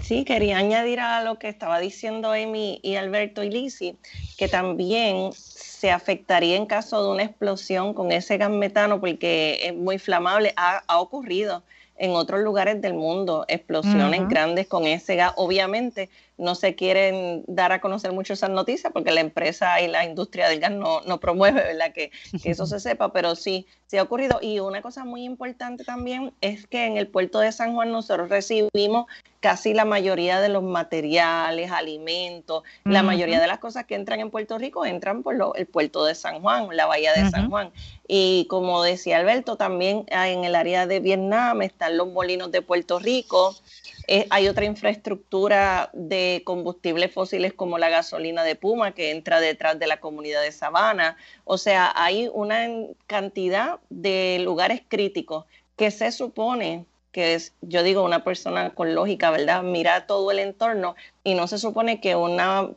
Sí, 0.02 0.24
quería 0.24 0.58
añadir 0.58 1.00
a 1.00 1.24
lo 1.24 1.38
que 1.38 1.48
estaba 1.48 1.80
diciendo 1.80 2.30
Amy 2.30 2.78
y 2.82 2.96
Alberto 2.96 3.42
y 3.42 3.50
Lisi, 3.50 3.96
que 4.36 4.46
también 4.46 5.32
se 5.32 5.90
afectaría 5.90 6.56
en 6.56 6.66
caso 6.66 7.02
de 7.02 7.10
una 7.10 7.22
explosión 7.22 7.94
con 7.94 8.12
ese 8.12 8.36
gas 8.36 8.50
metano, 8.50 9.00
porque 9.00 9.58
es 9.62 9.74
muy 9.74 9.98
flamable, 9.98 10.52
ha, 10.56 10.82
ha 10.86 10.98
ocurrido 11.00 11.62
en 11.98 12.10
otros 12.12 12.40
lugares 12.40 12.80
del 12.80 12.94
mundo, 12.94 13.44
explosiones 13.48 14.28
grandes 14.28 14.66
con 14.66 14.84
ese 14.86 15.16
gas. 15.16 15.32
Obviamente 15.36 16.10
no 16.38 16.54
se 16.54 16.74
quieren 16.74 17.44
dar 17.46 17.72
a 17.72 17.80
conocer 17.80 18.12
mucho 18.12 18.32
esas 18.32 18.50
noticias 18.50 18.92
porque 18.92 19.12
la 19.12 19.20
empresa 19.20 19.80
y 19.80 19.88
la 19.88 20.04
industria 20.04 20.48
del 20.48 20.60
gas 20.60 20.72
no, 20.72 21.00
no 21.02 21.18
promueve 21.18 21.62
¿verdad? 21.62 21.92
Que, 21.92 22.10
que, 22.42 22.50
eso 22.50 22.66
se 22.66 22.80
sepa, 22.80 23.12
pero 23.12 23.34
sí, 23.36 23.66
sí 23.86 23.96
ha 23.96 24.02
ocurrido. 24.02 24.38
Y 24.42 24.60
una 24.60 24.82
cosa 24.82 25.04
muy 25.04 25.24
importante 25.24 25.84
también 25.84 26.32
es 26.40 26.66
que 26.66 26.86
en 26.86 26.96
el 26.96 27.08
puerto 27.08 27.40
de 27.40 27.52
San 27.52 27.74
Juan 27.74 27.90
nosotros 27.92 28.28
recibimos 28.28 29.06
casi 29.40 29.74
la 29.74 29.84
mayoría 29.84 30.40
de 30.40 30.48
los 30.48 30.62
materiales, 30.62 31.70
alimentos, 31.70 32.64
la 32.84 33.04
mayoría 33.04 33.40
de 33.40 33.46
las 33.46 33.58
cosas 33.58 33.84
que 33.84 33.94
entran 33.94 34.18
en 34.18 34.30
Puerto 34.30 34.58
Rico 34.58 34.84
entran 34.84 35.22
por 35.22 35.36
el 35.54 35.66
puerto 35.66 36.04
de 36.04 36.16
San 36.16 36.40
Juan, 36.40 36.68
la 36.72 36.86
bahía 36.86 37.12
de 37.12 37.30
San 37.30 37.48
Juan. 37.48 37.70
Y 38.08 38.46
como 38.48 38.82
decía 38.82 39.18
Alberto, 39.18 39.56
también 39.56 40.04
en 40.08 40.44
el 40.44 40.56
área 40.56 40.86
de 40.86 40.98
Vietnam 40.98 41.62
están 41.62 41.96
los 41.96 42.08
molinos 42.08 42.50
de 42.50 42.62
Puerto 42.62 42.98
Rico. 42.98 43.54
Eh, 44.08 44.26
hay 44.30 44.46
otra 44.48 44.64
infraestructura 44.64 45.90
de 45.92 46.42
combustibles 46.44 47.12
fósiles 47.12 47.52
como 47.52 47.78
la 47.78 47.88
gasolina 47.88 48.44
de 48.44 48.54
Puma 48.54 48.92
que 48.92 49.10
entra 49.10 49.40
detrás 49.40 49.78
de 49.78 49.88
la 49.88 49.98
comunidad 49.98 50.42
de 50.42 50.52
Sabana. 50.52 51.16
O 51.44 51.58
sea, 51.58 51.92
hay 51.94 52.30
una 52.32 52.68
cantidad 53.06 53.80
de 53.90 54.38
lugares 54.40 54.82
críticos 54.86 55.44
que 55.76 55.90
se 55.90 56.12
supone 56.12 56.86
que 57.10 57.34
es, 57.34 57.54
yo 57.62 57.82
digo, 57.82 58.04
una 58.04 58.24
persona 58.24 58.74
con 58.74 58.94
lógica, 58.94 59.30
¿verdad? 59.30 59.62
Mira 59.62 60.06
todo 60.06 60.30
el 60.30 60.38
entorno 60.38 60.96
y 61.24 61.34
no 61.34 61.48
se 61.48 61.58
supone 61.58 61.98
que 61.98 62.14
una 62.14 62.68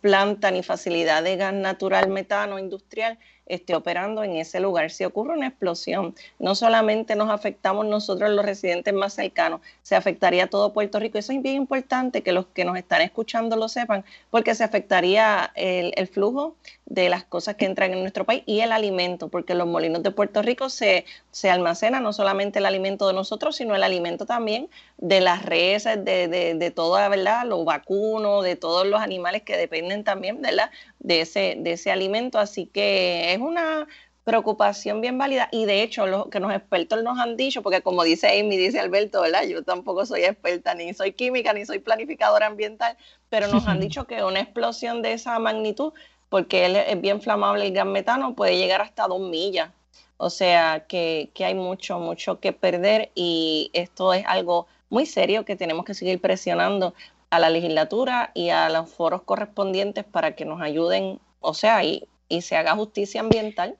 planta 0.00 0.50
ni 0.52 0.62
facilidad 0.62 1.24
de 1.24 1.36
gas 1.36 1.52
natural 1.52 2.08
metano 2.08 2.58
industrial 2.58 3.18
esté 3.54 3.74
operando 3.74 4.24
en 4.24 4.36
ese 4.36 4.60
lugar. 4.60 4.90
Si 4.90 5.04
ocurre 5.04 5.34
una 5.34 5.48
explosión, 5.48 6.14
no 6.38 6.54
solamente 6.54 7.16
nos 7.16 7.30
afectamos 7.30 7.86
nosotros 7.86 8.30
los 8.30 8.44
residentes 8.44 8.94
más 8.94 9.14
cercanos, 9.14 9.60
se 9.82 9.96
afectaría 9.96 10.46
todo 10.46 10.72
Puerto 10.72 10.98
Rico. 10.98 11.18
Eso 11.18 11.32
es 11.32 11.42
bien 11.42 11.56
importante 11.56 12.22
que 12.22 12.32
los 12.32 12.46
que 12.46 12.64
nos 12.64 12.76
están 12.76 13.02
escuchando 13.02 13.56
lo 13.56 13.68
sepan, 13.68 14.04
porque 14.30 14.54
se 14.54 14.64
afectaría 14.64 15.50
el, 15.54 15.92
el 15.96 16.06
flujo 16.06 16.56
de 16.90 17.08
las 17.08 17.24
cosas 17.24 17.54
que 17.54 17.66
entran 17.66 17.92
en 17.92 18.00
nuestro 18.00 18.26
país 18.26 18.42
y 18.46 18.60
el 18.60 18.72
alimento, 18.72 19.28
porque 19.28 19.54
los 19.54 19.68
molinos 19.68 20.02
de 20.02 20.10
Puerto 20.10 20.42
Rico 20.42 20.68
se, 20.68 21.06
se 21.30 21.48
almacena 21.48 22.00
no 22.00 22.12
solamente 22.12 22.58
el 22.58 22.66
alimento 22.66 23.06
de 23.06 23.14
nosotros, 23.14 23.54
sino 23.54 23.76
el 23.76 23.84
alimento 23.84 24.26
también 24.26 24.68
de 24.98 25.20
las 25.20 25.44
reses, 25.46 26.04
de, 26.04 26.26
de, 26.26 26.54
de 26.56 26.70
toda, 26.72 27.08
¿verdad? 27.08 27.46
Los 27.46 27.64
vacunos, 27.64 28.42
de 28.42 28.56
todos 28.56 28.88
los 28.88 29.00
animales 29.00 29.42
que 29.42 29.56
dependen 29.56 30.02
también, 30.02 30.42
¿verdad? 30.42 30.72
De 30.98 31.20
ese, 31.20 31.56
de 31.60 31.72
ese 31.72 31.92
alimento. 31.92 32.40
Así 32.40 32.66
que 32.66 33.32
es 33.34 33.38
una 33.38 33.86
preocupación 34.24 35.00
bien 35.00 35.16
válida 35.16 35.48
y 35.52 35.66
de 35.66 35.82
hecho 35.82 36.08
lo 36.08 36.28
que 36.28 36.40
los 36.40 36.52
expertos 36.52 37.04
nos 37.04 37.20
han 37.20 37.36
dicho, 37.36 37.62
porque 37.62 37.82
como 37.82 38.02
dice 38.02 38.40
Amy, 38.40 38.56
dice 38.56 38.80
Alberto, 38.80 39.20
¿verdad? 39.22 39.44
Yo 39.44 39.62
tampoco 39.62 40.04
soy 40.06 40.24
experta, 40.24 40.74
ni 40.74 40.92
soy 40.92 41.12
química, 41.12 41.52
ni 41.52 41.64
soy 41.66 41.78
planificadora 41.78 42.46
ambiental, 42.46 42.96
pero 43.28 43.46
nos 43.46 43.68
han 43.68 43.78
dicho 43.80 44.08
que 44.08 44.24
una 44.24 44.40
explosión 44.40 45.02
de 45.02 45.12
esa 45.12 45.38
magnitud 45.38 45.92
porque 46.30 46.64
él 46.64 46.76
es 46.76 46.98
bien 47.00 47.20
flamable 47.20 47.66
el 47.66 47.74
gas 47.74 47.84
metano, 47.84 48.34
puede 48.34 48.56
llegar 48.56 48.80
hasta 48.80 49.06
dos 49.06 49.20
millas. 49.20 49.70
O 50.16 50.30
sea 50.30 50.86
que, 50.86 51.30
hay 51.38 51.54
mucho, 51.54 51.98
mucho 51.98 52.40
que 52.40 52.52
perder 52.52 53.10
y 53.14 53.70
esto 53.74 54.14
es 54.14 54.24
algo 54.26 54.66
muy 54.88 55.06
serio 55.06 55.44
que 55.44 55.56
tenemos 55.56 55.84
que 55.84 55.94
seguir 55.94 56.20
presionando 56.20 56.94
a 57.30 57.38
la 57.38 57.50
legislatura 57.50 58.30
y 58.34 58.50
a 58.50 58.68
los 58.70 58.90
foros 58.92 59.22
correspondientes 59.22 60.04
para 60.04 60.34
que 60.36 60.44
nos 60.44 60.60
ayuden, 60.60 61.20
o 61.40 61.54
sea, 61.54 61.82
y, 61.84 62.04
y 62.28 62.42
se 62.42 62.56
haga 62.56 62.74
justicia 62.74 63.20
ambiental. 63.20 63.76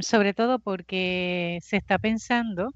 sobre 0.00 0.34
todo 0.34 0.58
porque 0.58 1.58
se 1.62 1.76
está 1.76 1.98
pensando 1.98 2.72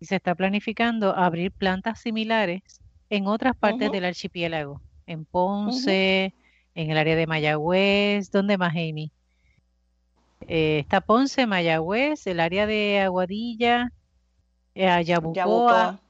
y 0.00 0.06
se 0.06 0.16
está 0.16 0.34
planificando 0.34 1.16
abrir 1.16 1.50
plantas 1.50 2.00
similares 2.00 2.62
en 3.10 3.26
otras 3.26 3.56
partes 3.56 3.90
del 3.90 4.04
archipiélago, 4.04 4.80
en 5.06 5.24
Ponce, 5.24 6.34
en 6.74 6.90
el 6.90 6.98
área 6.98 7.16
de 7.16 7.26
Mayagüez, 7.26 8.30
¿dónde 8.30 8.58
más, 8.58 8.72
Amy? 8.72 9.10
Eh, 10.48 10.80
está 10.80 11.00
Ponce, 11.00 11.46
Mayagüez, 11.46 12.26
el 12.26 12.40
área 12.40 12.66
de 12.66 13.00
Aguadilla, 13.00 13.92
eh, 14.74 15.04
Yabucoa. 15.04 16.00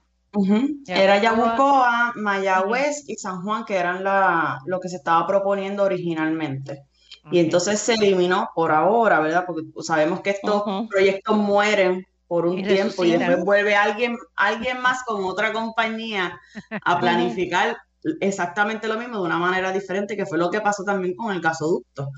Era 0.86 1.20
Yabucoa, 1.20 2.12
Mayagüez 2.16 3.04
y 3.08 3.16
San 3.16 3.42
Juan, 3.42 3.64
que 3.64 3.76
eran 3.76 4.02
la, 4.02 4.60
lo 4.66 4.80
que 4.80 4.88
se 4.88 4.96
estaba 4.96 5.26
proponiendo 5.26 5.84
originalmente. 5.84 6.84
Y 7.30 7.38
entonces 7.38 7.78
se 7.78 7.94
eliminó 7.94 8.50
por 8.54 8.72
ahora, 8.72 9.20
¿verdad? 9.20 9.44
Porque 9.46 9.62
sabemos 9.82 10.22
que 10.22 10.30
estos 10.30 10.88
proyectos 10.88 11.36
mueren 11.36 12.04
por 12.26 12.46
un 12.46 12.62
tiempo 12.62 13.04
y 13.04 13.12
después 13.12 13.44
vuelve 13.44 13.76
alguien, 13.76 14.16
alguien 14.34 14.80
más 14.80 15.04
con 15.04 15.22
otra 15.24 15.52
compañía 15.52 16.40
a 16.82 16.98
planificar 17.00 17.76
exactamente 18.20 18.88
lo 18.88 18.98
mismo 18.98 19.18
de 19.18 19.24
una 19.24 19.38
manera 19.38 19.72
diferente, 19.72 20.16
que 20.16 20.26
fue 20.26 20.38
lo 20.38 20.50
que 20.50 20.60
pasó 20.60 20.84
también 20.84 21.14
con 21.14 21.32
el 21.32 21.40
gasoducto. 21.40 22.10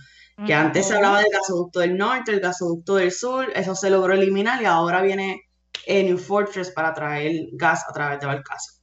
Que 0.46 0.52
antes 0.52 0.88
se 0.88 0.96
hablaba 0.96 1.20
del 1.20 1.30
gasoducto 1.30 1.78
del 1.78 1.96
norte, 1.96 2.32
el 2.32 2.40
gasoducto 2.40 2.96
del 2.96 3.12
sur, 3.12 3.52
eso 3.54 3.76
se 3.76 3.88
logró 3.88 4.14
eliminar 4.14 4.60
y 4.60 4.64
ahora 4.64 5.00
viene 5.00 5.42
el 5.86 6.06
New 6.06 6.18
Fortress 6.18 6.70
para 6.70 6.92
traer 6.92 7.50
gas 7.52 7.84
a 7.88 7.92
través 7.92 8.18
de 8.20 8.26
Balcaso. 8.26 8.80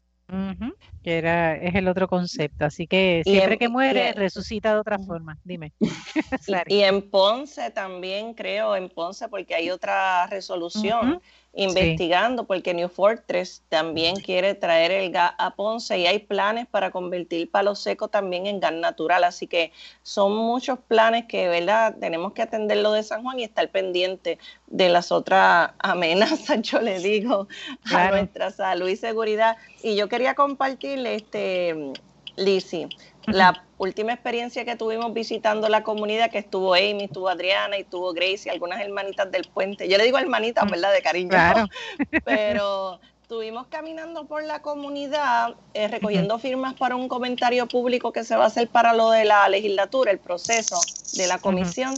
Que 1.04 1.18
era, 1.18 1.58
es 1.58 1.76
el 1.76 1.90
otro 1.90 2.08
concepto. 2.08 2.64
Así 2.64 2.88
que 2.88 3.22
siempre 3.26 3.58
que 3.58 3.68
muere, 3.68 4.14
resucita 4.14 4.74
de 4.74 4.80
otra 4.80 4.98
forma. 4.98 5.38
Dime. 5.44 5.74
y, 6.68 6.80
en 6.80 7.10
Ponce 7.10 7.70
también, 7.72 8.34
creo, 8.34 8.76
en 8.78 8.88
Ponce, 8.88 9.28
porque 9.28 9.56
hay 9.56 9.70
otra 9.72 10.28
resolución 10.28 11.22
investigando 11.54 12.46
porque 12.46 12.74
New 12.74 12.88
Fortress 12.88 13.62
también 13.68 14.16
quiere 14.16 14.56
traer 14.56 14.92
el 14.92 15.12
gas 15.12 15.34
a 15.38 15.54
Ponce 15.56 16.00
y 16.00 16.08
hay 16.08 16.20
planes 16.20 16.66
para 16.66 16.92
convertir 16.92 17.52
palo 17.52 17.76
seco 17.76 18.08
también 18.08 18.48
en 18.48 18.60
gas 18.60 18.74
natural. 18.74 19.24
Así 19.24 19.48
que 19.48 19.72
son 20.02 20.36
muchos 20.36 20.80
planes 20.80 21.26
que, 21.26 21.50
¿verdad? 21.50 21.96
Tenemos 22.00 22.32
que 22.34 22.42
atender 22.42 22.78
lo 22.78 22.94
de 22.94 23.04
San 23.04 23.24
Juan 23.24 23.40
y 23.40 23.44
estar 23.44 23.70
pendiente 23.70 24.40
de 24.68 24.90
las 24.90 25.12
otras 25.12 25.72
amenazas, 25.80 26.62
yo 26.62 26.80
le 26.80 27.00
digo, 27.00 27.48
a 27.94 28.12
nuestra 28.12 28.52
salud 28.52 28.88
y 28.88 28.96
seguridad. 28.96 29.58
Y 29.84 29.96
yo 29.96 30.08
quería 30.08 30.36
compartirle, 30.36 31.16
este, 31.16 31.92
Lisi, 32.38 32.88
la 33.28 33.64
última 33.78 34.14
experiencia 34.14 34.66
que 34.66 34.76
tuvimos 34.76 35.14
visitando 35.14 35.70
la 35.70 35.84
comunidad, 35.84 36.32
que 36.32 36.38
estuvo 36.40 36.74
Amy, 36.74 37.06
estuvo 37.06 37.30
Adriana 37.30 37.78
y 37.78 37.82
estuvo 37.82 38.14
Grace 38.14 38.44
y 38.46 38.50
algunas 38.50 38.82
hermanitas 38.82 39.32
del 39.32 39.44
puente. 39.44 39.88
Yo 39.88 39.98
le 39.98 40.04
digo 40.06 40.18
hermanitas, 40.18 40.66
mm, 40.66 40.70
¿verdad? 40.70 40.94
De 40.94 41.02
cariño. 41.02 41.30
Claro. 41.30 41.68
Pero 42.26 43.00
estuvimos 43.22 43.68
caminando 43.68 44.26
por 44.26 44.44
la 44.44 44.62
comunidad 44.62 45.56
eh, 45.74 45.88
recogiendo 45.88 46.38
firmas 46.38 46.74
para 46.74 46.96
un 46.96 47.08
comentario 47.08 47.68
público 47.68 48.12
que 48.12 48.24
se 48.24 48.36
va 48.36 48.44
a 48.44 48.48
hacer 48.48 48.68
para 48.68 48.94
lo 48.94 49.12
de 49.12 49.26
la 49.26 49.48
legislatura, 49.48 50.12
el 50.12 50.20
proceso 50.20 50.80
de 51.16 51.28
la 51.28 51.38
comisión. 51.40 51.96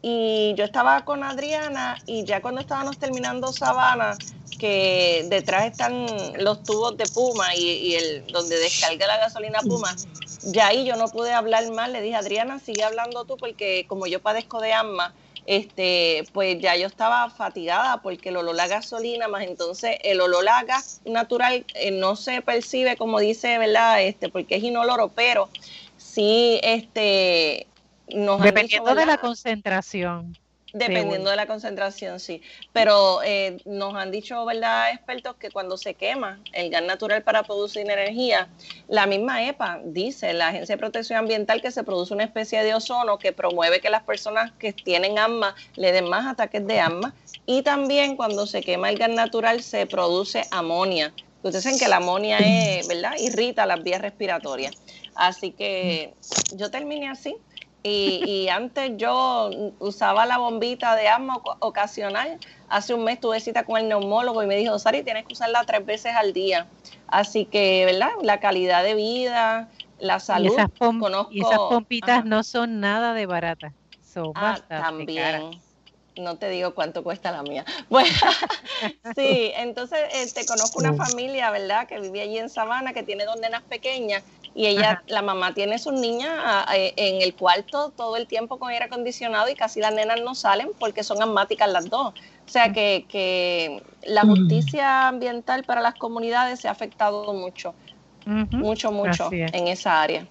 Y 0.00 0.54
yo 0.56 0.64
estaba 0.64 1.04
con 1.04 1.24
Adriana 1.24 1.98
y 2.06 2.24
ya 2.24 2.40
cuando 2.40 2.60
estábamos 2.60 2.98
terminando 2.98 3.52
Sabana, 3.52 4.16
que 4.58 5.26
detrás 5.28 5.66
están 5.66 6.06
los 6.38 6.62
tubos 6.62 6.96
de 6.96 7.06
Puma 7.06 7.54
y, 7.56 7.94
el 7.94 8.26
donde 8.26 8.58
descarga 8.58 9.06
la 9.06 9.16
gasolina 9.18 9.60
Puma, 9.60 9.96
ya 10.42 10.68
ahí 10.68 10.84
yo 10.84 10.96
no 10.96 11.08
pude 11.08 11.32
hablar 11.32 11.70
más, 11.72 11.90
le 11.90 12.00
dije, 12.00 12.16
Adriana, 12.16 12.58
sigue 12.58 12.84
hablando 12.84 13.24
tú 13.24 13.36
porque 13.36 13.86
como 13.88 14.06
yo 14.06 14.20
padezco 14.20 14.60
de 14.60 14.72
asma, 14.72 15.14
este, 15.46 16.24
pues 16.32 16.58
ya 16.60 16.76
yo 16.76 16.86
estaba 16.86 17.30
fatigada 17.30 18.02
porque 18.02 18.28
el 18.28 18.36
olor 18.36 18.60
a 18.60 18.66
gasolina, 18.66 19.28
más 19.28 19.44
entonces 19.44 19.96
el 20.02 20.20
olor 20.20 20.46
a 20.48 20.62
gas 20.64 21.00
natural 21.06 21.64
eh, 21.74 21.90
no 21.90 22.16
se 22.16 22.42
percibe 22.42 22.96
como 22.96 23.18
dice, 23.18 23.56
¿verdad? 23.56 24.02
Este, 24.02 24.28
porque 24.28 24.56
es 24.56 24.62
inoloro, 24.62 25.08
pero 25.08 25.48
sí, 25.96 26.60
este, 26.62 27.66
nos 28.08 28.42
Dependiendo 28.42 28.94
de 28.94 29.06
la 29.06 29.18
concentración. 29.18 30.36
Dependiendo 30.72 31.30
de 31.30 31.36
la 31.36 31.46
concentración, 31.46 32.20
sí. 32.20 32.42
Pero 32.72 33.22
eh, 33.22 33.56
nos 33.64 33.94
han 33.94 34.10
dicho, 34.10 34.44
¿verdad, 34.44 34.90
expertos, 34.92 35.36
que 35.36 35.50
cuando 35.50 35.78
se 35.78 35.94
quema 35.94 36.40
el 36.52 36.70
gas 36.70 36.82
natural 36.82 37.22
para 37.22 37.42
producir 37.42 37.88
energía, 37.90 38.48
la 38.86 39.06
misma 39.06 39.44
EPA 39.44 39.80
dice, 39.84 40.32
la 40.34 40.48
Agencia 40.48 40.76
de 40.76 40.78
Protección 40.78 41.18
Ambiental, 41.20 41.62
que 41.62 41.70
se 41.70 41.84
produce 41.84 42.12
una 42.12 42.24
especie 42.24 42.62
de 42.62 42.74
ozono 42.74 43.18
que 43.18 43.32
promueve 43.32 43.80
que 43.80 43.88
las 43.88 44.02
personas 44.02 44.52
que 44.58 44.72
tienen 44.74 45.18
asma 45.18 45.54
le 45.76 45.92
den 45.92 46.08
más 46.08 46.26
ataques 46.26 46.66
de 46.66 46.80
asma. 46.80 47.14
Y 47.46 47.62
también 47.62 48.16
cuando 48.16 48.46
se 48.46 48.60
quema 48.60 48.90
el 48.90 48.98
gas 48.98 49.10
natural 49.10 49.62
se 49.62 49.86
produce 49.86 50.42
amonia. 50.50 51.14
Ustedes 51.42 51.64
saben 51.64 51.78
que 51.78 51.88
la 51.88 51.96
amonia 51.96 52.38
es, 52.38 52.86
¿verdad? 52.88 53.12
irrita 53.18 53.64
las 53.64 53.82
vías 53.82 54.02
respiratorias. 54.02 54.74
Así 55.14 55.52
que 55.52 56.12
yo 56.54 56.70
terminé 56.70 57.08
así. 57.08 57.36
Y, 57.82 58.48
antes 58.48 58.92
yo 58.96 59.50
usaba 59.78 60.26
la 60.26 60.38
bombita 60.38 60.96
de 60.96 61.08
asma 61.08 61.40
ocasional. 61.60 62.38
Hace 62.68 62.92
un 62.94 63.04
mes 63.04 63.20
tuve 63.20 63.40
cita 63.40 63.64
con 63.64 63.78
el 63.80 63.88
neumólogo 63.88 64.42
y 64.42 64.46
me 64.46 64.56
dijo, 64.56 64.78
Sari, 64.78 65.02
tienes 65.02 65.26
que 65.26 65.32
usarla 65.32 65.64
tres 65.64 65.86
veces 65.86 66.12
al 66.14 66.32
día. 66.32 66.66
Así 67.06 67.44
que, 67.46 67.84
¿verdad? 67.86 68.10
La 68.22 68.40
calidad 68.40 68.82
de 68.82 68.94
vida, 68.94 69.68
la 70.00 70.20
salud. 70.20 70.50
Y 70.50 71.40
esas, 71.40 71.58
pompitas 71.58 72.24
no 72.24 72.42
son 72.42 72.80
nada 72.80 73.14
de 73.14 73.26
baratas. 73.26 73.72
Son 74.02 74.32
ah, 74.34 74.58
también. 74.68 75.60
No 76.16 76.36
te 76.36 76.48
digo 76.48 76.74
cuánto 76.74 77.04
cuesta 77.04 77.30
la 77.30 77.42
mía. 77.42 77.64
Bueno, 77.88 78.10
sí, 79.16 79.52
entonces 79.54 80.00
te 80.10 80.22
este, 80.22 80.46
conozco 80.46 80.80
una 80.80 80.94
familia, 80.94 81.50
¿verdad? 81.50 81.86
Que 81.86 82.00
vive 82.00 82.22
allí 82.22 82.38
en 82.38 82.50
Sabana, 82.50 82.92
que 82.92 83.04
tiene 83.04 83.24
dos 83.24 83.38
nenas 83.40 83.62
pequeñas 83.62 84.24
y 84.58 84.66
ella, 84.66 85.04
la 85.06 85.22
mamá 85.22 85.54
tiene 85.54 85.78
sus 85.78 85.92
niñas 85.92 86.32
en 86.74 87.22
el 87.22 87.32
cuarto 87.36 87.90
todo 87.90 88.16
el 88.16 88.26
tiempo 88.26 88.58
con 88.58 88.70
aire 88.70 88.86
acondicionado 88.86 89.48
y 89.48 89.54
casi 89.54 89.78
las 89.78 89.94
nenas 89.94 90.20
no 90.20 90.34
salen 90.34 90.70
porque 90.80 91.04
son 91.04 91.22
asmáticas 91.22 91.70
las 91.70 91.88
dos. 91.88 92.08
O 92.08 92.48
sea 92.50 92.72
que, 92.72 93.06
que 93.08 93.84
la 94.04 94.22
justicia 94.22 95.06
ambiental 95.06 95.62
para 95.62 95.80
las 95.80 95.94
comunidades 95.94 96.58
se 96.58 96.66
ha 96.66 96.72
afectado 96.72 97.32
mucho, 97.34 97.72
mucho, 98.26 98.90
mucho 98.90 99.30
en 99.30 99.68
esa 99.68 100.02
área. 100.02 100.26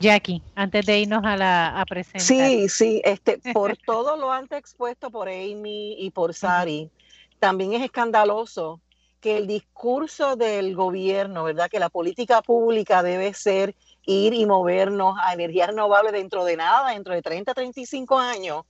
Jackie, 0.00 0.42
antes 0.56 0.84
de 0.84 0.98
irnos 0.98 1.24
a 1.24 1.36
la 1.36 1.80
a 1.80 1.86
presentar. 1.86 2.22
Sí, 2.22 2.68
sí, 2.68 3.00
este, 3.04 3.38
por 3.52 3.76
todo 3.76 4.16
lo 4.16 4.32
antes 4.32 4.58
expuesto 4.58 5.08
por 5.08 5.28
Amy 5.28 5.94
y 6.00 6.10
por 6.10 6.34
Sari, 6.34 6.90
también 7.38 7.74
es 7.74 7.82
escandaloso 7.84 8.80
que 9.26 9.38
el 9.38 9.48
discurso 9.48 10.36
del 10.36 10.76
gobierno, 10.76 11.42
¿verdad? 11.42 11.68
Que 11.68 11.80
la 11.80 11.88
política 11.88 12.42
pública 12.42 13.02
debe 13.02 13.34
ser 13.34 13.74
ir 14.04 14.32
y 14.34 14.46
movernos 14.46 15.18
a 15.20 15.32
energías 15.32 15.66
renovables 15.66 16.12
dentro 16.12 16.44
de 16.44 16.56
nada, 16.56 16.90
dentro 16.90 17.12
de 17.12 17.22
30, 17.22 17.52
35 17.52 18.18
años. 18.20 18.62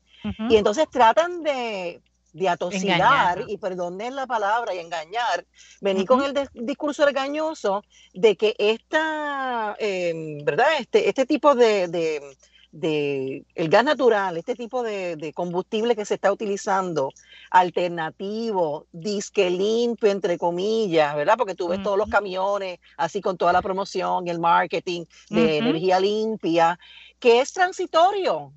Y 0.48 0.56
entonces 0.56 0.88
tratan 0.90 1.42
de, 1.42 2.00
de 2.32 2.48
atosigar, 2.48 3.44
y 3.46 3.58
perdonen 3.58 4.16
la 4.16 4.26
palabra, 4.26 4.74
y 4.74 4.78
engañar, 4.78 5.44
venir 5.82 6.06
con 6.06 6.22
el 6.22 6.32
discurso 6.54 7.06
engañoso 7.06 7.84
de 8.14 8.34
que 8.34 8.56
esta, 8.58 9.76
em, 9.78 10.42
¿verdad? 10.42 10.68
Este, 10.80 11.06
este 11.10 11.26
tipo 11.26 11.54
de 11.54 11.86
de 11.88 12.34
el 12.82 13.68
gas 13.68 13.84
natural, 13.84 14.36
este 14.36 14.54
tipo 14.54 14.82
de, 14.82 15.32
combustible 15.34 15.96
que 15.96 16.04
se 16.04 16.14
está 16.14 16.32
utilizando, 16.32 17.10
alternativo, 17.50 18.86
disque 18.92 19.50
limpio, 19.50 20.10
entre 20.10 20.38
comillas, 20.38 21.14
¿verdad? 21.16 21.36
Porque 21.38 21.54
tú 21.54 21.68
ves 21.68 21.82
todos 21.82 21.98
los 21.98 22.08
camiones, 22.08 22.78
así 22.96 23.20
con 23.20 23.36
toda 23.36 23.52
la 23.52 23.62
promoción 23.62 24.26
y 24.26 24.30
el 24.30 24.40
marketing 24.40 25.04
de 25.30 25.58
energía 25.58 26.00
limpia, 26.00 26.78
que 27.18 27.40
es 27.40 27.52
transitorio. 27.52 28.52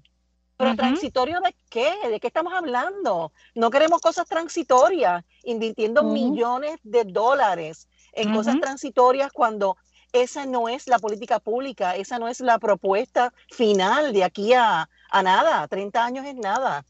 Pero 0.58 0.76
transitorio 0.76 1.40
de 1.40 1.56
qué? 1.70 1.94
¿De 2.10 2.20
qué 2.20 2.28
estamos 2.28 2.52
hablando? 2.54 3.32
No 3.56 3.70
queremos 3.70 4.02
cosas 4.02 4.28
transitorias, 4.28 5.24
invirtiendo 5.46 6.04
millones 6.04 6.80
de 6.84 7.06
dólares 7.06 7.88
en 8.12 8.34
cosas 8.34 8.60
transitorias 8.60 9.32
cuando 9.32 9.78
esa 10.14 10.46
no 10.46 10.70
es 10.70 10.88
la 10.88 11.00
política 11.00 11.40
pública, 11.40 11.96
esa 11.96 12.20
no 12.20 12.28
es 12.28 12.40
la 12.40 12.60
propuesta 12.60 13.34
final 13.52 14.14
de 14.14 14.24
aquí 14.24 14.54
a, 14.54 14.90
nada, 15.14 15.68
30 15.68 16.06
años 16.06 16.26
es 16.26 16.36
nada. 16.36 16.86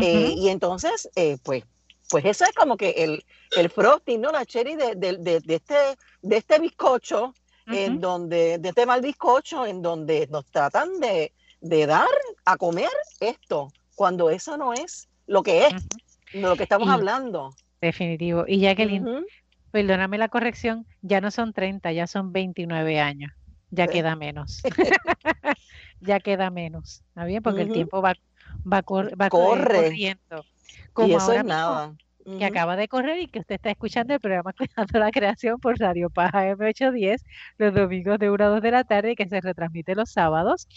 Eh, 0.00 0.34
y 0.36 0.48
entonces, 0.48 1.10
eh, 1.14 1.36
pues, 1.42 1.64
pues 2.08 2.24
eso 2.24 2.44
es 2.44 2.52
como 2.52 2.76
que 2.76 2.90
el, 2.90 3.24
el 3.56 3.70
frosting, 3.70 4.20
¿no? 4.20 4.32
La 4.32 4.44
cherry 4.44 4.76
de, 4.76 4.94
de, 4.94 5.42
este, 5.46 5.74
de 6.22 6.36
este 6.36 6.58
bizcocho, 6.58 7.34
en 7.66 8.00
donde, 8.00 8.58
de 8.58 8.68
este 8.68 8.86
mal 8.86 9.00
bizcocho, 9.00 9.66
en 9.66 9.82
donde 9.82 10.26
nos 10.30 10.44
tratan 10.46 11.00
de, 11.00 11.32
dar 11.86 12.08
a 12.44 12.56
comer 12.56 12.90
esto, 13.20 13.72
cuando 13.94 14.30
eso 14.30 14.56
no 14.56 14.72
es 14.72 15.08
lo 15.26 15.42
que 15.42 15.66
es, 15.66 15.74
de 16.32 16.40
lo 16.40 16.56
que 16.56 16.64
estamos 16.64 16.88
hablando. 16.88 17.54
Definitivo. 17.80 18.44
Y 18.46 18.60
Jacqueline, 18.60 19.24
perdóname 19.74 20.18
la 20.18 20.28
corrección, 20.28 20.86
ya 21.02 21.20
no 21.20 21.32
son 21.32 21.52
30, 21.52 21.90
ya 21.90 22.06
son 22.06 22.32
29 22.32 23.00
años. 23.00 23.32
Ya 23.72 23.88
queda 23.88 24.14
menos. 24.14 24.62
ya 26.00 26.20
queda 26.20 26.48
menos. 26.50 27.02
¿Está 27.08 27.24
bien? 27.24 27.42
Porque 27.42 27.62
el 27.62 27.72
tiempo 27.72 28.00
va, 28.00 28.14
va, 28.64 28.84
va 29.20 29.28
corriendo. 29.28 30.44
Como 30.92 31.08
y 31.08 31.14
eso 31.14 31.32
es 31.32 31.44
nada. 31.44 31.92
Que 32.24 32.44
acaba 32.44 32.76
de 32.76 32.86
correr 32.86 33.18
y 33.18 33.26
que 33.26 33.40
usted 33.40 33.56
está 33.56 33.68
escuchando 33.72 34.14
el 34.14 34.20
programa 34.20 34.52
Cuidando 34.56 35.00
la 35.00 35.10
Creación 35.10 35.58
por 35.58 35.76
Radio 35.76 36.08
Paja 36.08 36.52
M810 36.52 37.24
los 37.58 37.74
domingos 37.74 38.20
de 38.20 38.30
1 38.30 38.44
a 38.44 38.48
2 38.50 38.62
de 38.62 38.70
la 38.70 38.84
tarde 38.84 39.10
y 39.10 39.16
que 39.16 39.28
se 39.28 39.40
retransmite 39.40 39.96
los 39.96 40.12
sábados 40.12 40.68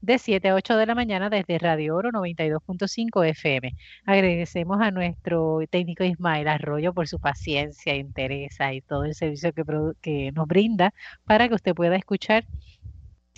de 0.00 0.18
7 0.18 0.48
a 0.48 0.54
8 0.54 0.76
de 0.76 0.86
la 0.86 0.94
mañana 0.94 1.30
desde 1.30 1.58
Radio 1.58 1.96
Oro 1.96 2.10
92.5 2.10 3.26
FM. 3.26 3.74
Agradecemos 4.06 4.80
a 4.80 4.90
nuestro 4.90 5.60
técnico 5.70 6.04
Ismael 6.04 6.48
Arroyo 6.48 6.92
por 6.94 7.08
su 7.08 7.18
paciencia, 7.20 7.96
interés 7.96 8.58
y 8.72 8.80
todo 8.80 9.04
el 9.04 9.14
servicio 9.14 9.52
que, 10.00 10.32
nos 10.32 10.46
brinda 10.46 10.94
para 11.24 11.48
que 11.48 11.54
usted 11.54 11.74
pueda 11.74 11.96
escuchar 11.96 12.44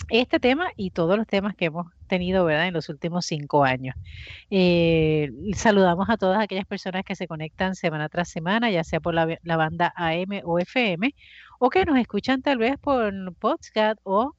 este 0.09 0.39
tema 0.39 0.69
y 0.75 0.91
todos 0.91 1.17
los 1.17 1.27
temas 1.27 1.55
que 1.55 1.65
hemos 1.65 1.87
tenido 2.07 2.43
¿verdad? 2.45 2.67
en 2.67 2.73
los 2.73 2.89
últimos 2.89 3.25
cinco 3.25 3.63
años. 3.63 3.95
Eh, 4.49 5.31
saludamos 5.55 6.09
a 6.09 6.17
todas 6.17 6.41
aquellas 6.41 6.65
personas 6.65 7.03
que 7.05 7.15
se 7.15 7.27
conectan 7.27 7.75
semana 7.75 8.09
tras 8.09 8.29
semana, 8.29 8.69
ya 8.71 8.83
sea 8.83 8.99
por 8.99 9.13
la, 9.13 9.37
la 9.43 9.57
banda 9.57 9.93
AM 9.95 10.41
o 10.43 10.59
FM, 10.59 11.13
o 11.59 11.69
que 11.69 11.85
nos 11.85 11.97
escuchan 11.97 12.41
tal 12.41 12.57
vez 12.57 12.77
por 12.79 13.13
podcast 13.35 13.99
o 14.03 14.33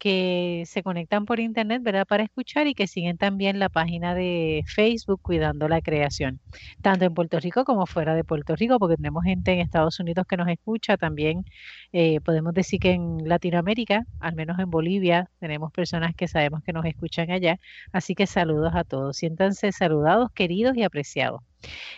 que 0.00 0.64
se 0.66 0.82
conectan 0.82 1.26
por 1.26 1.40
internet, 1.40 1.82
¿verdad? 1.82 2.06
Para 2.06 2.24
escuchar 2.24 2.66
y 2.66 2.74
que 2.74 2.86
siguen 2.86 3.18
también 3.18 3.58
la 3.58 3.68
página 3.68 4.14
de 4.14 4.64
Facebook 4.66 5.20
Cuidando 5.22 5.68
la 5.68 5.82
Creación, 5.82 6.40
tanto 6.80 7.04
en 7.04 7.12
Puerto 7.14 7.38
Rico 7.38 7.64
como 7.64 7.86
fuera 7.86 8.14
de 8.14 8.24
Puerto 8.24 8.56
Rico, 8.56 8.78
porque 8.78 8.96
tenemos 8.96 9.24
gente 9.24 9.52
en 9.52 9.60
Estados 9.60 10.00
Unidos 10.00 10.26
que 10.26 10.38
nos 10.38 10.48
escucha, 10.48 10.96
también 10.96 11.44
eh, 11.92 12.20
podemos 12.22 12.54
decir 12.54 12.80
que 12.80 12.92
en 12.92 13.28
Latinoamérica, 13.28 14.06
al 14.20 14.34
menos 14.34 14.58
en 14.58 14.70
Bolivia, 14.70 15.30
tenemos 15.38 15.70
personas 15.70 16.14
que 16.16 16.28
sabemos 16.28 16.62
que 16.64 16.72
nos 16.72 16.86
escuchan 16.86 17.30
allá, 17.30 17.60
así 17.92 18.14
que 18.14 18.26
saludos 18.26 18.72
a 18.74 18.84
todos, 18.84 19.18
siéntanse 19.18 19.70
saludados, 19.70 20.30
queridos 20.32 20.76
y 20.76 20.82
apreciados. 20.82 21.42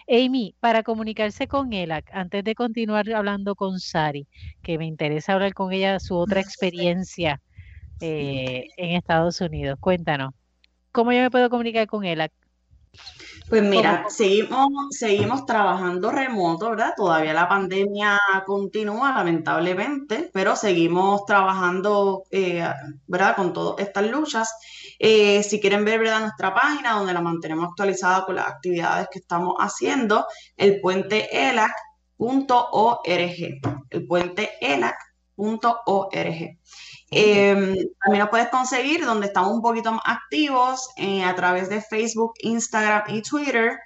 Amy, 0.08 0.56
para 0.58 0.82
comunicarse 0.82 1.46
con 1.46 1.72
ELAC, 1.72 2.10
antes 2.12 2.42
de 2.42 2.56
continuar 2.56 3.08
hablando 3.12 3.54
con 3.54 3.78
Sari, 3.78 4.26
que 4.60 4.76
me 4.76 4.86
interesa 4.86 5.34
hablar 5.34 5.54
con 5.54 5.72
ella 5.72 6.00
su 6.00 6.16
otra 6.16 6.40
experiencia 6.40 7.40
eh, 8.02 8.68
en 8.76 8.96
Estados 8.96 9.40
Unidos. 9.40 9.78
Cuéntanos, 9.80 10.34
¿cómo 10.90 11.12
yo 11.12 11.20
me 11.20 11.30
puedo 11.30 11.48
comunicar 11.48 11.86
con 11.86 12.04
él? 12.04 12.28
Pues 13.48 13.62
mira, 13.62 14.06
seguimos, 14.08 14.68
seguimos 14.90 15.44
trabajando 15.46 16.10
remoto, 16.10 16.70
¿verdad? 16.70 16.94
Todavía 16.96 17.32
la 17.32 17.48
pandemia 17.48 18.18
continúa, 18.46 19.12
lamentablemente, 19.12 20.30
pero 20.32 20.56
seguimos 20.56 21.24
trabajando, 21.26 22.24
eh, 22.30 22.66
¿verdad? 23.06 23.36
Con 23.36 23.52
todas 23.52 23.86
estas 23.86 24.10
luchas. 24.10 24.50
Eh, 24.98 25.42
si 25.42 25.60
quieren 25.60 25.84
ver, 25.84 26.00
¿verdad? 26.00 26.20
Nuestra 26.20 26.54
página, 26.54 26.94
donde 26.94 27.12
la 27.12 27.20
mantenemos 27.20 27.68
actualizada 27.68 28.24
con 28.24 28.36
las 28.36 28.46
actividades 28.46 29.08
que 29.10 29.18
estamos 29.18 29.56
haciendo, 29.58 30.26
el 30.56 30.80
puente 30.80 31.28
elac.org, 31.50 33.02
el 33.90 34.06
puente 34.06 34.50
elac.org. 34.60 36.22
Em, 37.14 37.76
también 38.02 38.24
lo 38.24 38.30
puedes 38.30 38.48
conseguir 38.48 39.04
donde 39.04 39.26
estamos 39.26 39.52
un 39.52 39.60
poquito 39.60 39.92
más 39.92 40.00
activos 40.06 40.88
eh, 40.96 41.22
a 41.22 41.34
través 41.34 41.68
de 41.68 41.82
Facebook, 41.82 42.32
Instagram 42.40 43.02
y 43.08 43.20
Twitter 43.20 43.78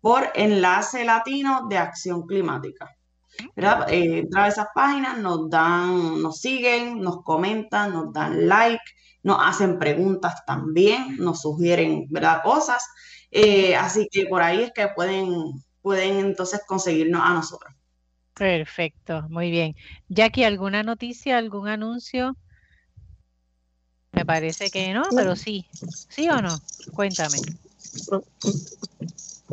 por 0.00 0.30
Enlace 0.34 1.04
Latino 1.04 1.66
de 1.68 1.76
Acción 1.76 2.26
Climática. 2.26 2.88
¿verdad? 3.54 3.86
Eh, 3.90 4.26
a 4.34 4.48
esas 4.48 4.68
páginas, 4.74 5.18
nos 5.18 5.50
dan, 5.50 6.22
nos 6.22 6.40
siguen, 6.40 7.00
nos 7.00 7.22
comentan, 7.22 7.92
nos 7.92 8.12
dan 8.12 8.48
like, 8.48 8.82
nos 9.22 9.38
hacen 9.40 9.78
preguntas 9.78 10.42
también, 10.46 11.16
nos 11.18 11.42
sugieren 11.42 12.06
¿verdad? 12.08 12.42
cosas. 12.42 12.82
Eh, 13.30 13.76
así 13.76 14.08
que 14.10 14.26
por 14.26 14.42
ahí 14.42 14.62
es 14.62 14.72
que 14.72 14.88
pueden, 14.88 15.32
pueden 15.82 16.18
entonces 16.18 16.62
conseguirnos 16.66 17.22
a 17.22 17.34
nosotros. 17.34 17.74
Perfecto, 18.34 19.26
muy 19.28 19.50
bien. 19.50 19.76
Jackie, 20.08 20.44
¿alguna 20.44 20.82
noticia, 20.82 21.36
algún 21.36 21.68
anuncio? 21.68 22.36
Me 24.12 24.24
parece 24.24 24.70
que 24.70 24.92
no, 24.92 25.04
pero 25.14 25.36
sí. 25.36 25.66
¿Sí 26.08 26.28
o 26.28 26.40
no? 26.42 26.60
Cuéntame. 26.94 27.38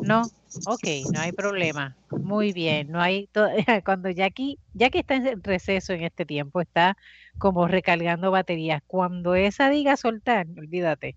No, 0.01 0.23
ok, 0.65 0.83
no 1.11 1.19
hay 1.19 1.31
problema. 1.31 1.95
Muy 2.11 2.53
bien, 2.53 2.91
no 2.91 3.01
hay 3.01 3.29
cuando 3.85 4.09
Jackie, 4.09 4.59
Jackie 4.73 4.99
está 4.99 5.15
en 5.15 5.43
receso 5.43 5.93
en 5.93 6.03
este 6.03 6.25
tiempo, 6.25 6.61
está 6.61 6.97
como 7.37 7.67
recargando 7.67 8.31
baterías. 8.31 8.81
Cuando 8.87 9.35
esa 9.35 9.69
diga 9.69 9.97
soltar, 9.97 10.47
olvídate, 10.57 11.15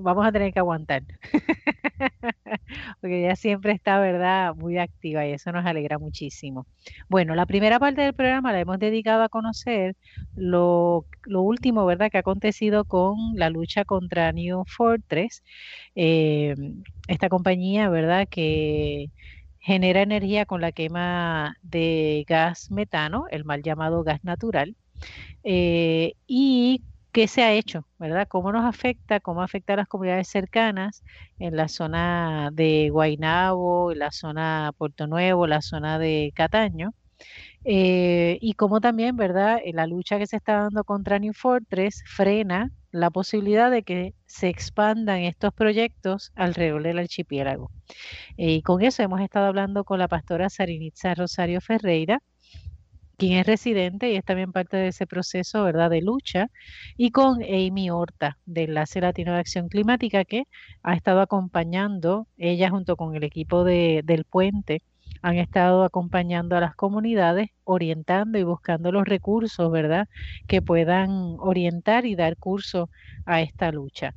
vamos 0.00 0.26
a 0.26 0.32
tener 0.32 0.52
que 0.52 0.58
aguantar. 0.58 1.02
Porque 3.00 3.24
ella 3.24 3.36
siempre 3.36 3.72
está, 3.72 3.98
¿verdad?, 4.00 4.54
muy 4.54 4.78
activa 4.78 5.26
y 5.26 5.32
eso 5.32 5.52
nos 5.52 5.66
alegra 5.66 5.98
muchísimo. 5.98 6.66
Bueno, 7.08 7.34
la 7.34 7.46
primera 7.46 7.78
parte 7.78 8.02
del 8.02 8.14
programa 8.14 8.52
la 8.52 8.60
hemos 8.60 8.78
dedicado 8.78 9.22
a 9.22 9.28
conocer 9.28 9.96
lo, 10.34 11.06
último, 11.26 11.86
¿verdad?, 11.86 12.10
que 12.10 12.18
ha 12.18 12.20
acontecido 12.20 12.84
con 12.84 13.16
la 13.34 13.50
lucha 13.50 13.84
contra 13.84 14.32
New 14.32 14.64
Fortress, 14.66 15.42
eh, 15.94 16.54
esta 17.06 17.28
compañía, 17.28 17.88
¿verdad?, 17.88 18.26
que 18.30 19.10
genera 19.60 20.02
energía 20.02 20.46
con 20.46 20.60
la 20.60 20.72
quema 20.72 21.56
de 21.62 22.24
gas 22.28 22.70
metano, 22.70 23.26
el 23.30 23.44
mal 23.44 23.62
llamado 23.62 24.02
gas 24.04 24.22
natural. 24.24 24.76
Eh, 25.44 26.14
y 26.26 26.84
qué 27.12 27.28
se 27.28 27.42
ha 27.42 27.52
hecho, 27.52 27.86
¿verdad? 27.98 28.26
¿Cómo 28.28 28.52
nos 28.52 28.64
afecta? 28.64 29.20
¿Cómo 29.20 29.42
afecta 29.42 29.74
a 29.74 29.76
las 29.76 29.88
comunidades 29.88 30.28
cercanas 30.28 31.02
en 31.38 31.56
la 31.56 31.68
zona 31.68 32.50
de 32.52 32.90
Guaynabo, 32.90 33.92
en 33.92 33.98
la 34.00 34.12
zona 34.12 34.72
Puerto 34.76 35.06
Nuevo, 35.06 35.46
la 35.46 35.62
zona 35.62 35.98
de 35.98 36.32
Cataño? 36.34 36.94
Eh, 37.64 38.38
y 38.40 38.54
cómo 38.54 38.80
también, 38.80 39.16
¿verdad? 39.16 39.60
La 39.72 39.86
lucha 39.86 40.18
que 40.18 40.26
se 40.26 40.36
está 40.36 40.62
dando 40.62 40.84
contra 40.84 41.18
New 41.18 41.32
Fortress 41.34 42.02
frena 42.06 42.70
la 42.90 43.10
posibilidad 43.10 43.70
de 43.70 43.82
que 43.82 44.14
se 44.26 44.48
expandan 44.48 45.20
estos 45.20 45.52
proyectos 45.52 46.32
alrededor 46.34 46.82
del 46.82 46.98
archipiélago. 46.98 47.70
Eh, 48.36 48.54
y 48.54 48.62
con 48.62 48.82
eso 48.82 49.02
hemos 49.02 49.20
estado 49.20 49.46
hablando 49.46 49.84
con 49.84 49.98
la 49.98 50.08
pastora 50.08 50.48
Sarinitza 50.50 51.14
Rosario 51.14 51.60
Ferreira, 51.60 52.22
quien 53.18 53.38
es 53.38 53.46
residente 53.46 54.10
y 54.12 54.16
es 54.16 54.24
también 54.24 54.52
parte 54.52 54.76
de 54.78 54.88
ese 54.88 55.06
proceso, 55.06 55.64
¿verdad?, 55.64 55.90
de 55.90 56.02
lucha, 56.02 56.50
y 56.96 57.10
con 57.10 57.42
Amy 57.42 57.90
Horta, 57.90 58.38
de 58.46 58.64
Enlace 58.64 59.00
Latino 59.00 59.34
de 59.34 59.40
Acción 59.40 59.68
Climática, 59.68 60.24
que 60.24 60.44
ha 60.82 60.94
estado 60.94 61.20
acompañando, 61.20 62.28
ella 62.38 62.70
junto 62.70 62.96
con 62.96 63.16
el 63.16 63.24
equipo 63.24 63.64
de, 63.64 64.02
del 64.04 64.24
puente, 64.24 64.82
han 65.22 65.36
estado 65.36 65.84
acompañando 65.84 66.56
a 66.56 66.60
las 66.60 66.76
comunidades, 66.76 67.48
orientando 67.64 68.38
y 68.38 68.44
buscando 68.44 68.92
los 68.92 69.04
recursos, 69.04 69.70
¿verdad?, 69.70 70.06
que 70.46 70.62
puedan 70.62 71.36
orientar 71.40 72.06
y 72.06 72.14
dar 72.14 72.36
curso 72.36 72.88
a 73.26 73.42
esta 73.42 73.72
lucha. 73.72 74.14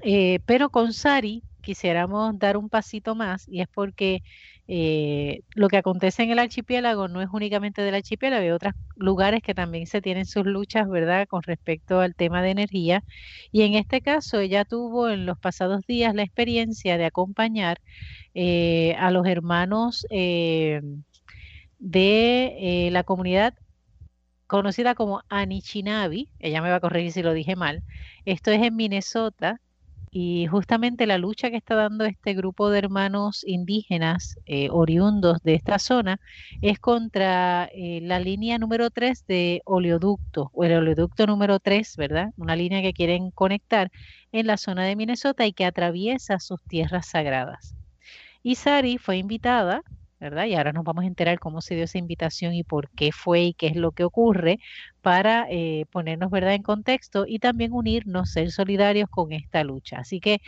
Eh, 0.00 0.40
pero 0.46 0.70
con 0.70 0.92
Sari 0.94 1.42
quisiéramos 1.60 2.38
dar 2.38 2.56
un 2.56 2.68
pasito 2.68 3.14
más 3.14 3.46
y 3.48 3.60
es 3.60 3.68
porque 3.68 4.22
eh, 4.68 5.42
lo 5.54 5.68
que 5.68 5.76
acontece 5.76 6.22
en 6.22 6.30
el 6.30 6.38
archipiélago 6.38 7.08
no 7.08 7.20
es 7.20 7.28
únicamente 7.32 7.82
del 7.82 7.94
archipiélago, 7.94 8.42
hay 8.42 8.50
otros 8.50 8.74
lugares 8.96 9.42
que 9.42 9.54
también 9.54 9.86
se 9.86 10.00
tienen 10.00 10.26
sus 10.26 10.46
luchas, 10.46 10.88
¿verdad?, 10.88 11.26
con 11.28 11.42
respecto 11.42 12.00
al 12.00 12.14
tema 12.14 12.42
de 12.42 12.50
energía. 12.50 13.04
Y 13.50 13.62
en 13.62 13.74
este 13.74 14.00
caso, 14.00 14.38
ella 14.38 14.64
tuvo 14.64 15.08
en 15.10 15.26
los 15.26 15.38
pasados 15.38 15.86
días 15.86 16.14
la 16.14 16.22
experiencia 16.22 16.98
de 16.98 17.06
acompañar 17.06 17.80
eh, 18.34 18.94
a 18.98 19.10
los 19.10 19.26
hermanos 19.26 20.06
eh, 20.10 20.80
de 21.78 22.88
la 22.92 23.02
comunidad 23.04 23.54
conocida 24.52 24.94
como 24.94 25.22
Anichinabi, 25.30 26.28
ella 26.38 26.60
me 26.60 26.68
va 26.68 26.76
a 26.76 26.80
corregir 26.80 27.10
si 27.10 27.22
lo 27.22 27.32
dije 27.32 27.56
mal, 27.56 27.82
esto 28.26 28.50
es 28.50 28.60
en 28.62 28.76
Minnesota, 28.76 29.62
y 30.14 30.46
justamente 30.46 31.06
la 31.06 31.16
lucha 31.16 31.50
que 31.50 31.56
está 31.56 31.74
dando 31.74 32.04
este 32.04 32.34
grupo 32.34 32.68
de 32.68 32.80
hermanos 32.80 33.44
indígenas 33.46 34.38
eh, 34.44 34.68
oriundos 34.70 35.38
de 35.42 35.54
esta 35.54 35.78
zona 35.78 36.20
es 36.60 36.78
contra 36.78 37.70
eh, 37.72 38.00
la 38.02 38.20
línea 38.20 38.58
número 38.58 38.90
3 38.90 39.26
de 39.26 39.62
oleoducto, 39.64 40.50
o 40.52 40.64
el 40.64 40.74
oleoducto 40.74 41.26
número 41.26 41.60
3, 41.60 41.96
¿verdad? 41.96 42.28
Una 42.36 42.56
línea 42.56 42.82
que 42.82 42.92
quieren 42.92 43.30
conectar 43.30 43.90
en 44.32 44.46
la 44.46 44.58
zona 44.58 44.84
de 44.84 44.96
Minnesota 44.96 45.46
y 45.46 45.54
que 45.54 45.64
atraviesa 45.64 46.38
sus 46.40 46.62
tierras 46.64 47.06
sagradas. 47.06 47.74
Y 48.42 48.56
Sari 48.56 48.98
fue 48.98 49.16
invitada 49.16 49.82
¿verdad? 50.22 50.46
Y 50.46 50.54
ahora 50.54 50.72
nos 50.72 50.84
vamos 50.84 51.04
a 51.04 51.08
enterar 51.08 51.38
cómo 51.40 51.60
se 51.60 51.74
dio 51.74 51.84
esa 51.84 51.98
invitación 51.98 52.54
y 52.54 52.62
por 52.62 52.88
qué 52.90 53.10
fue 53.12 53.42
y 53.42 53.54
qué 53.54 53.66
es 53.66 53.76
lo 53.76 53.90
que 53.92 54.04
ocurre 54.04 54.58
para 55.00 55.46
eh, 55.50 55.84
ponernos, 55.90 56.30
¿verdad?, 56.30 56.54
en 56.54 56.62
contexto 56.62 57.24
y 57.26 57.40
también 57.40 57.72
unirnos, 57.72 58.30
ser 58.30 58.52
solidarios 58.52 59.08
con 59.10 59.32
esta 59.32 59.64
lucha. 59.64 59.98
Así 59.98 60.20
que, 60.20 60.38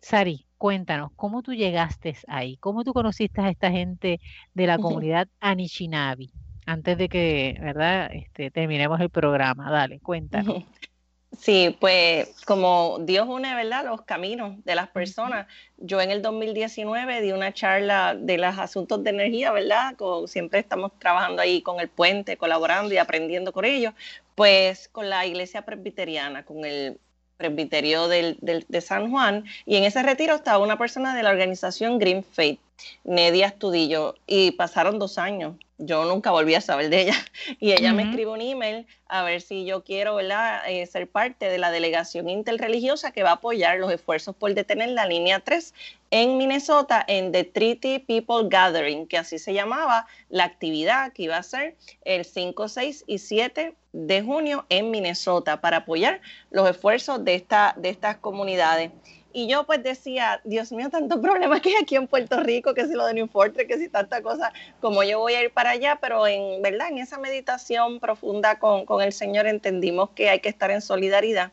Sari, 0.00 0.46
cuéntanos, 0.58 1.10
¿cómo 1.16 1.42
tú 1.42 1.54
llegaste 1.54 2.16
ahí? 2.26 2.56
¿Cómo 2.58 2.84
tú 2.84 2.92
conociste 2.92 3.40
a 3.40 3.50
esta 3.50 3.70
gente 3.70 4.20
de 4.54 4.66
la 4.66 4.78
comunidad 4.78 5.28
Anishinaabe? 5.40 6.30
Antes 6.66 6.98
de 6.98 7.08
que, 7.08 7.56
¿verdad?, 7.60 8.10
este, 8.12 8.50
terminemos 8.50 9.00
el 9.00 9.10
programa. 9.10 9.70
Dale, 9.70 10.00
cuéntanos. 10.00 10.64
Sí, 11.38 11.76
pues 11.80 12.34
como 12.44 12.98
Dios 13.00 13.26
une, 13.28 13.54
¿verdad?, 13.54 13.84
los 13.84 14.02
caminos 14.02 14.62
de 14.64 14.74
las 14.74 14.88
personas. 14.88 15.46
Yo 15.78 16.00
en 16.00 16.10
el 16.10 16.22
2019 16.22 17.20
di 17.20 17.32
una 17.32 17.54
charla 17.54 18.16
de 18.18 18.36
los 18.36 18.58
asuntos 18.58 19.02
de 19.04 19.10
energía, 19.10 19.52
¿verdad? 19.52 19.94
Como 19.96 20.26
siempre 20.26 20.58
estamos 20.58 20.92
trabajando 20.98 21.40
ahí 21.40 21.62
con 21.62 21.80
el 21.80 21.88
puente, 21.88 22.36
colaborando 22.36 22.92
y 22.92 22.98
aprendiendo 22.98 23.52
con 23.52 23.64
ellos, 23.64 23.94
pues 24.34 24.88
con 24.88 25.08
la 25.08 25.24
iglesia 25.24 25.62
presbiteriana, 25.62 26.44
con 26.44 26.64
el 26.64 26.98
presbiterio 27.36 28.08
del, 28.08 28.36
de 28.40 28.80
San 28.82 29.10
Juan, 29.10 29.44
y 29.64 29.76
en 29.76 29.84
ese 29.84 30.02
retiro 30.02 30.34
estaba 30.34 30.62
una 30.62 30.76
persona 30.76 31.16
de 31.16 31.22
la 31.22 31.30
organización 31.30 31.98
Green 31.98 32.22
Faith, 32.22 32.60
Nedia 33.04 33.46
Estudillo, 33.48 34.14
y 34.26 34.52
pasaron 34.52 34.98
dos 34.98 35.18
años 35.18 35.54
yo 35.80 36.04
nunca 36.04 36.30
volví 36.30 36.54
a 36.54 36.60
saber 36.60 36.90
de 36.90 37.02
ella. 37.02 37.14
Y 37.58 37.72
ella 37.72 37.92
me 37.92 38.02
escribe 38.02 38.30
un 38.30 38.40
email 38.40 38.86
a 39.08 39.22
ver 39.22 39.40
si 39.40 39.64
yo 39.64 39.82
quiero 39.82 40.14
¿verdad? 40.16 40.62
Eh, 40.68 40.86
ser 40.86 41.10
parte 41.10 41.48
de 41.48 41.58
la 41.58 41.70
delegación 41.70 42.28
interreligiosa 42.28 43.12
que 43.12 43.22
va 43.22 43.30
a 43.30 43.34
apoyar 43.34 43.78
los 43.78 43.90
esfuerzos 43.90 44.36
por 44.36 44.54
detener 44.54 44.90
la 44.90 45.06
línea 45.06 45.40
3 45.40 45.74
en 46.10 46.36
Minnesota 46.36 47.04
en 47.06 47.32
The 47.32 47.44
Treaty 47.44 48.00
People 48.00 48.48
Gathering, 48.48 49.06
que 49.06 49.18
así 49.18 49.38
se 49.38 49.54
llamaba 49.54 50.06
la 50.28 50.44
actividad 50.44 51.12
que 51.12 51.24
iba 51.24 51.36
a 51.36 51.42
ser 51.42 51.76
el 52.04 52.24
5, 52.24 52.68
6 52.68 53.04
y 53.06 53.18
7 53.18 53.74
de 53.92 54.22
junio 54.22 54.66
en 54.68 54.90
Minnesota 54.90 55.60
para 55.60 55.78
apoyar 55.78 56.20
los 56.50 56.68
esfuerzos 56.68 57.24
de, 57.24 57.34
esta, 57.34 57.74
de 57.76 57.88
estas 57.88 58.18
comunidades. 58.18 58.90
Y 59.32 59.48
yo 59.48 59.64
pues 59.64 59.82
decía, 59.82 60.40
Dios 60.44 60.72
mío, 60.72 60.90
tantos 60.90 61.20
problemas 61.20 61.60
que 61.60 61.70
hay 61.70 61.76
aquí 61.76 61.96
en 61.96 62.06
Puerto 62.06 62.40
Rico, 62.40 62.74
que 62.74 62.86
si 62.86 62.94
lo 62.94 63.06
de 63.06 63.14
New 63.14 63.28
Fortress, 63.28 63.68
que 63.68 63.78
si 63.78 63.88
tanta 63.88 64.22
cosa, 64.22 64.52
como 64.80 65.02
yo 65.04 65.20
voy 65.20 65.34
a 65.34 65.42
ir 65.42 65.52
para 65.52 65.70
allá, 65.70 65.98
pero 66.00 66.26
en 66.26 66.60
verdad, 66.62 66.88
en 66.88 66.98
esa 66.98 67.18
meditación 67.18 68.00
profunda 68.00 68.58
con, 68.58 68.86
con 68.86 69.02
el 69.02 69.12
Señor 69.12 69.46
entendimos 69.46 70.10
que 70.10 70.30
hay 70.30 70.40
que 70.40 70.48
estar 70.48 70.70
en 70.70 70.82
solidaridad 70.82 71.52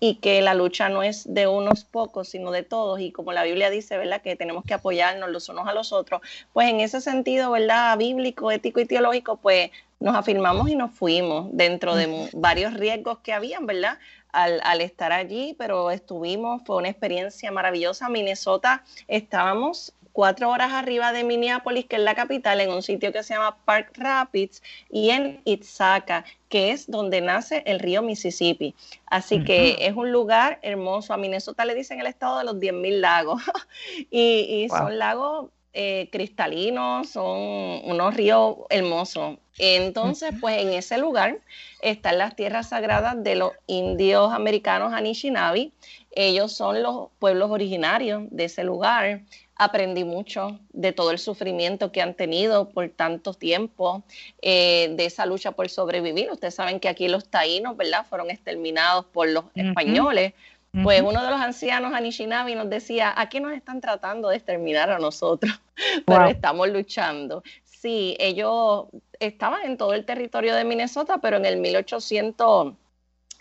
y 0.00 0.16
que 0.16 0.42
la 0.42 0.54
lucha 0.54 0.88
no 0.88 1.02
es 1.02 1.32
de 1.32 1.46
unos 1.46 1.84
pocos, 1.84 2.28
sino 2.28 2.50
de 2.50 2.62
todos. 2.62 3.00
Y 3.00 3.10
como 3.10 3.32
la 3.32 3.42
Biblia 3.44 3.70
dice, 3.70 3.96
¿verdad? 3.96 4.20
Que 4.20 4.36
tenemos 4.36 4.64
que 4.64 4.74
apoyarnos 4.74 5.30
los 5.30 5.48
unos 5.48 5.66
a 5.66 5.72
los 5.72 5.92
otros. 5.92 6.20
Pues 6.52 6.68
en 6.68 6.80
ese 6.80 7.00
sentido, 7.00 7.50
¿verdad? 7.50 7.96
Bíblico, 7.96 8.50
ético 8.50 8.80
y 8.80 8.84
teológico, 8.84 9.36
pues 9.36 9.70
nos 10.00 10.14
afirmamos 10.16 10.68
y 10.68 10.76
nos 10.76 10.90
fuimos 10.90 11.48
dentro 11.52 11.94
de 11.94 12.28
varios 12.34 12.74
riesgos 12.74 13.20
que 13.20 13.32
habían, 13.32 13.64
¿verdad? 13.64 13.98
Al, 14.34 14.80
estar 14.80 15.12
allí, 15.12 15.54
pero 15.58 15.90
estuvimos, 15.90 16.62
fue 16.66 16.76
una 16.76 16.88
experiencia 16.88 17.50
maravillosa. 17.52 18.08
Minnesota, 18.08 18.82
estábamos 19.06 19.92
cuatro 20.12 20.50
horas 20.50 20.72
arriba 20.72 21.12
de 21.12 21.24
Minneapolis, 21.24 21.86
que 21.86 21.96
es 21.96 22.02
la 22.02 22.14
capital, 22.14 22.60
en 22.60 22.70
un 22.70 22.82
sitio 22.82 23.12
que 23.12 23.22
se 23.22 23.34
llama 23.34 23.56
Park 23.64 23.92
Rapids, 23.94 24.62
y 24.90 25.10
en 25.10 25.40
Itzaka, 25.44 26.24
que 26.48 26.70
es 26.70 26.90
donde 26.90 27.20
nace 27.20 27.62
el 27.66 27.78
río 27.78 28.02
Mississippi. 28.02 28.74
Así 29.06 29.42
que 29.44 29.76
es 29.80 29.94
un 29.94 30.10
lugar 30.12 30.58
hermoso. 30.62 31.14
A 31.14 31.16
Minnesota 31.16 31.64
le 31.64 31.74
dicen 31.74 32.00
el 32.00 32.06
estado 32.06 32.38
de 32.38 32.44
los 32.44 32.56
10.000 32.56 33.00
lagos. 33.00 33.42
y, 34.10 34.66
son 34.68 34.98
lagos 34.98 35.50
eh, 35.76 36.08
cristalinos, 36.12 37.08
son 37.08 37.80
unos 37.84 38.14
ríos 38.14 38.58
hermosos. 38.70 39.38
Entonces, 39.58 40.32
pues 40.40 40.62
en 40.62 40.72
ese 40.72 40.98
lugar 40.98 41.40
están 41.82 42.18
las 42.18 42.36
tierras 42.36 42.68
sagradas 42.68 43.22
de 43.22 43.34
los 43.34 43.52
indios 43.66 44.32
americanos 44.32 44.92
Anishinaabe. 44.92 45.72
Ellos 46.12 46.52
son 46.52 46.82
los 46.82 47.08
pueblos 47.18 47.50
originarios 47.50 48.22
de 48.30 48.44
ese 48.44 48.62
lugar. 48.62 49.22
Aprendí 49.56 50.04
mucho 50.04 50.60
de 50.72 50.92
todo 50.92 51.10
el 51.10 51.18
sufrimiento 51.18 51.90
que 51.90 52.02
han 52.02 52.14
tenido 52.14 52.68
por 52.68 52.88
tanto 52.90 53.34
tiempo, 53.34 54.04
eh, 54.42 54.92
de 54.96 55.06
esa 55.06 55.26
lucha 55.26 55.52
por 55.52 55.68
sobrevivir. 55.68 56.30
Ustedes 56.30 56.54
saben 56.54 56.78
que 56.78 56.88
aquí 56.88 57.08
los 57.08 57.28
taínos, 57.28 57.76
¿verdad? 57.76 58.06
Fueron 58.08 58.30
exterminados 58.30 59.06
por 59.06 59.28
los 59.28 59.44
españoles 59.56 60.34
Pues 60.82 61.02
uno 61.02 61.22
de 61.22 61.30
los 61.30 61.40
ancianos 61.40 61.94
Anishinaabe 61.94 62.54
nos 62.56 62.68
decía, 62.68 63.14
aquí 63.16 63.38
nos 63.38 63.52
están 63.52 63.80
tratando 63.80 64.28
de 64.28 64.36
exterminar 64.36 64.90
a 64.90 64.98
nosotros, 64.98 65.60
pero 66.06 66.26
estamos 66.26 66.68
luchando. 66.68 67.44
Sí, 67.64 68.16
ellos 68.18 68.86
estaban 69.20 69.64
en 69.64 69.76
todo 69.76 69.94
el 69.94 70.04
territorio 70.04 70.54
de 70.54 70.64
Minnesota, 70.64 71.18
pero 71.18 71.36
en 71.36 71.44
el 71.44 71.58
1800 71.58 72.74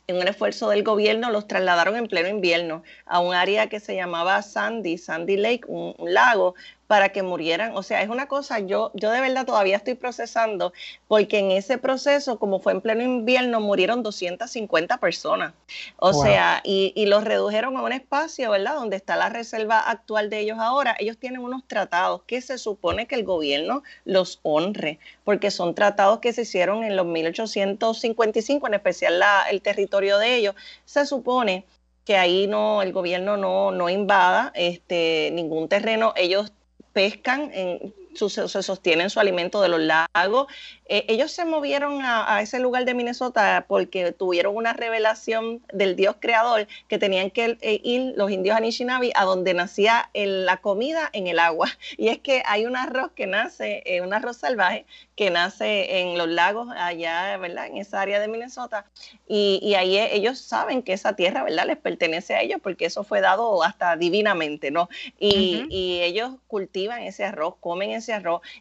en 0.07 0.17
un 0.17 0.27
esfuerzo 0.27 0.69
del 0.69 0.84
gobierno, 0.84 1.31
los 1.31 1.47
trasladaron 1.47 1.95
en 1.95 2.07
pleno 2.07 2.27
invierno 2.27 2.84
a 3.05 3.19
un 3.19 3.34
área 3.34 3.69
que 3.69 3.79
se 3.79 3.95
llamaba 3.95 4.41
Sandy, 4.41 4.97
Sandy 4.97 5.38
Lake, 5.38 5.61
un, 5.67 5.95
lago, 5.99 6.55
para 6.88 7.09
que 7.09 7.23
murieran. 7.23 7.75
O 7.75 7.84
sea, 7.84 8.01
es 8.01 8.09
una 8.09 8.27
cosa, 8.27 8.59
yo, 8.59 8.91
yo 8.93 9.11
de 9.11 9.21
verdad 9.21 9.45
todavía 9.45 9.77
estoy 9.77 9.95
procesando, 9.95 10.73
porque 11.07 11.39
en 11.39 11.51
ese 11.51 11.77
proceso, 11.77 12.38
como 12.39 12.59
fue 12.59 12.73
en 12.73 12.81
pleno 12.81 13.03
invierno, 13.03 13.61
murieron 13.61 14.03
250 14.03 14.97
personas. 14.97 15.53
O 15.97 16.13
sea, 16.13 16.61
y, 16.63 16.93
y, 16.95 17.05
los 17.05 17.23
redujeron 17.23 17.77
a 17.77 17.81
un 17.81 17.93
espacio, 17.93 18.51
¿verdad? 18.51 18.75
Donde 18.75 18.97
está 18.97 19.15
la 19.15 19.29
reserva 19.29 19.79
actual 19.79 20.29
de 20.29 20.39
ellos 20.39 20.57
ahora. 20.59 20.95
Ellos 20.99 21.17
tienen 21.17 21.41
unos 21.41 21.63
tratados 21.67 22.21
que 22.27 22.41
se 22.41 22.57
supone 22.57 23.07
que 23.07 23.15
el 23.15 23.23
gobierno 23.23 23.84
los 24.05 24.39
honre, 24.43 24.99
porque 25.23 25.51
son 25.51 25.75
tratados 25.75 26.19
que 26.19 26.34
se 26.34 26.43
hicieron 26.43 26.84
en 26.84 26.95
los 26.95 27.05
1855, 27.05 28.67
en 28.67 28.73
especial 28.73 29.19
la, 29.19 29.45
el 29.49 29.61
territorio 29.61 30.17
de 30.17 30.36
ellos. 30.36 30.55
Se 30.86 31.05
supone 31.05 31.65
que 32.05 32.17
ahí 32.17 32.47
no 32.47 32.81
el 32.81 32.91
gobierno 32.91 33.38
no, 33.38 33.71
no 33.71 33.89
invada 33.89 34.51
este 34.55 35.29
ningún 35.31 35.69
terreno 35.69 36.13
ellos 36.17 36.51
pescan, 36.94 37.50
en, 37.54 37.94
se 38.16 38.47
sostienen 38.64 39.09
su 39.09 39.20
alimento 39.20 39.61
de 39.61 39.70
los 39.70 39.80
lagos. 39.82 40.47
Eh, 40.86 41.05
ellos 41.07 41.32
se 41.32 41.45
movieron 41.45 42.01
a, 42.03 42.41
ese 42.41 42.59
lugar 42.59 42.86
de 42.86 42.93
Minnesota 42.93 43.66
porque 43.68 44.11
tuvieron 44.11 44.55
una 44.55 44.74
revelación 44.74 45.61
del 45.72 45.95
Dios 45.95 46.18
creador 46.20 46.68
que 46.88 46.97
tenían 46.97 47.32
que 47.32 47.57
eh, 47.61 47.80
ir 47.84 48.14
los 48.18 48.30
indios 48.30 48.57
Anishinaabe 48.57 49.11
a 49.16 49.24
donde 49.24 49.53
nacía 49.53 50.09
la 50.14 50.57
comida 50.57 51.09
en 51.14 51.28
el 51.28 51.39
agua. 51.39 51.70
Y 51.97 52.09
es 52.09 52.20
que 52.20 52.43
hay 52.45 52.66
un 52.66 52.76
arroz 52.76 53.11
que 53.16 53.28
nace, 53.28 53.84
eh, 53.86 54.01
un 54.01 54.14
arroz 54.14 54.38
salvaje 54.38 54.86
que 55.16 55.30
nace 55.30 55.99
en 55.99 56.18
los 56.18 56.28
lagos 56.28 56.70
allá, 56.76 57.38
¿verdad? 57.38 57.68
En 57.68 57.78
esa 57.78 58.01
área 58.01 58.20
de 58.20 58.28
Minnesota. 58.28 58.86
Y, 59.28 59.74
ahí 59.76 59.97
ellos 59.97 60.39
saben 60.39 60.82
que 60.82 60.93
esa 60.93 61.16
tierra, 61.16 61.43
¿verdad? 61.43 61.68
Les 61.68 61.78
pertenece 61.78 62.34
a 62.34 62.41
ellos 62.41 62.59
porque 62.61 62.86
eso 62.86 63.03
fue 63.03 63.22
dado 63.22 63.64
hasta 63.64 63.95
divinamente, 63.95 64.72
¿no? 64.72 64.89
Y, 65.20 65.66
y 65.70 66.01
ellos 66.01 66.32
cultivan 66.47 67.03
ese 67.03 67.24
arroz, 67.24 67.55
comen 67.59 67.91
ese 67.91 68.03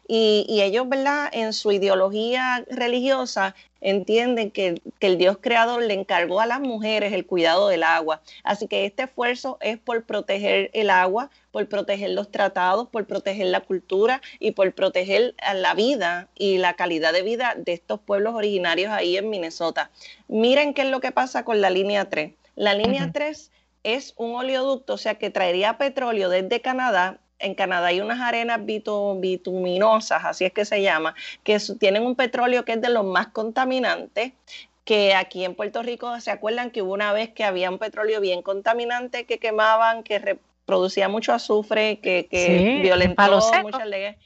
Y, 0.07 0.45
y, 0.47 0.61
ellos, 0.61 0.87
¿verdad? 0.87 1.29
En 1.31 1.53
su 1.53 1.71
ideología 1.71 2.63
religiosa 2.69 3.55
entienden 3.81 4.49
que, 4.51 4.81
que, 4.99 5.07
el 5.07 5.17
Dios 5.17 5.37
creador 5.41 5.83
le 5.83 5.93
encargó 5.93 6.39
a 6.39 6.45
las 6.45 6.59
mujeres 6.59 7.13
el 7.13 7.25
cuidado 7.25 7.67
del 7.67 7.83
agua. 7.83 8.21
Así 8.43 8.67
que 8.67 8.85
este 8.85 9.03
esfuerzo 9.03 9.57
es 9.61 9.77
por 9.77 10.03
proteger 10.03 10.69
el 10.73 10.89
agua, 10.89 11.29
por 11.51 11.67
proteger 11.67 12.11
los 12.11 12.31
tratados, 12.31 12.87
por 12.89 13.05
proteger 13.05 13.47
la 13.47 13.59
cultura 13.59 14.21
y 14.39 14.51
por 14.51 14.73
proteger 14.73 15.35
la 15.53 15.73
vida 15.73 16.29
y 16.35 16.57
la 16.57 16.73
calidad 16.73 17.13
de 17.13 17.21
vida 17.21 17.55
de 17.57 17.73
estos 17.73 17.99
pueblos 17.99 18.33
originarios 18.35 18.91
ahí 18.91 19.17
en 19.17 19.29
Minnesota. 19.29 19.91
Miren 20.27 20.73
qué 20.73 20.83
es 20.83 20.89
lo 20.89 21.01
que 21.01 21.11
pasa 21.11 21.43
con 21.43 21.61
la 21.61 21.69
línea 21.69 22.09
3. 22.09 22.33
La 22.55 22.73
línea 22.73 23.11
3 23.11 23.51
es 23.83 24.13
un 24.17 24.35
oleoducto, 24.35 24.93
o 24.93 24.97
sea, 24.97 25.15
que 25.15 25.29
traería 25.29 25.77
petróleo 25.77 26.29
desde 26.29 26.61
Canadá 26.61 27.19
en 27.43 27.55
Canadá 27.55 27.87
hay 27.87 28.01
unas 28.01 28.19
arenas 28.21 28.59
bituminosas, 28.65 30.23
así 30.25 30.45
es 30.45 30.53
que 30.53 30.65
se 30.65 30.81
llama, 30.81 31.13
que 31.43 31.59
tienen 31.79 32.03
un 32.03 32.15
petróleo 32.15 32.65
que 32.65 32.73
es 32.73 32.81
de 32.81 32.89
los 32.89 33.05
más 33.05 33.27
contaminantes 33.27 34.33
que 34.85 35.15
aquí 35.15 35.45
en 35.45 35.55
Puerto 35.55 35.81
Rico 35.81 36.19
se 36.19 36.31
acuerdan 36.31 36.71
que 36.71 36.81
hubo 36.81 36.93
una 36.93 37.13
vez 37.13 37.29
que 37.29 37.43
había 37.43 37.69
un 37.69 37.79
petróleo 37.79 38.19
bien 38.19 38.41
contaminante 38.41 39.25
que 39.25 39.37
quemaban, 39.37 40.03
que 40.03 40.37
producía 40.65 41.07
mucho 41.07 41.33
azufre, 41.33 41.99
que, 41.99 42.27
que 42.29 42.79
violentó 42.81 43.41
muchas 43.61 43.87
leyes. 43.87 44.17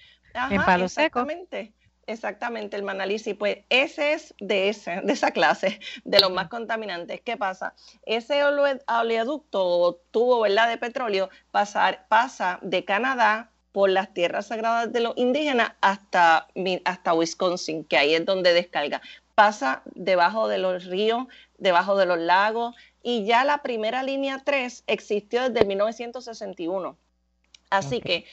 en 0.49 0.63
palo 0.63 0.85
exactamente. 0.85 1.73
Exactamente, 2.07 2.77
el 2.77 2.83
Manalisi, 2.83 3.33
pues 3.33 3.59
ese 3.69 4.13
es 4.13 4.33
de, 4.39 4.69
ese, 4.69 5.01
de 5.03 5.11
esa 5.11 5.31
clase, 5.31 5.81
de 6.05 6.21
los 6.21 6.31
más 6.31 6.47
contaminantes. 6.47 7.19
¿Qué 7.19 7.35
pasa? 7.35 7.73
Ese 8.05 8.45
oleoducto 8.45 9.65
o 9.65 9.95
tubo 10.11 10.39
¿verdad? 10.39 10.69
de 10.69 10.77
petróleo 10.77 11.29
pasar, 11.51 12.05
pasa 12.07 12.59
de 12.61 12.85
Canadá 12.85 13.51
por 13.73 13.89
las 13.89 14.13
tierras 14.13 14.47
sagradas 14.47 14.91
de 14.93 15.01
los 15.01 15.17
indígenas 15.17 15.73
hasta, 15.81 16.47
hasta 16.85 17.13
Wisconsin, 17.13 17.83
que 17.83 17.97
ahí 17.97 18.15
es 18.15 18.25
donde 18.25 18.53
descarga. 18.53 19.01
Pasa 19.35 19.81
debajo 19.93 20.47
de 20.47 20.59
los 20.59 20.85
ríos, 20.85 21.27
debajo 21.57 21.97
de 21.97 22.05
los 22.05 22.19
lagos, 22.19 22.73
y 23.03 23.25
ya 23.25 23.43
la 23.43 23.61
primera 23.61 24.01
línea 24.01 24.41
3 24.45 24.85
existió 24.87 25.49
desde 25.49 25.65
1961. 25.65 26.97
Así 27.69 27.99
que 27.99 28.25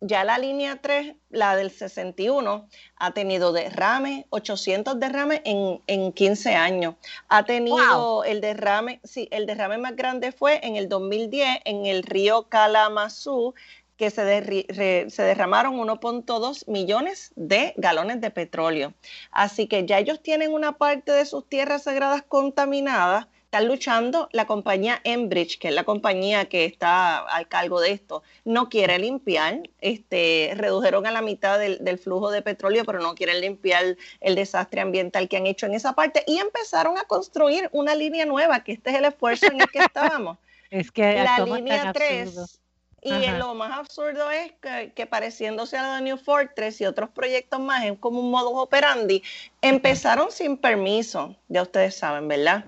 ya 0.00 0.24
la 0.24 0.38
línea 0.38 0.80
3, 0.80 1.16
la 1.30 1.56
del 1.56 1.70
61, 1.70 2.68
ha 2.96 3.10
tenido 3.12 3.52
derrame, 3.52 4.26
800 4.30 4.98
derrames 5.00 5.40
en, 5.44 5.80
en 5.86 6.12
15 6.12 6.54
años. 6.54 6.94
Ha 7.28 7.44
tenido 7.44 8.24
el 8.24 8.40
derrame, 8.40 9.00
sí, 9.04 9.28
el 9.30 9.46
derrame 9.46 9.78
más 9.78 9.96
grande 9.96 10.32
fue 10.32 10.60
en 10.64 10.76
el 10.76 10.88
2010 10.88 11.60
en 11.64 11.86
el 11.86 12.02
río 12.02 12.48
Kalamazoo, 12.48 13.54
que 13.96 14.10
se, 14.10 15.10
se 15.10 15.22
derramaron 15.22 15.76
1.2 15.76 16.68
millones 16.68 17.32
de 17.34 17.74
galones 17.76 18.20
de 18.20 18.30
petróleo. 18.30 18.94
Así 19.32 19.66
que 19.66 19.86
ya 19.86 19.98
ellos 19.98 20.22
tienen 20.22 20.52
una 20.52 20.78
parte 20.78 21.10
de 21.10 21.26
sus 21.26 21.48
tierras 21.48 21.82
sagradas 21.82 22.22
contaminadas 22.22 23.26
están 23.48 23.66
luchando 23.66 24.28
la 24.32 24.46
compañía 24.46 25.00
Enbridge, 25.04 25.58
que 25.58 25.68
es 25.68 25.74
la 25.74 25.84
compañía 25.84 26.50
que 26.50 26.66
está 26.66 27.16
al 27.20 27.48
cargo 27.48 27.80
de 27.80 27.92
esto, 27.92 28.22
no 28.44 28.68
quiere 28.68 28.98
limpiar, 28.98 29.62
este, 29.80 30.52
redujeron 30.54 31.06
a 31.06 31.12
la 31.12 31.22
mitad 31.22 31.58
del, 31.58 31.98
flujo 31.98 32.30
de 32.30 32.42
petróleo, 32.42 32.84
pero 32.84 33.00
no 33.00 33.14
quieren 33.14 33.40
limpiar 33.40 33.96
el 34.20 34.34
desastre 34.34 34.82
ambiental 34.82 35.30
que 35.30 35.38
han 35.38 35.46
hecho 35.46 35.64
en 35.64 35.72
esa 35.72 35.94
parte 35.94 36.24
y 36.26 36.36
empezaron 36.36 36.98
a 36.98 37.04
construir 37.04 37.70
una 37.72 37.94
línea 37.94 38.26
nueva, 38.26 38.62
que 38.62 38.72
este 38.72 38.90
es 38.90 38.96
el 38.96 39.06
esfuerzo 39.06 39.46
en 39.46 39.62
el 39.62 39.68
que 39.68 39.78
estábamos. 39.78 40.36
es 40.70 40.92
que 40.92 41.14
la 41.14 41.38
línea 41.38 41.90
3 41.94 42.60
y 43.00 43.30
lo 43.38 43.54
más 43.54 43.78
absurdo 43.78 44.30
es 44.30 44.52
que, 44.94 45.06
pareciéndose 45.06 45.78
a 45.78 45.82
la 45.82 45.94
de 45.96 46.02
New 46.02 46.18
Fortress 46.18 46.82
y 46.82 46.84
otros 46.84 47.08
proyectos 47.08 47.60
más, 47.60 47.84
es 47.84 47.98
como 47.98 48.20
un 48.20 48.30
modus 48.30 48.52
operandi, 48.56 49.22
empezaron 49.62 50.30
sin 50.32 50.58
permiso, 50.58 51.34
ya 51.48 51.62
ustedes 51.62 51.96
saben, 51.96 52.28
¿verdad? 52.28 52.66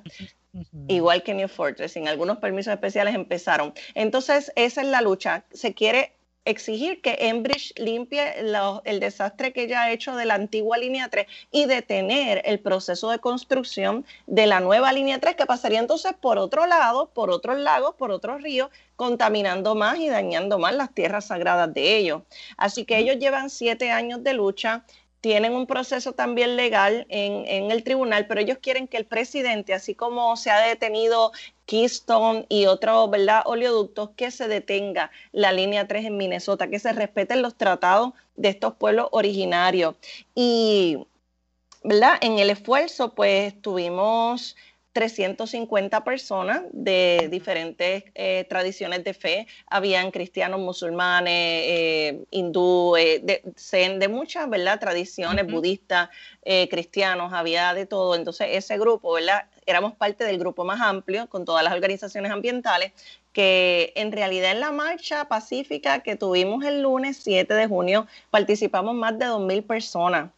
Igual 0.88 1.22
que 1.22 1.34
New 1.34 1.48
Fortress, 1.48 1.92
sin 1.92 2.09
algunos 2.09 2.38
permisos 2.38 2.72
especiales 2.72 3.14
empezaron. 3.14 3.72
Entonces, 3.94 4.53
esa 4.57 4.82
es 4.82 4.86
la 4.88 5.01
lucha. 5.01 5.44
Se 5.53 5.74
quiere 5.74 6.12
exigir 6.46 7.03
que 7.03 7.16
Enbridge 7.20 7.74
limpie 7.76 8.34
el 8.84 9.01
desastre 9.01 9.53
que 9.53 9.68
ya 9.68 9.82
ha 9.82 9.92
hecho 9.92 10.16
de 10.16 10.24
la 10.24 10.34
antigua 10.34 10.78
línea 10.78 11.09
3 11.09 11.26
y 11.51 11.66
detener 11.66 12.40
el 12.44 12.61
proceso 12.61 13.11
de 13.11 13.18
construcción 13.18 14.07
de 14.26 14.46
la 14.46 14.61
nueva 14.61 14.92
línea 14.92 15.20
3 15.20 15.36
que 15.36 15.44
pasaría 15.46 15.78
entonces 15.78 16.14
por 16.18 16.38
otro 16.38 16.66
lado, 16.66 17.11
por 17.11 17.30
otros 17.30 17.59
lagos, 17.59 17.94
por 17.96 18.11
otros 18.11 18.42
ríos, 18.42 18.70
contaminando 18.96 19.74
más 19.74 19.98
y 19.98 20.09
dañando 20.09 20.59
más 20.59 20.74
las 20.74 20.94
tierras 20.94 21.26
sagradas 21.26 21.72
de 21.74 21.96
ellos. 21.96 22.22
Así 22.57 22.84
que 22.84 22.98
ellos 22.98 23.18
llevan 23.18 23.51
siete 23.51 23.90
años 23.90 24.24
de 24.24 24.32
lucha 24.32 24.84
tienen 25.21 25.55
un 25.55 25.66
proceso 25.66 26.12
también 26.12 26.57
legal 26.57 27.07
en, 27.09 27.71
el 27.71 27.85
tribunal, 27.85 28.27
pero 28.27 28.41
ellos 28.41 28.59
quieren 28.61 28.89
que 28.89 28.97
el 28.97 29.05
presidente, 29.05 29.75
así 29.75 29.95
como 29.95 30.37
se 30.37 30.51
ha 30.51 30.61
detenido 30.61 31.33
Keystone 31.66 32.47
y 32.49 32.66
otros 32.66 33.11
¿verdad? 33.11 33.43
oleoductos, 33.45 34.11
que 34.16 34.31
se 34.31 34.49
detenga 34.49 35.11
la 35.33 35.53
línea 35.53 35.87
3 35.87 36.07
en 36.07 36.16
Minnesota, 36.16 36.68
que 36.68 36.79
se 36.79 36.93
respeten 36.93 37.43
los 37.43 37.57
tratados 37.57 38.12
de 38.37 38.49
estos 38.49 38.75
pueblos 38.75 39.09
originarios. 39.12 39.95
Y 40.35 40.99
¿verdad? 41.83 42.14
en 42.23 42.39
el 42.39 42.51
esfuerzo, 42.51 43.14
pues 43.14 43.61
tuvimos 43.61 44.57
350 45.09 46.05
personas 46.05 46.62
de 46.72 47.28
diferentes 47.30 48.05
eh, 48.14 48.44
tradiciones 48.51 49.03
de 49.03 49.14
fe. 49.14 49.46
Habían 49.66 50.11
cristianos, 50.11 50.61
musulmanes, 50.61 51.32
eh, 51.34 52.24
hindúes, 52.30 53.24
de, 53.24 53.42
de, 53.98 54.09
muchas 54.09 54.51
¿verdad? 54.51 54.78
tradiciones 54.78 55.46
budistas, 55.46 56.11
eh, 56.44 56.68
cristianos, 56.68 57.32
había 57.32 57.72
de 57.72 57.86
todo. 57.86 58.14
Entonces 58.14 58.48
ese 58.51 58.76
grupo, 58.76 59.14
¿verdad? 59.14 59.44
éramos 59.64 59.94
parte 59.94 60.24
del 60.24 60.38
grupo 60.38 60.64
más 60.64 60.82
amplio 60.82 61.28
con 61.28 61.46
todas 61.46 61.64
las 61.64 61.72
organizaciones 61.72 62.30
ambientales 62.30 62.92
que 63.32 63.92
en 63.96 64.12
realidad 64.12 64.51
en 64.51 64.61
la 64.61 64.72
marcha 64.72 65.28
pacífica 65.28 66.01
que 66.01 66.16
tuvimos 66.16 66.64
el 66.64 66.82
lunes 66.82 67.16
7 67.22 67.55
de 67.55 67.66
junio 67.66 68.07
participamos 68.30 68.94
más 68.94 69.18
de 69.18 69.26
2.000 69.26 69.66
personas. 69.66 70.30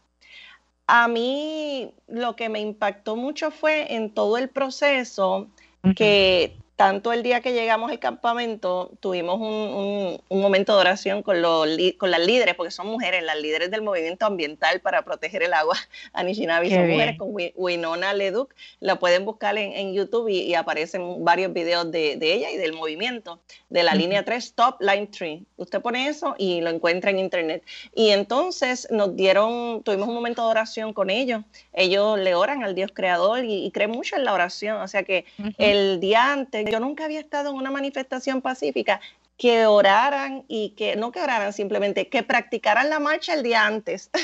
A 0.87 1.07
mí 1.07 1.93
lo 2.07 2.35
que 2.35 2.49
me 2.49 2.59
impactó 2.59 3.15
mucho 3.15 3.51
fue 3.51 3.95
en 3.95 4.13
todo 4.13 4.37
el 4.37 4.49
proceso 4.49 5.47
que 5.95 6.57
tanto 6.75 7.13
el 7.13 7.21
día 7.21 7.41
que 7.41 7.53
llegamos 7.53 7.91
al 7.91 7.99
campamento, 7.99 8.91
tuvimos 8.99 9.39
un, 9.39 10.19
momento 10.29 10.73
de 10.75 10.81
oración 10.81 11.21
con, 11.21 11.41
los, 11.41 11.67
con 11.97 12.09
las 12.09 12.19
líderes, 12.19 12.55
porque 12.55 12.71
son 12.71 12.87
mujeres, 12.87 13.23
las 13.23 13.39
líderes 13.39 13.69
del 13.69 13.81
movimiento 13.83 14.25
ambiental 14.25 14.79
para 14.81 15.03
proteger 15.03 15.43
el 15.43 15.53
agua 15.53 15.77
Anishinaabe, 16.13 16.69
son 16.69 16.89
mujeres 16.89 17.17
con 17.17 17.29
Winona 17.55 18.13
Leduc, 18.13 18.53
la 18.79 18.97
pueden 18.97 19.25
buscar 19.25 19.57
en, 19.57 19.93
YouTube 19.93 20.29
y, 20.29 20.53
aparecen 20.55 21.23
varios 21.23 21.53
videos 21.53 21.91
de, 21.91 22.17
ella 22.19 22.49
y 22.49 22.57
del 22.57 22.73
movimiento, 22.73 23.39
de 23.69 23.83
la 23.83 23.93
línea 23.93 24.25
3, 24.25 24.43
Stop 24.43 24.81
Line 24.81 25.07
3. 25.07 25.41
Usted 25.57 25.81
pone 25.81 26.07
eso 26.07 26.35
y 26.37 26.61
lo 26.61 26.69
encuentra 26.69 27.11
en 27.11 27.19
internet. 27.19 27.63
Y 27.93 28.09
entonces 28.09 28.87
nos 28.89 29.15
dieron, 29.15 29.83
tuvimos 29.83 30.07
un 30.07 30.15
momento 30.15 30.43
de 30.43 30.49
oración 30.49 30.93
con 30.93 31.09
ellos, 31.09 31.43
ellos 31.73 32.17
le 32.17 32.33
oran 32.33 32.63
al 32.63 32.73
Dios 32.73 32.91
creador 32.93 33.45
y, 33.45 33.69
creen 33.71 33.91
mucho 33.91 34.15
en 34.15 34.25
la 34.25 34.33
oración, 34.33 34.81
o 34.81 34.87
sea 34.87 35.03
que 35.03 35.25
el 35.57 35.99
día 35.99 36.31
antes, 36.31 36.62
yo 36.65 36.79
nunca 36.79 37.05
había 37.05 37.19
estado 37.19 37.49
en 37.51 37.55
una 37.55 37.71
manifestación 37.71 38.41
pacífica 38.41 38.99
que 39.37 39.65
oraran 39.65 40.45
y 40.47 40.69
que 40.71 40.95
no 40.95 41.11
que 41.11 41.19
oraran 41.19 41.53
simplemente, 41.53 42.07
que 42.07 42.23
practicaran 42.23 42.89
la 42.89 42.99
marcha 42.99 43.33
el 43.33 43.43
día 43.43 43.65
antes. 43.65 44.09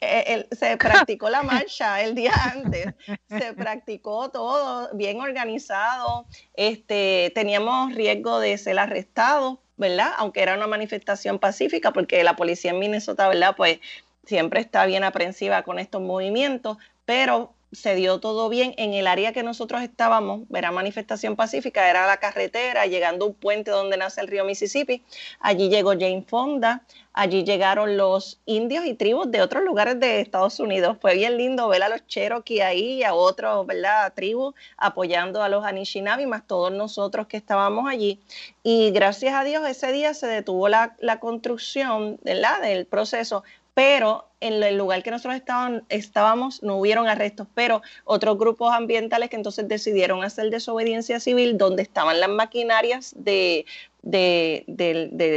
Eh, 0.00 0.46
se 0.52 0.76
practicó 0.78 1.28
la 1.28 1.42
marcha 1.42 2.00
el 2.00 2.14
día 2.14 2.32
antes, 2.54 2.94
se 3.28 3.52
practicó 3.52 4.30
todo 4.30 4.88
bien 4.94 5.20
organizado, 5.20 6.24
este, 6.54 7.32
teníamos 7.34 7.94
riesgo 7.94 8.38
de 8.38 8.56
ser 8.56 8.78
arrestados, 8.78 9.58
¿verdad? 9.76 10.12
Aunque 10.16 10.40
era 10.40 10.54
una 10.54 10.68
manifestación 10.68 11.38
pacífica, 11.38 11.92
porque 11.92 12.22
la 12.22 12.36
policía 12.36 12.70
en 12.70 12.78
Minnesota, 12.78 13.28
¿verdad? 13.28 13.54
Pues 13.56 13.80
siempre 14.24 14.60
está 14.60 14.86
bien 14.86 15.04
aprensiva 15.04 15.62
con 15.64 15.78
estos 15.78 16.00
movimientos, 16.00 16.78
pero 17.04 17.52
se 17.72 17.94
dio 17.94 18.18
todo 18.20 18.48
bien. 18.48 18.74
En 18.78 18.94
el 18.94 19.06
área 19.06 19.32
que 19.32 19.42
nosotros 19.42 19.82
estábamos, 19.82 20.48
verá 20.48 20.72
manifestación 20.72 21.36
pacífica, 21.36 21.88
era 21.88 22.06
la 22.06 22.18
carretera, 22.18 22.86
llegando 22.86 23.24
a 23.24 23.28
un 23.28 23.34
puente 23.34 23.70
donde 23.70 23.96
nace 23.96 24.20
el 24.20 24.28
río 24.28 24.44
Mississippi. 24.44 25.02
Allí 25.40 25.68
llegó 25.68 25.90
Jane 25.90 26.24
Fonda, 26.26 26.84
allí 27.12 27.44
llegaron 27.44 27.96
los 27.96 28.40
indios 28.46 28.86
y 28.86 28.94
tribus 28.94 29.30
de 29.30 29.42
otros 29.42 29.62
lugares 29.64 30.00
de 30.00 30.20
Estados 30.20 30.60
Unidos. 30.60 30.96
Fue 31.00 31.14
bien 31.14 31.36
lindo 31.36 31.68
ver 31.68 31.82
a 31.82 31.88
los 31.88 32.06
Cherokee 32.06 32.60
ahí 32.60 32.98
y 32.98 33.04
a 33.04 33.14
otros, 33.14 33.66
¿verdad? 33.66 34.12
Tribus 34.14 34.54
apoyando 34.76 35.42
a 35.42 35.48
los 35.48 35.64
Anishinaabe, 35.64 36.26
más 36.26 36.46
todos 36.46 36.72
nosotros 36.72 37.26
que 37.26 37.36
estábamos 37.36 37.88
allí. 37.88 38.20
Y 38.62 38.90
gracias 38.90 39.34
a 39.34 39.44
Dios 39.44 39.66
ese 39.66 39.92
día 39.92 40.14
se 40.14 40.26
detuvo 40.26 40.68
la, 40.68 40.96
la 41.00 41.20
construcción, 41.20 42.18
¿verdad? 42.22 42.62
Del 42.62 42.86
proceso, 42.86 43.44
pero 43.78 44.26
en 44.40 44.60
el 44.60 44.76
lugar 44.76 45.04
que 45.04 45.12
nosotros 45.12 45.40
estábamos 45.88 46.64
no 46.64 46.78
hubieron 46.78 47.06
arrestos, 47.06 47.46
pero 47.54 47.80
otros 48.02 48.36
grupos 48.36 48.74
ambientales 48.74 49.30
que 49.30 49.36
entonces 49.36 49.68
decidieron 49.68 50.24
hacer 50.24 50.50
desobediencia 50.50 51.20
civil 51.20 51.56
donde 51.56 51.84
estaban 51.84 52.18
las 52.18 52.28
maquinarias 52.28 53.14
de, 53.16 53.66
de, 54.02 54.64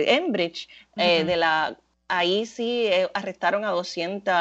Enbridge, 0.08 0.70
eh, 0.98 1.24
de 1.24 1.38
la 1.38 1.78
ahí 2.08 2.48
sí 2.48 2.88
eh, 2.88 3.08
arrestaron 3.14 3.64
a 3.64 3.70
200 3.70 4.34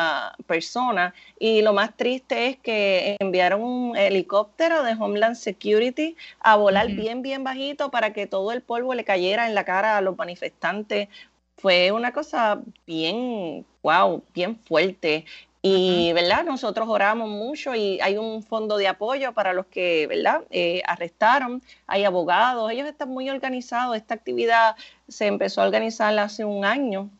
personas. 0.47 1.13
Y 1.39 1.61
lo 1.61 1.75
más 1.75 1.95
triste 1.95 2.47
es 2.49 2.57
que 2.57 3.17
enviaron 3.21 3.63
un 3.63 3.97
helicóptero 3.99 4.83
de 4.83 4.95
Homeland 4.99 5.37
Security 5.37 6.17
a 6.41 6.57
volar 6.57 6.89
bien, 6.89 7.21
bien 7.21 7.45
bajito 7.45 7.91
para 7.91 8.15
que 8.15 8.27
todo 8.27 8.51
el 8.51 8.63
polvo 8.63 8.95
le 8.95 9.05
cayera 9.05 9.47
en 9.47 9.55
la 9.55 9.65
cara 9.65 9.99
a 9.99 10.01
los 10.01 10.17
manifestantes 10.17 11.09
fue 11.61 11.93
una 11.93 12.13
cosa 12.13 12.63
bien, 12.87 13.67
wow, 13.83 14.23
bien 14.35 14.57
fuerte. 14.57 15.25
Y, 15.63 16.13
¿verdad? 16.15 16.45
Nosotros 16.45 16.89
oramos 16.89 17.29
mucho 17.29 17.75
y 17.75 18.01
hay 18.01 18.17
un 18.17 18.43
fondo 18.43 18.79
de 18.79 18.89
apoyo 18.89 19.35
para 19.35 19.53
los 19.53 19.67
que, 19.67 20.07
¿verdad? 20.07 20.45
Eh, 20.51 20.83
arrestaron, 20.87 21.63
hay 21.87 22.05
abogados, 22.05 22.71
ellos 22.73 22.89
están 22.89 23.11
muy 23.11 23.29
organizados. 23.29 23.97
Esta 23.97 24.15
actividad 24.15 24.75
se 25.09 25.27
empezó 25.27 25.61
a 25.61 25.67
organizar 25.67 26.19
hace 26.19 26.45
un 26.47 26.65
año 26.65 27.11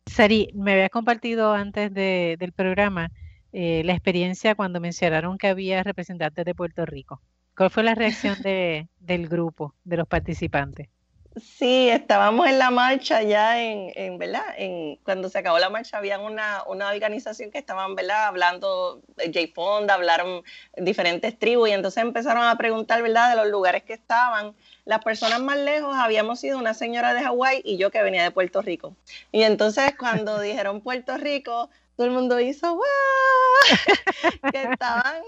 Sari, 0.05 0.49
me 0.53 0.71
había 0.71 0.87
compartido 0.87 1.51
antes 1.51 1.93
del 1.93 2.53
programa 2.53 3.11
eh, 3.51 3.81
la 3.83 3.91
experiencia 3.91 4.55
cuando 4.55 4.79
mencionaron 4.79 5.37
que 5.37 5.47
había 5.47 5.83
representantes 5.83 6.45
de 6.45 6.55
Puerto 6.55 6.85
Rico. 6.85 7.21
¿Cuál 7.57 7.69
fue 7.69 7.83
la 7.83 7.95
reacción 7.95 8.41
de, 8.43 8.87
del 9.01 9.27
grupo, 9.27 9.75
de 9.83 9.97
los 9.97 10.07
participantes? 10.07 10.87
Sí, 11.39 11.87
estábamos 11.87 12.45
en 12.47 12.59
la 12.59 12.71
marcha 12.71 13.23
ya 13.23 13.61
en, 13.63 13.93
en 13.95 14.17
¿verdad? 14.17 14.43
En, 14.57 14.97
cuando 14.97 15.29
se 15.29 15.37
acabó 15.37 15.59
la 15.59 15.69
marcha 15.69 15.97
había 15.97 16.19
una, 16.19 16.63
una 16.67 16.89
organización 16.89 17.51
que 17.51 17.57
estaban, 17.57 17.95
¿verdad? 17.95 18.25
Hablando, 18.25 19.01
J 19.17 19.39
Fonda, 19.55 19.93
hablaron 19.93 20.43
diferentes 20.75 21.39
tribus 21.39 21.69
y 21.69 21.71
entonces 21.71 22.03
empezaron 22.03 22.43
a 22.43 22.57
preguntar, 22.57 23.01
¿verdad? 23.01 23.29
De 23.29 23.37
los 23.37 23.47
lugares 23.47 23.83
que 23.83 23.93
estaban. 23.93 24.53
Las 24.83 25.01
personas 25.05 25.39
más 25.39 25.57
lejos 25.57 25.95
habíamos 25.95 26.41
sido 26.41 26.57
una 26.57 26.73
señora 26.73 27.13
de 27.13 27.23
Hawái 27.23 27.61
y 27.63 27.77
yo 27.77 27.91
que 27.91 28.03
venía 28.03 28.23
de 28.23 28.31
Puerto 28.31 28.61
Rico. 28.61 28.97
Y 29.31 29.43
entonces 29.43 29.93
cuando 29.97 30.37
dijeron 30.41 30.81
Puerto 30.81 31.17
Rico, 31.17 31.69
todo 31.95 32.07
el 32.07 32.11
mundo 32.11 32.41
hizo 32.41 32.75
¡Wow! 32.75 32.83
que 34.51 34.63
estaban 34.63 35.23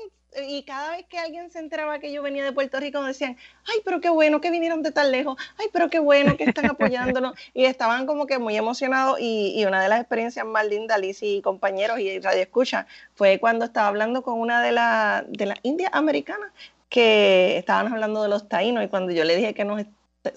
y 0.48 0.64
cada 0.64 0.92
vez 0.92 1.06
que 1.08 1.18
alguien 1.18 1.50
se 1.52 1.60
enteraba 1.60 2.00
que 2.00 2.12
yo 2.12 2.22
venía 2.22 2.44
de 2.44 2.52
Puerto 2.52 2.80
Rico, 2.80 3.04
decían, 3.04 3.38
ay, 3.66 3.82
pero 3.84 4.02
qué 4.02 4.10
bueno 4.10 4.42
que 4.42 4.52
vinieron 4.52 4.82
de 4.84 4.92
tan 4.92 5.12
lejos, 5.12 5.38
ay, 5.58 5.68
pero 5.72 5.90
qué 5.90 6.00
bueno 6.00 6.38
que 6.38 6.46
están 6.46 6.66
apoyándonos. 6.66 7.34
y 7.54 7.66
estaban 7.66 8.06
como 8.06 8.26
que 8.26 8.40
muy 8.40 8.56
emocionados 8.56 9.20
y, 9.20 9.54
y, 9.56 9.66
una 9.66 9.82
de 9.82 9.90
las 9.90 10.00
experiencias 10.00 10.46
más 10.46 10.68
lindas, 10.68 11.00
Liz 11.00 11.22
y 11.22 11.42
compañeros 11.42 12.00
y 12.00 12.20
Radio 12.20 12.42
Escucha, 12.42 12.88
fue 13.16 13.40
cuando 13.40 13.66
estaba 13.66 13.88
hablando 13.88 14.24
con 14.24 14.40
una 14.40 14.62
de 14.62 14.72
las 14.72 15.24
de 15.32 15.46
las 15.46 15.60
indias 15.64 15.92
americanas 15.94 16.52
que 16.90 17.58
estaban 17.58 17.92
hablando 17.92 18.22
de 18.22 18.30
los 18.30 18.48
taínos 18.48 18.84
y 18.84 18.88
cuando 18.88 19.12
yo 19.12 19.24
le 19.24 19.36
dije 19.36 19.54
que 19.54 19.66
nos 19.66 19.82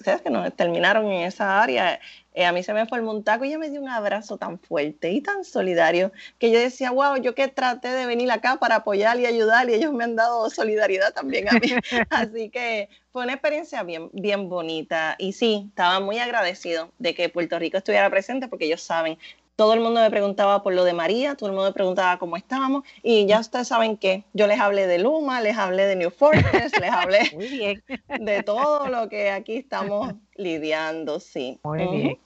¿sabes? 0.03 0.21
que 0.21 0.29
nos 0.29 0.53
terminaron 0.55 1.05
en 1.07 1.21
esa 1.23 1.61
área, 1.61 1.99
eh, 2.33 2.45
a 2.45 2.51
mí 2.51 2.61
se 2.61 2.73
me 2.73 2.85
fue 2.85 2.99
el 2.99 3.03
montaco 3.03 3.45
y 3.45 3.49
ella 3.49 3.57
me 3.57 3.69
dio 3.69 3.81
un 3.81 3.89
abrazo 3.89 4.37
tan 4.37 4.59
fuerte 4.59 5.11
y 5.11 5.21
tan 5.21 5.43
solidario 5.43 6.11
que 6.37 6.51
yo 6.51 6.59
decía, 6.59 6.91
wow, 6.91 7.17
yo 7.17 7.33
que 7.33 7.47
traté 7.47 7.89
de 7.89 8.05
venir 8.05 8.29
acá 8.31 8.57
para 8.57 8.75
apoyar 8.75 9.19
y 9.19 9.25
ayudar 9.25 9.69
y 9.69 9.73
ellos 9.73 9.93
me 9.93 10.03
han 10.03 10.15
dado 10.15 10.49
solidaridad 10.49 11.13
también 11.13 11.49
a 11.49 11.53
mí. 11.53 11.67
Así 12.09 12.49
que 12.49 12.89
fue 13.11 13.23
una 13.23 13.33
experiencia 13.33 13.81
bien, 13.83 14.09
bien 14.13 14.49
bonita 14.49 15.15
y 15.17 15.33
sí, 15.33 15.65
estaba 15.69 15.99
muy 15.99 16.19
agradecido 16.19 16.91
de 16.99 17.15
que 17.15 17.29
Puerto 17.29 17.57
Rico 17.57 17.77
estuviera 17.77 18.09
presente 18.09 18.47
porque 18.47 18.65
ellos 18.65 18.81
saben 18.81 19.17
todo 19.57 19.73
el 19.73 19.79
mundo 19.79 19.99
me 20.01 20.09
preguntaba 20.11 20.61
por 20.61 20.73
lo 20.75 20.83
de 20.83 20.93
María, 20.93 21.35
todo 21.35 21.49
el 21.49 21.55
mundo 21.55 21.69
me 21.69 21.73
preguntaba 21.73 22.19
cómo 22.19 22.37
estábamos 22.37 22.83
y 23.01 23.25
ya 23.25 23.39
ustedes 23.39 23.67
saben 23.67 23.97
que 23.97 24.23
yo 24.31 24.45
les 24.45 24.59
hablé 24.59 24.85
de 24.85 24.99
Luma, 24.99 25.41
les 25.41 25.57
hablé 25.57 25.87
de 25.87 25.95
New 25.95 26.11
Fortress, 26.11 26.79
les 26.79 26.91
hablé 26.91 27.31
de 28.19 28.43
todo 28.43 28.87
lo 28.87 29.09
que 29.09 29.31
aquí 29.31 29.55
estamos 29.55 30.13
lidiando, 30.35 31.19
sí. 31.19 31.59
Muy 31.63 31.79
bien. 31.79 32.17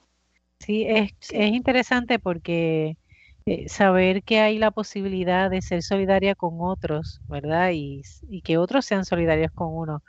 Sí, 0.60 0.86
es, 0.86 1.14
es 1.32 1.52
interesante 1.54 2.20
porque 2.20 2.98
eh, 3.46 3.70
saber 3.70 4.24
que 4.24 4.42
hay 4.42 4.58
la 4.60 4.72
posibilidad 4.72 5.50
de 5.50 5.62
ser 5.62 5.84
solidaria 5.84 6.36
con 6.36 6.58
otros, 6.60 7.22
¿verdad? 7.30 7.72
Y, 7.72 8.02
y 8.30 8.42
que 8.42 8.58
otros 8.58 8.86
sean 8.86 9.06
solidarios 9.06 9.52
con 9.54 9.70
uno 9.72 10.04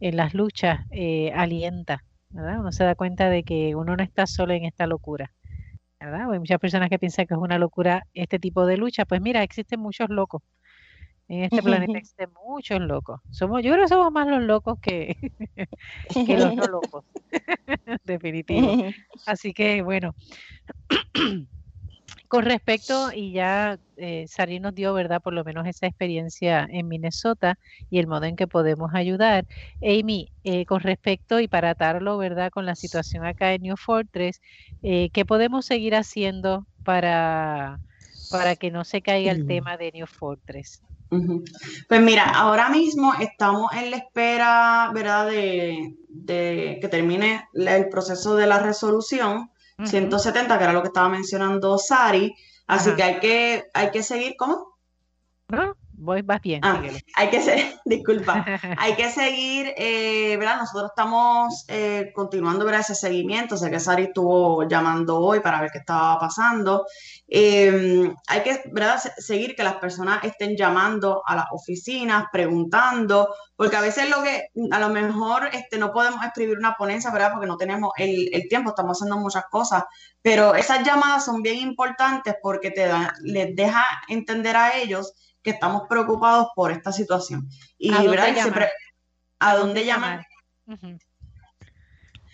en 0.00 0.16
las 0.16 0.32
luchas, 0.32 0.86
eh, 0.90 1.32
alienta, 1.36 2.02
¿verdad? 2.30 2.60
Uno 2.60 2.72
se 2.72 2.84
da 2.84 2.94
cuenta 2.94 3.28
de 3.28 3.42
que 3.44 3.74
uno 3.76 3.94
no 3.94 4.02
está 4.02 4.26
solo 4.26 4.54
en 4.54 4.64
esta 4.64 4.86
locura. 4.86 5.32
Hay 6.02 6.38
muchas 6.38 6.58
personas 6.58 6.88
que 6.90 6.98
piensan 6.98 7.26
que 7.26 7.34
es 7.34 7.40
una 7.40 7.58
locura 7.58 8.06
este 8.14 8.38
tipo 8.38 8.66
de 8.66 8.76
lucha. 8.76 9.04
Pues 9.04 9.20
mira, 9.20 9.42
existen 9.42 9.80
muchos 9.80 10.08
locos. 10.08 10.42
En 11.28 11.44
este 11.44 11.62
planeta 11.62 11.92
existen 12.04 12.30
muchos 12.44 12.80
locos. 12.80 13.20
Somos, 13.30 13.62
yo 13.62 13.72
creo 13.72 13.84
que 13.84 13.88
somos 13.88 14.12
más 14.12 14.26
los 14.26 14.42
locos 14.42 14.78
que, 14.80 15.16
que 16.26 16.38
los 16.38 16.54
no 16.54 16.66
locos. 16.68 17.04
Definitivo. 18.04 18.76
Así 19.26 19.52
que 19.52 19.82
bueno. 19.82 20.14
Con 22.32 22.46
respecto, 22.46 23.12
y 23.14 23.30
ya 23.32 23.78
eh, 23.98 24.24
Sari 24.26 24.58
nos 24.58 24.74
dio, 24.74 24.94
¿verdad? 24.94 25.20
Por 25.20 25.34
lo 25.34 25.44
menos 25.44 25.66
esa 25.66 25.86
experiencia 25.86 26.66
en 26.70 26.88
Minnesota 26.88 27.58
y 27.90 27.98
el 27.98 28.06
modo 28.06 28.24
en 28.24 28.36
que 28.36 28.46
podemos 28.46 28.94
ayudar. 28.94 29.44
Amy, 29.82 30.32
eh, 30.42 30.64
con 30.64 30.80
respecto 30.80 31.40
y 31.40 31.46
para 31.46 31.68
atarlo, 31.68 32.16
¿verdad? 32.16 32.50
Con 32.50 32.64
la 32.64 32.74
situación 32.74 33.26
acá 33.26 33.52
en 33.52 33.60
New 33.60 33.76
Fortress, 33.76 34.40
eh, 34.82 35.10
¿qué 35.12 35.26
podemos 35.26 35.66
seguir 35.66 35.94
haciendo 35.94 36.64
para, 36.84 37.78
para 38.30 38.56
que 38.56 38.70
no 38.70 38.84
se 38.84 39.02
caiga 39.02 39.30
el 39.30 39.46
tema 39.46 39.76
de 39.76 39.92
New 39.92 40.06
Fortress? 40.06 40.80
Pues 41.86 42.00
mira, 42.00 42.24
ahora 42.24 42.70
mismo 42.70 43.12
estamos 43.20 43.70
en 43.74 43.90
la 43.90 43.98
espera, 43.98 44.90
¿verdad? 44.94 45.26
De, 45.26 45.96
de 46.08 46.78
que 46.80 46.88
termine 46.88 47.46
el 47.52 47.90
proceso 47.90 48.36
de 48.36 48.46
la 48.46 48.58
resolución 48.58 49.51
170, 49.84 50.58
que 50.58 50.64
era 50.64 50.72
lo 50.72 50.82
que 50.82 50.88
estaba 50.88 51.08
mencionando 51.08 51.78
Sari. 51.78 52.34
Así 52.66 52.94
que 52.94 53.02
hay 53.02 53.20
que, 53.20 53.64
hay 53.74 53.90
que 53.90 54.02
seguir, 54.02 54.34
¿cómo? 54.38 54.78
No, 55.48 55.76
voy, 56.02 56.22
vas 56.22 56.40
bien. 56.42 56.60
Ah, 56.62 56.82
hay 57.14 57.30
que 57.30 57.40
seguir, 57.40 57.74
disculpa, 57.84 58.44
hay 58.78 58.94
que 58.94 59.10
seguir, 59.10 59.72
eh, 59.76 60.36
¿verdad? 60.36 60.58
Nosotros 60.58 60.90
estamos 60.90 61.64
eh, 61.68 62.12
continuando, 62.14 62.64
¿verdad? 62.64 62.80
Ese 62.80 62.94
seguimiento, 62.94 63.56
sé 63.56 63.70
que 63.70 63.80
Sari 63.80 64.04
estuvo 64.04 64.66
llamando 64.68 65.18
hoy 65.18 65.40
para 65.40 65.60
ver 65.60 65.70
qué 65.70 65.78
estaba 65.78 66.18
pasando. 66.18 66.86
Em, 67.28 68.14
hay 68.26 68.42
que, 68.42 68.62
¿verdad? 68.72 69.00
Seguir 69.18 69.54
que 69.54 69.62
las 69.62 69.76
personas 69.76 70.24
estén 70.24 70.56
llamando 70.56 71.22
a 71.24 71.36
las 71.36 71.46
oficinas, 71.52 72.24
preguntando, 72.32 73.34
porque 73.56 73.76
a 73.76 73.80
veces 73.80 74.10
lo 74.10 74.22
que, 74.22 74.48
a 74.70 74.80
lo 74.80 74.88
mejor 74.88 75.48
este, 75.52 75.78
no 75.78 75.92
podemos 75.92 76.24
escribir 76.24 76.58
una 76.58 76.74
ponencia, 76.74 77.10
¿verdad? 77.10 77.32
Porque 77.32 77.46
no 77.46 77.56
tenemos 77.56 77.92
el, 77.96 78.28
el 78.32 78.48
tiempo, 78.48 78.70
estamos 78.70 78.98
haciendo 78.98 79.18
muchas 79.18 79.44
cosas, 79.50 79.84
pero 80.20 80.54
esas 80.54 80.84
llamadas 80.84 81.24
son 81.24 81.42
bien 81.42 81.58
importantes 81.58 82.34
porque 82.42 82.70
te 82.70 82.86
da, 82.86 83.14
les 83.22 83.54
deja 83.54 83.84
entender 84.08 84.56
a 84.56 84.76
ellos 84.76 85.14
que 85.42 85.50
estamos 85.50 85.82
preocupados 85.88 86.48
por 86.54 86.70
esta 86.70 86.92
situación. 86.92 87.48
Y 87.78 87.92
¿A 87.92 88.02
dónde 88.02 88.34
siempre, 88.34 88.68
¿a 89.38 89.56
dónde 89.56 89.84
llaman? 89.84 90.24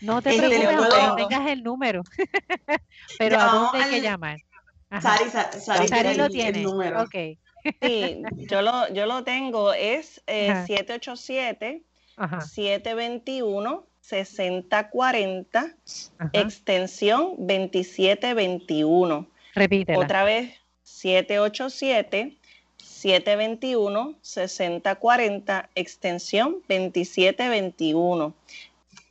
No 0.00 0.22
te 0.22 0.30
este, 0.30 0.48
preocupes, 0.48 1.02
no 1.02 1.16
tengas 1.16 1.46
el 1.48 1.62
número. 1.62 2.02
Pero 3.18 3.40
¿a 3.40 3.46
dónde 3.46 3.82
hay 3.82 3.90
que 3.90 4.00
llamar? 4.00 4.38
Sari, 5.00 5.28
Sari, 5.88 6.14
lo 6.16 6.28
tiene. 6.28 6.58
El 6.58 6.64
número. 6.64 7.02
Okay. 7.02 7.38
Sí, 7.82 8.22
yo 8.48 8.62
lo, 8.62 8.88
yo 8.92 9.06
lo 9.06 9.24
tengo, 9.24 9.72
es 9.72 10.22
eh, 10.26 10.64
787 10.66 11.82
721 12.16 13.86
6040 14.00 15.76
extensión 16.32 17.34
2721. 17.38 19.26
Repítela. 19.54 19.98
Otra 19.98 20.24
vez 20.24 20.54
787 20.82 22.38
721-6040, 23.04 25.68
extensión 25.74 26.62
2721. 26.68 28.34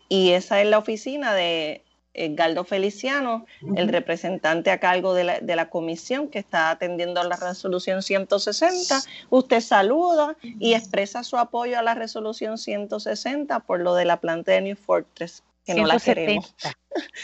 Y 0.10 0.32
esa 0.32 0.62
es 0.62 0.68
la 0.68 0.78
oficina 0.78 1.34
de 1.34 1.84
Galdo 2.14 2.64
Feliciano, 2.64 3.46
el 3.76 3.90
representante 3.90 4.72
a 4.72 4.80
cargo 4.80 5.14
de 5.14 5.24
la, 5.24 5.40
de 5.40 5.56
la, 5.56 5.70
comisión 5.70 6.30
que 6.30 6.40
está 6.40 6.72
atendiendo 6.72 7.24
la 7.24 7.36
resolución 7.36 8.02
160. 8.02 9.04
Usted 9.30 9.62
saluda 9.62 10.36
y 10.42 10.74
expresa 10.74 11.24
su 11.24 11.38
apoyo 11.38 11.78
a 11.78 11.84
la 11.84 11.94
resolución 11.94 12.58
160 12.58 13.60
por 13.62 13.82
lo 13.82 13.94
de 13.94 14.06
la 14.06 14.20
planta 14.20 14.54
de 14.54 14.62
New 14.62 14.76
Fortress, 14.76 15.44
que 15.66 15.76
no 15.76 15.86
la 15.86 16.00
queremos. 16.00 16.56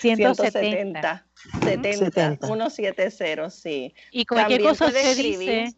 170. 0.02 1.26
70, 1.64 2.38
170, 2.46 3.50
sí. 3.50 3.96
Y 4.12 4.26
cualquier 4.26 4.62
cosa 4.62 4.92
se 4.92 5.16
dice 5.16 5.74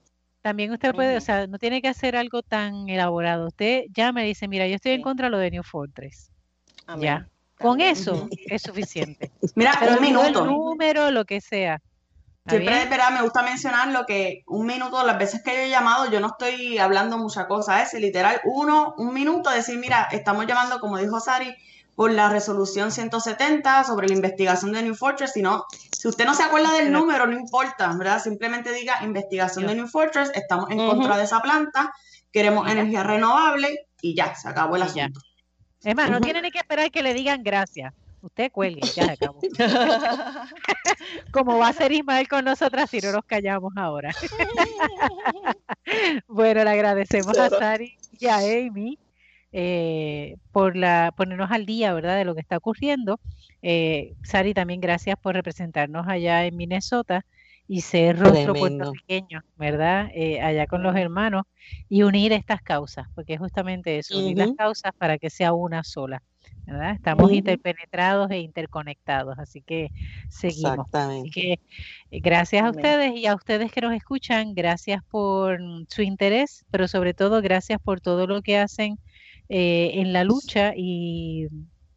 también 0.45 0.71
usted 0.71 0.93
puede, 0.93 1.17
o 1.17 1.21
sea, 1.21 1.47
no 1.47 1.57
tiene 1.57 1.81
que 1.81 1.87
hacer 1.87 2.15
algo 2.15 2.43
tan 2.43 2.87
elaborado. 2.87 3.47
Usted 3.47 3.85
llama 3.91 4.23
y 4.23 4.27
dice, 4.27 4.47
mira, 4.47 4.67
yo 4.67 4.75
estoy 4.75 4.91
en 4.91 5.01
contra 5.01 5.25
de 5.25 5.31
lo 5.31 5.39
de 5.39 5.49
New 5.49 5.63
Fortress. 5.63 6.29
Ya. 6.99 7.27
Con 7.57 7.81
eso 7.81 8.29
es 8.45 8.61
suficiente. 8.61 9.31
Mira, 9.55 9.73
un 9.89 9.99
minuto. 9.99 10.43
El 10.43 10.51
número, 10.51 11.09
lo 11.09 11.25
que 11.25 11.41
sea. 11.41 11.81
Siempre, 12.47 12.85
verdad, 12.85 13.09
me 13.11 13.23
gusta 13.23 13.41
mencionar 13.41 13.87
lo 13.87 14.05
que 14.05 14.43
un 14.45 14.67
minuto, 14.67 15.03
las 15.03 15.17
veces 15.17 15.41
que 15.41 15.51
yo 15.51 15.61
he 15.61 15.69
llamado, 15.71 16.11
yo 16.11 16.19
no 16.19 16.27
estoy 16.27 16.77
hablando 16.77 17.17
mucha 17.17 17.47
cosa, 17.47 17.81
es 17.81 17.95
literal 17.95 18.39
uno, 18.43 18.93
un 18.99 19.15
minuto, 19.15 19.49
decir, 19.49 19.79
mira, 19.79 20.09
estamos 20.11 20.45
llamando, 20.45 20.79
como 20.79 20.99
dijo 20.99 21.19
Sari, 21.19 21.55
por 21.95 22.11
la 22.11 22.29
resolución 22.29 22.91
170 22.91 23.83
sobre 23.85 24.07
la 24.07 24.15
investigación 24.15 24.73
de 24.73 24.83
New 24.83 24.95
Fortress, 24.95 25.31
sino 25.33 25.65
si 25.91 26.07
usted 26.07 26.25
no 26.25 26.33
se 26.33 26.43
acuerda 26.43 26.73
del 26.73 26.91
número, 26.91 27.25
no 27.25 27.33
importa, 27.33 27.91
¿verdad? 27.93 28.21
Simplemente 28.21 28.73
diga 28.73 29.03
investigación 29.03 29.67
de 29.67 29.75
New 29.75 29.87
Fortress, 29.87 30.31
estamos 30.35 30.69
en 30.71 30.77
contra 30.77 31.17
de 31.17 31.23
esa 31.23 31.41
planta, 31.41 31.93
queremos 32.31 32.69
energía 32.69 33.03
renovable 33.03 33.87
y 34.01 34.15
ya, 34.15 34.35
se 34.35 34.49
acabó 34.49 34.75
el 34.75 34.83
asunto. 34.83 35.21
Es 35.83 35.95
más, 35.95 36.09
no 36.09 36.19
tiene 36.19 36.41
ni 36.41 36.51
que 36.51 36.57
esperar 36.57 36.91
que 36.91 37.01
le 37.01 37.13
digan 37.13 37.43
gracias. 37.43 37.93
Usted 38.21 38.51
cuelgue, 38.51 38.81
ya 38.81 39.05
se 39.05 39.11
acabó. 39.11 39.39
Como 41.31 41.59
va 41.59 41.67
a 41.67 41.73
ser 41.73 41.91
Ismael 41.91 42.27
con 42.27 42.43
nosotras 42.43 42.89
si 42.89 42.99
no 42.99 43.11
nos 43.11 43.23
callamos 43.23 43.71
ahora. 43.77 44.11
bueno, 46.27 46.63
le 46.63 46.69
agradecemos 46.71 47.37
a 47.37 47.49
Sari 47.49 47.95
y 48.19 48.25
a 48.25 48.37
Amy 48.37 48.97
eh, 49.57 50.35
por 50.51 50.75
la, 50.75 51.13
ponernos 51.15 51.49
al 51.49 51.65
día, 51.65 51.93
¿verdad?, 51.93 52.17
de 52.17 52.25
lo 52.25 52.35
que 52.35 52.41
está 52.41 52.57
ocurriendo. 52.57 53.21
Eh, 53.61 54.13
Sari, 54.21 54.53
también 54.53 54.81
gracias 54.81 55.15
por 55.17 55.33
representarnos 55.33 56.05
allá 56.09 56.45
en 56.45 56.57
Minnesota 56.57 57.25
y 57.65 57.79
ser 57.79 58.19
rostro 58.19 58.53
puertorriqueño, 58.53 59.43
¿verdad? 59.55 60.09
Eh, 60.13 60.41
allá 60.41 60.67
con 60.67 60.83
los 60.83 60.93
hermanos 60.97 61.43
y 61.87 62.03
unir 62.03 62.33
estas 62.33 62.61
causas, 62.61 63.07
porque 63.15 63.35
es 63.35 63.39
justamente 63.39 63.97
eso, 63.97 64.19
unir 64.19 64.37
las 64.37 64.51
causas 64.57 64.91
para 64.97 65.17
que 65.17 65.29
sea 65.29 65.53
una 65.53 65.85
sola. 65.85 66.21
¿verdad? 66.67 66.91
Estamos 66.91 67.31
interpenetrados 67.31 68.29
e 68.31 68.39
interconectados, 68.39 69.39
así 69.39 69.61
que 69.61 69.89
seguimos. 70.27 70.85
Así 70.91 71.29
que 71.29 71.59
gracias 72.11 72.63
a 72.63 72.71
ustedes 72.71 73.15
y 73.15 73.25
a 73.27 73.35
ustedes 73.35 73.71
que 73.71 73.81
nos 73.81 73.93
escuchan, 73.93 74.53
gracias 74.53 75.01
por 75.05 75.59
su 75.87 76.01
interés, 76.01 76.65
pero 76.71 76.89
sobre 76.89 77.13
todo 77.13 77.41
gracias 77.41 77.79
por 77.79 78.01
todo 78.01 78.27
lo 78.27 78.41
que 78.41 78.57
hacen 78.57 78.97
eh, 79.49 79.91
en 79.95 80.13
la 80.13 80.23
lucha 80.23 80.73
y 80.75 81.47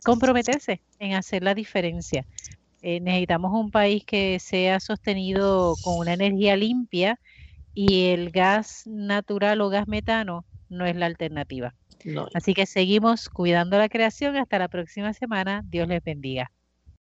comprometerse 0.03 0.83
en 0.99 1.15
hacer 1.15 1.43
la 1.43 1.55
diferencia. 1.55 2.27
Eh, 2.83 3.01
necesitamos 3.01 3.53
un 3.53 3.71
país 3.71 4.05
que 4.07 4.39
sea 4.41 4.81
sostenido 4.81 5.77
con 5.79 5.99
una 5.99 6.15
energía 6.15 6.57
limpia 6.57 7.21
y 7.75 8.07
el 8.09 8.31
gas 8.31 8.83
natural 8.87 9.61
o 9.61 9.69
gas 9.71 9.89
metano 9.89 10.47
no 10.69 10.87
es 10.87 10.97
la 10.97 11.07
alternativa. 11.07 11.75
Así 12.35 12.55
que 12.55 12.67
seguimos 12.67 13.29
cuidando 13.29 13.79
la 13.79 13.89
creación. 13.89 14.37
Hasta 14.37 14.59
la 14.59 14.69
próxima 14.69 15.13
semana. 15.15 15.63
Dios 15.67 15.89
les 15.89 16.03
bendiga. 16.03 16.53